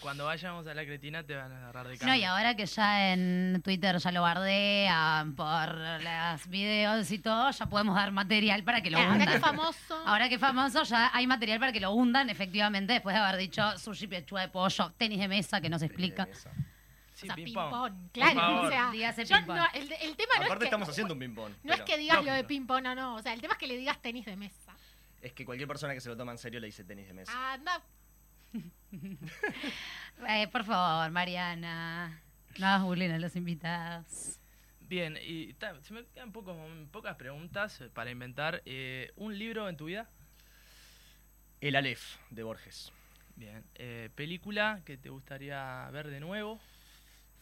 Cuando 0.00 0.26
vayamos 0.26 0.66
a 0.68 0.74
la 0.74 0.84
cretina 0.84 1.24
te 1.24 1.34
van 1.34 1.50
a 1.50 1.56
agarrar 1.56 1.88
de 1.88 1.94
No, 1.94 1.98
cambio. 2.00 2.14
y 2.16 2.22
ahora 2.24 2.54
que 2.54 2.66
ya 2.66 3.12
en 3.12 3.60
Twitter 3.64 3.96
ya 3.96 4.12
lo 4.12 4.22
bardean 4.22 5.34
por 5.34 5.74
los 5.74 6.46
videos 6.48 7.10
y 7.10 7.18
todo, 7.18 7.50
ya 7.50 7.66
podemos 7.66 7.96
dar 7.96 8.12
material 8.12 8.62
para 8.62 8.82
que 8.82 8.90
lo 8.90 8.98
Ahora 8.98 9.12
hundan. 9.12 9.28
que 9.28 9.34
es 9.36 9.40
famoso. 9.40 10.02
Ahora 10.06 10.28
que 10.28 10.34
es 10.36 10.40
famoso, 10.40 10.82
ya 10.84 11.10
hay 11.12 11.26
material 11.26 11.58
para 11.58 11.72
que 11.72 11.80
lo 11.80 11.92
hundan, 11.92 12.28
efectivamente, 12.30 12.92
después 12.92 13.16
de 13.16 13.20
haber 13.22 13.40
dicho 13.40 13.78
sushi, 13.78 14.06
pechuga 14.06 14.42
de 14.42 14.48
pollo, 14.48 14.92
tenis 14.98 15.18
de 15.18 15.26
mesa, 15.28 15.60
que 15.62 15.68
no 15.70 15.78
se 15.78 15.86
explica. 15.86 16.26
Tenis 16.26 16.44
de 16.44 16.50
mesa. 16.50 16.66
Sí, 17.20 17.26
o 17.26 17.28
sea, 17.28 17.34
ping 17.34 17.44
ping-pong. 17.44 17.70
pong. 17.70 18.10
Claro, 18.12 18.62
o 18.62 18.68
sea, 18.68 18.92
yo 19.24 19.40
no, 19.42 19.64
el, 19.74 19.92
el 19.92 20.16
tema 20.16 20.36
no 20.36 20.42
es 20.42 20.46
Aparte 20.46 20.58
que... 20.60 20.64
estamos 20.64 20.88
haciendo 20.88 21.12
un 21.12 21.20
ping-pong. 21.20 21.52
No 21.62 21.74
es 21.74 21.82
que 21.82 21.98
digas 21.98 22.24
lo 22.24 22.32
de 22.32 22.44
ping-pong 22.44 22.86
o 22.86 22.94
no. 22.94 23.14
O 23.16 23.22
sea, 23.22 23.34
el 23.34 23.40
tema 23.40 23.54
es 23.54 23.58
que 23.58 23.66
le 23.66 23.76
digas 23.76 24.00
tenis 24.00 24.24
de 24.24 24.36
mesa. 24.36 24.74
Es 25.20 25.34
que 25.34 25.44
cualquier 25.44 25.68
persona 25.68 25.92
que 25.92 26.00
se 26.00 26.08
lo 26.08 26.16
toma 26.16 26.32
en 26.32 26.38
serio 26.38 26.60
le 26.60 26.66
dice 26.66 26.82
tenis 26.82 27.06
de 27.06 27.12
mesa. 27.14 27.52
Anda. 27.52 27.82
Eh, 30.28 30.48
por 30.48 30.64
favor, 30.64 31.10
Mariana, 31.10 32.20
no 32.58 32.66
hagas 32.66 32.82
bullying 32.82 33.08
a 33.08 33.18
los 33.18 33.34
invitados. 33.36 34.38
Bien, 34.80 35.16
y 35.22 35.54
ta, 35.54 35.80
se 35.82 35.94
me 35.94 36.04
quedan 36.04 36.30
pocos, 36.30 36.56
pocas 36.90 37.16
preguntas 37.16 37.80
eh, 37.80 37.88
para 37.88 38.10
inventar. 38.10 38.60
Eh, 38.66 39.12
¿Un 39.16 39.38
libro 39.38 39.68
en 39.68 39.78
tu 39.78 39.86
vida? 39.86 40.10
El 41.60 41.76
Aleph 41.76 42.16
de 42.28 42.42
Borges. 42.42 42.92
Bien. 43.36 43.64
Eh, 43.76 44.10
¿Película 44.14 44.82
que 44.84 44.98
te 44.98 45.08
gustaría 45.08 45.88
ver 45.90 46.08
de 46.08 46.20
nuevo? 46.20 46.60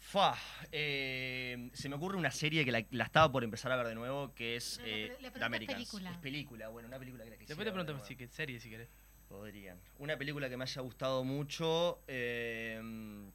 Fua, 0.08 0.34
eh, 0.72 1.68
se 1.74 1.88
me 1.90 1.96
ocurre 1.96 2.16
una 2.16 2.30
serie 2.30 2.64
que 2.64 2.72
la, 2.72 2.82
la 2.92 3.04
estaba 3.04 3.30
por 3.30 3.44
empezar 3.44 3.70
a 3.72 3.76
ver 3.76 3.88
de 3.88 3.94
nuevo, 3.94 4.32
que 4.34 4.56
es 4.56 4.78
No, 4.78 4.86
eh, 4.86 5.12
The 5.20 5.44
Americans. 5.44 5.76
película. 5.76 6.10
Es 6.12 6.16
película, 6.16 6.68
bueno, 6.68 6.88
una 6.88 6.98
película 6.98 7.24
que 7.24 7.30
la 7.30 7.36
quisiera 7.36 7.48
Después 7.62 7.66
te 7.66 7.84
pregunto 7.84 8.06
si 8.06 8.16
que 8.16 8.26
serie 8.26 8.58
si 8.58 8.70
querés. 8.70 8.88
Podrían. 9.28 9.78
Una 9.98 10.16
película 10.16 10.48
que 10.48 10.56
me 10.56 10.62
haya 10.64 10.80
gustado 10.80 11.24
mucho. 11.24 12.00
eh, 12.08 12.80
hmm, 12.82 13.28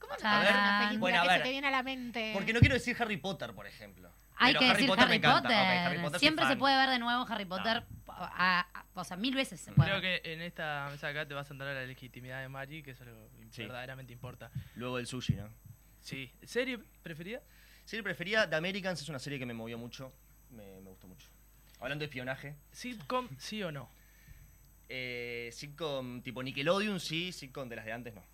¿Cómo 0.00 0.14
no 0.20 0.28
A 0.28 0.40
ver, 0.40 0.50
una 0.54 0.78
película 0.80 0.98
bueno, 0.98 1.18
a 1.18 1.22
que 1.22 1.28
ver. 1.28 1.38
se 1.38 1.42
te 1.44 1.50
viene 1.50 1.66
a 1.68 1.70
la 1.70 1.82
mente? 1.84 2.30
Porque 2.34 2.52
no 2.52 2.58
quiero 2.58 2.74
decir 2.74 2.96
Harry 2.98 3.18
Potter, 3.18 3.54
por 3.54 3.68
ejemplo. 3.68 4.10
Hay 4.40 4.52
Pero 4.52 4.60
que 4.60 4.66
decir 4.68 4.90
Harry. 4.98 5.18
Potter. 5.18 5.52
Harry 5.52 6.18
Siempre 6.18 6.46
se 6.46 6.56
puede 6.56 6.76
ver 6.76 6.90
de 6.90 6.98
nuevo 6.98 7.26
Harry 7.28 7.44
Potter. 7.44 7.84
a- 8.06 8.66
a- 8.72 8.84
o 8.94 9.04
sea, 9.04 9.16
mil 9.16 9.34
veces 9.34 9.60
se 9.60 9.72
puede. 9.72 9.90
Creo 9.90 10.00
ver. 10.00 10.22
que 10.22 10.32
en 10.32 10.42
esta 10.42 10.88
mesa 10.90 11.08
acá 11.08 11.26
te 11.26 11.34
vas 11.34 11.48
a 11.50 11.54
entrar 11.54 11.70
a 11.70 11.74
la 11.80 11.86
legitimidad 11.86 12.40
de 12.40 12.48
Mari, 12.48 12.82
que 12.82 12.90
eso 12.92 13.04
es 13.04 13.10
lo 13.10 13.28
que 13.30 13.46
Sí. 13.52 13.62
verdaderamente 13.62 14.12
importa. 14.12 14.50
Luego 14.76 14.96
del 14.96 15.06
sushi, 15.06 15.34
¿no? 15.34 15.48
Sí. 16.00 16.32
¿Serie 16.44 16.78
preferida? 17.02 17.40
Serie 17.84 18.02
preferida, 18.02 18.48
The 18.48 18.56
Americans 18.56 19.00
es 19.02 19.08
una 19.08 19.18
serie 19.18 19.38
que 19.38 19.46
me 19.46 19.54
movió 19.54 19.78
mucho. 19.78 20.12
Me, 20.50 20.80
me 20.80 20.90
gustó 20.90 21.06
mucho. 21.06 21.28
Hablando 21.80 22.00
de 22.02 22.06
espionaje. 22.06 22.56
¿Sitcom 22.72 23.28
sí 23.38 23.62
o 23.62 23.70
no? 23.70 23.88
Eh, 24.88 25.50
sitcom 25.52 26.22
tipo 26.22 26.42
Nickelodeon, 26.42 26.98
sí. 27.00 27.30
Sitcom 27.32 27.68
de 27.68 27.76
las 27.76 27.84
de 27.84 27.92
antes, 27.92 28.14
no. 28.14 28.24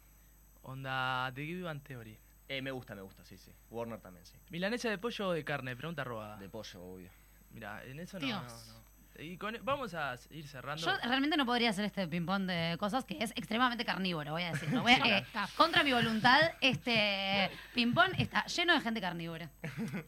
Onda 0.62 1.30
The 1.34 1.42
Big 1.42 1.62
Bang 1.62 1.82
Theory. 1.82 2.18
Eh, 2.49 2.61
me 2.62 2.70
gusta, 2.70 2.95
me 2.95 3.03
gusta, 3.03 3.24
sí, 3.24 3.38
sí. 3.38 3.53
Warner 3.70 4.01
también, 4.01 4.24
sí. 4.26 4.36
¿Milanesa 4.51 4.90
de 4.90 4.99
pollo 4.99 5.28
o 5.28 5.32
de 5.32 5.45
carne? 5.45 5.74
Pregunta 5.76 6.05
robada. 6.05 6.36
De 6.36 6.49
pollo, 6.49 6.82
obvio. 6.82 7.11
Mira, 7.51 7.82
en 7.84 8.01
eso 8.01 8.18
no, 8.18 8.26
Dios. 8.26 8.42
no, 8.42 8.72
no. 8.74 8.84
Y 9.16 9.38
con- 9.38 9.59
vamos 9.62 9.95
a 9.95 10.16
ir 10.30 10.47
cerrando. 10.49 10.84
Yo 10.84 10.92
realmente 11.05 11.36
no 11.36 11.47
podría 11.47 11.70
hacer 11.70 11.84
este 11.84 12.09
ping-pong 12.09 12.47
de 12.47 12.76
cosas 12.80 13.05
que 13.05 13.16
es 13.22 13.30
extremadamente 13.36 13.84
carnívoro, 13.84 14.32
voy 14.32 14.42
a. 14.42 14.53
Voy 14.82 14.92
eh, 14.92 15.24
contra 15.57 15.84
mi 15.84 15.92
voluntad, 15.92 16.51
este 16.61 17.49
ping-pong 17.74 18.12
está 18.18 18.45
lleno 18.47 18.74
de 18.74 18.80
gente 18.80 19.01
carnívora. 19.01 19.49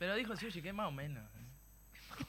Pero 0.00 0.16
dijo 0.16 0.36
sushi, 0.36 0.60
que 0.60 0.72
más 0.72 0.88
o 0.88 0.90
menos. 0.90 1.24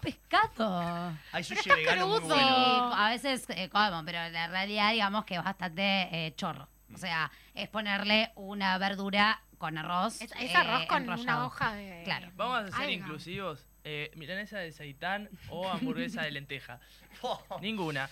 Pescado. 0.02 1.18
Hay 1.32 1.44
sushi 1.44 1.62
Pero 1.64 1.76
vegano 1.78 2.08
muy 2.08 2.20
Sí, 2.22 2.36
a 2.40 3.10
veces 3.10 3.46
eh, 3.50 3.70
como, 3.70 4.04
pero 4.06 4.30
la 4.30 4.48
realidad 4.48 4.92
digamos 4.92 5.26
que 5.26 5.36
es 5.36 5.44
bastante 5.44 5.82
eh, 6.12 6.34
chorro. 6.36 6.68
O 6.94 6.98
sea, 6.98 7.32
es 7.54 7.68
ponerle 7.70 8.32
una 8.36 8.78
verdura 8.78 9.42
con 9.58 9.78
arroz. 9.78 10.22
Es, 10.22 10.32
es 10.34 10.52
eh, 10.52 10.56
arroz 10.56 10.86
con 10.88 11.04
enrollado. 11.04 11.38
una 11.40 11.46
hoja 11.48 11.74
de. 11.74 12.02
Claro. 12.04 12.32
Vamos 12.36 12.74
a 12.74 12.78
ser 12.78 12.90
inclusivos. 12.90 13.66
Eh, 13.84 14.12
milanesa 14.16 14.60
de 14.60 14.72
seitán 14.74 15.30
o 15.50 15.70
hamburguesa 15.70 16.22
de 16.24 16.32
lenteja. 16.32 16.80
Ninguna. 17.62 18.10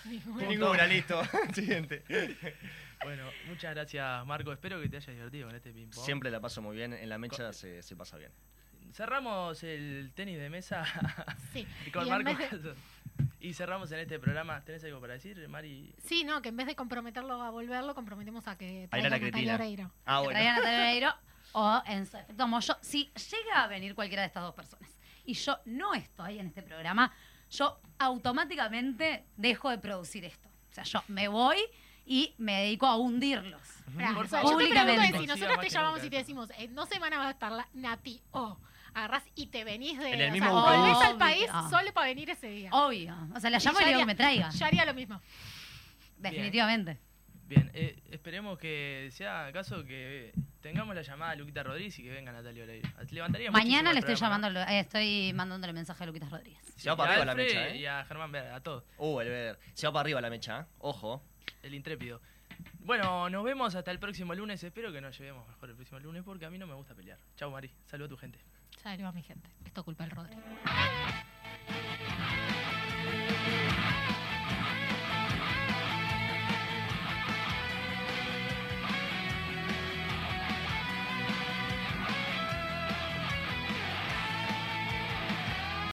Ninguna, 0.48 0.86
listo. 0.86 1.22
Siguiente. 1.54 2.02
Bueno, 3.02 3.24
muchas 3.46 3.74
gracias 3.74 4.26
Marco. 4.26 4.52
Espero 4.52 4.80
que 4.80 4.88
te 4.88 4.96
hayas 4.96 5.14
divertido 5.14 5.46
con 5.48 5.56
este 5.56 5.72
ping 5.72 5.88
pong. 5.88 6.04
Siempre 6.04 6.30
la 6.30 6.40
paso 6.40 6.62
muy 6.62 6.74
bien. 6.76 6.92
En 6.94 7.08
la 7.08 7.18
mecha 7.18 7.52
se, 7.52 7.82
se 7.82 7.94
pasa 7.94 8.16
bien. 8.16 8.32
Cerramos 8.92 9.62
el 9.64 10.12
tenis 10.14 10.38
de 10.38 10.48
mesa 10.48 10.84
Sí. 11.52 11.66
y 11.86 11.90
con 11.90 12.06
Y 12.06 12.10
Marco. 12.10 12.30
de- 12.34 12.74
Y 13.40 13.52
cerramos 13.52 13.92
en 13.92 13.98
este 14.00 14.18
programa. 14.18 14.64
¿Tenés 14.64 14.82
algo 14.84 15.00
para 15.00 15.12
decir, 15.14 15.46
Mari? 15.48 15.94
Sí, 16.02 16.24
no, 16.24 16.40
que 16.40 16.48
en 16.48 16.56
vez 16.56 16.66
de 16.66 16.74
comprometerlo 16.74 17.42
a 17.42 17.50
volverlo, 17.50 17.94
comprometemos 17.94 18.48
a 18.48 18.56
que 18.56 18.88
A 18.90 18.98
ir 18.98 19.06
a 19.06 19.08
traiga 19.08 19.08
la 19.10 19.16
a 19.16 19.18
Natalia 19.18 19.30
Cretina. 19.32 19.54
Oreiro. 19.56 19.92
Ah, 20.06 20.22
que 20.22 20.28
traigan 20.30 20.54
a 20.54 20.58
Natalia 20.58 20.80
Oreiro 20.80 21.14
o 21.58 21.82
en 21.86 22.04
su 22.06 22.18
efecto 22.18 22.46
Moyo. 22.46 22.76
Si 22.82 23.10
llega 23.30 23.62
a 23.64 23.66
venir 23.66 23.94
cualquiera 23.94 24.20
de 24.22 24.26
estas 24.26 24.42
dos 24.42 24.54
personas 24.54 24.90
y 25.24 25.32
yo 25.32 25.58
no 25.64 25.94
estoy 25.94 26.38
en 26.38 26.48
este 26.48 26.62
programa, 26.62 27.10
yo 27.50 27.80
automáticamente 27.98 29.24
dejo 29.36 29.70
de 29.70 29.78
producir 29.78 30.24
esto. 30.26 30.48
O 30.70 30.74
sea, 30.74 30.84
yo 30.84 31.02
me 31.08 31.28
voy 31.28 31.56
y 32.04 32.34
me 32.36 32.60
dedico 32.64 32.86
a 32.86 32.96
hundirlos. 32.96 33.62
Por 33.94 34.26
o 34.26 34.28
sea, 34.28 34.42
favor, 34.42 34.62
yo 34.62 34.68
te 34.68 34.84
pregunto 34.84 35.18
si 35.20 35.26
nosotros 35.26 35.60
te 35.60 35.68
llamamos 35.70 36.04
y 36.04 36.10
te 36.10 36.16
decimos, 36.16 36.50
eh, 36.58 36.68
no 36.68 36.84
se 36.84 36.98
van 36.98 37.14
a 37.14 37.30
estar 37.30 37.50
la 37.50 37.66
Nati 37.72 38.20
o 38.32 38.58
agarrás 38.92 39.22
y 39.34 39.46
te 39.46 39.64
venís 39.64 39.98
de. 39.98 40.12
En 40.12 40.20
el 40.20 40.28
o 40.28 40.32
mismo 40.32 40.48
sea, 40.50 40.58
autobús. 40.58 40.78
volvés 40.78 40.96
al 41.06 41.14
Obvio. 41.14 41.18
país 41.18 41.50
solo 41.70 41.92
para 41.94 42.06
venir 42.08 42.28
ese 42.28 42.48
día. 42.48 42.70
Obvio. 42.72 43.16
O 43.34 43.40
sea, 43.40 43.48
la 43.48 43.58
llamo 43.58 43.78
y, 43.78 43.80
yo 43.80 43.86
le 43.86 43.86
digo 43.86 43.96
haría- 43.96 43.98
que 43.98 44.06
me 44.06 44.14
traiga. 44.14 44.50
Yo 44.50 44.66
haría 44.66 44.84
lo 44.84 44.92
mismo. 44.94 45.20
Definitivamente. 46.18 46.92
Bien, 46.92 47.05
eh, 47.48 48.02
esperemos 48.10 48.58
que 48.58 49.08
sea 49.12 49.50
caso 49.52 49.84
que 49.84 50.32
tengamos 50.60 50.94
la 50.94 51.02
llamada 51.02 51.32
de 51.32 51.38
Luquita 51.38 51.62
Rodríguez 51.62 51.98
y 51.98 52.02
que 52.02 52.10
venga 52.10 52.32
Natalia 52.32 52.64
Oreiro. 52.64 52.88
Levantaría 53.10 53.50
Mañana 53.50 53.92
le 53.92 54.00
estoy 54.00 54.14
programa, 54.14 54.48
llamando, 54.48 54.72
eh, 54.72 54.80
estoy 54.80 55.32
mandándole 55.32 55.72
mensaje 55.72 56.02
a 56.02 56.06
Luquitas 56.06 56.30
Rodríguez. 56.30 56.60
Se 56.76 56.90
va 56.90 56.96
para 56.96 57.10
arriba 57.12 57.24
la 57.26 57.34
mecha, 57.34 57.68
¿eh? 57.68 57.76
Y 57.76 57.86
a 57.86 58.04
Germán 58.04 58.32
Vera, 58.32 58.56
a 58.56 58.60
todos. 58.60 58.84
Uh, 58.98 59.20
el 59.20 59.28
ver. 59.28 59.58
Se 59.74 59.86
va 59.86 59.92
para 59.92 60.00
arriba 60.02 60.20
la 60.20 60.30
mecha, 60.30 60.60
¿eh? 60.60 60.64
Ojo. 60.78 61.22
El 61.62 61.74
intrépido. 61.74 62.20
Bueno, 62.80 63.28
nos 63.30 63.44
vemos 63.44 63.74
hasta 63.74 63.90
el 63.90 63.98
próximo 63.98 64.34
lunes. 64.34 64.62
Espero 64.62 64.92
que 64.92 65.00
nos 65.00 65.18
llevemos 65.18 65.46
mejor 65.48 65.70
el 65.70 65.76
próximo 65.76 66.00
lunes 66.00 66.22
porque 66.24 66.46
a 66.46 66.50
mí 66.50 66.58
no 66.58 66.66
me 66.66 66.74
gusta 66.74 66.94
pelear. 66.94 67.18
Chau, 67.36 67.50
Mari. 67.50 67.70
Saludos 67.84 68.08
a 68.08 68.10
tu 68.10 68.16
gente. 68.16 68.38
Saludos 68.82 69.08
a 69.08 69.12
mi 69.12 69.22
gente. 69.22 69.48
Esto 69.64 69.80
es 69.80 69.84
culpa 69.84 70.04
del 70.04 70.12
Rodri. 70.12 70.36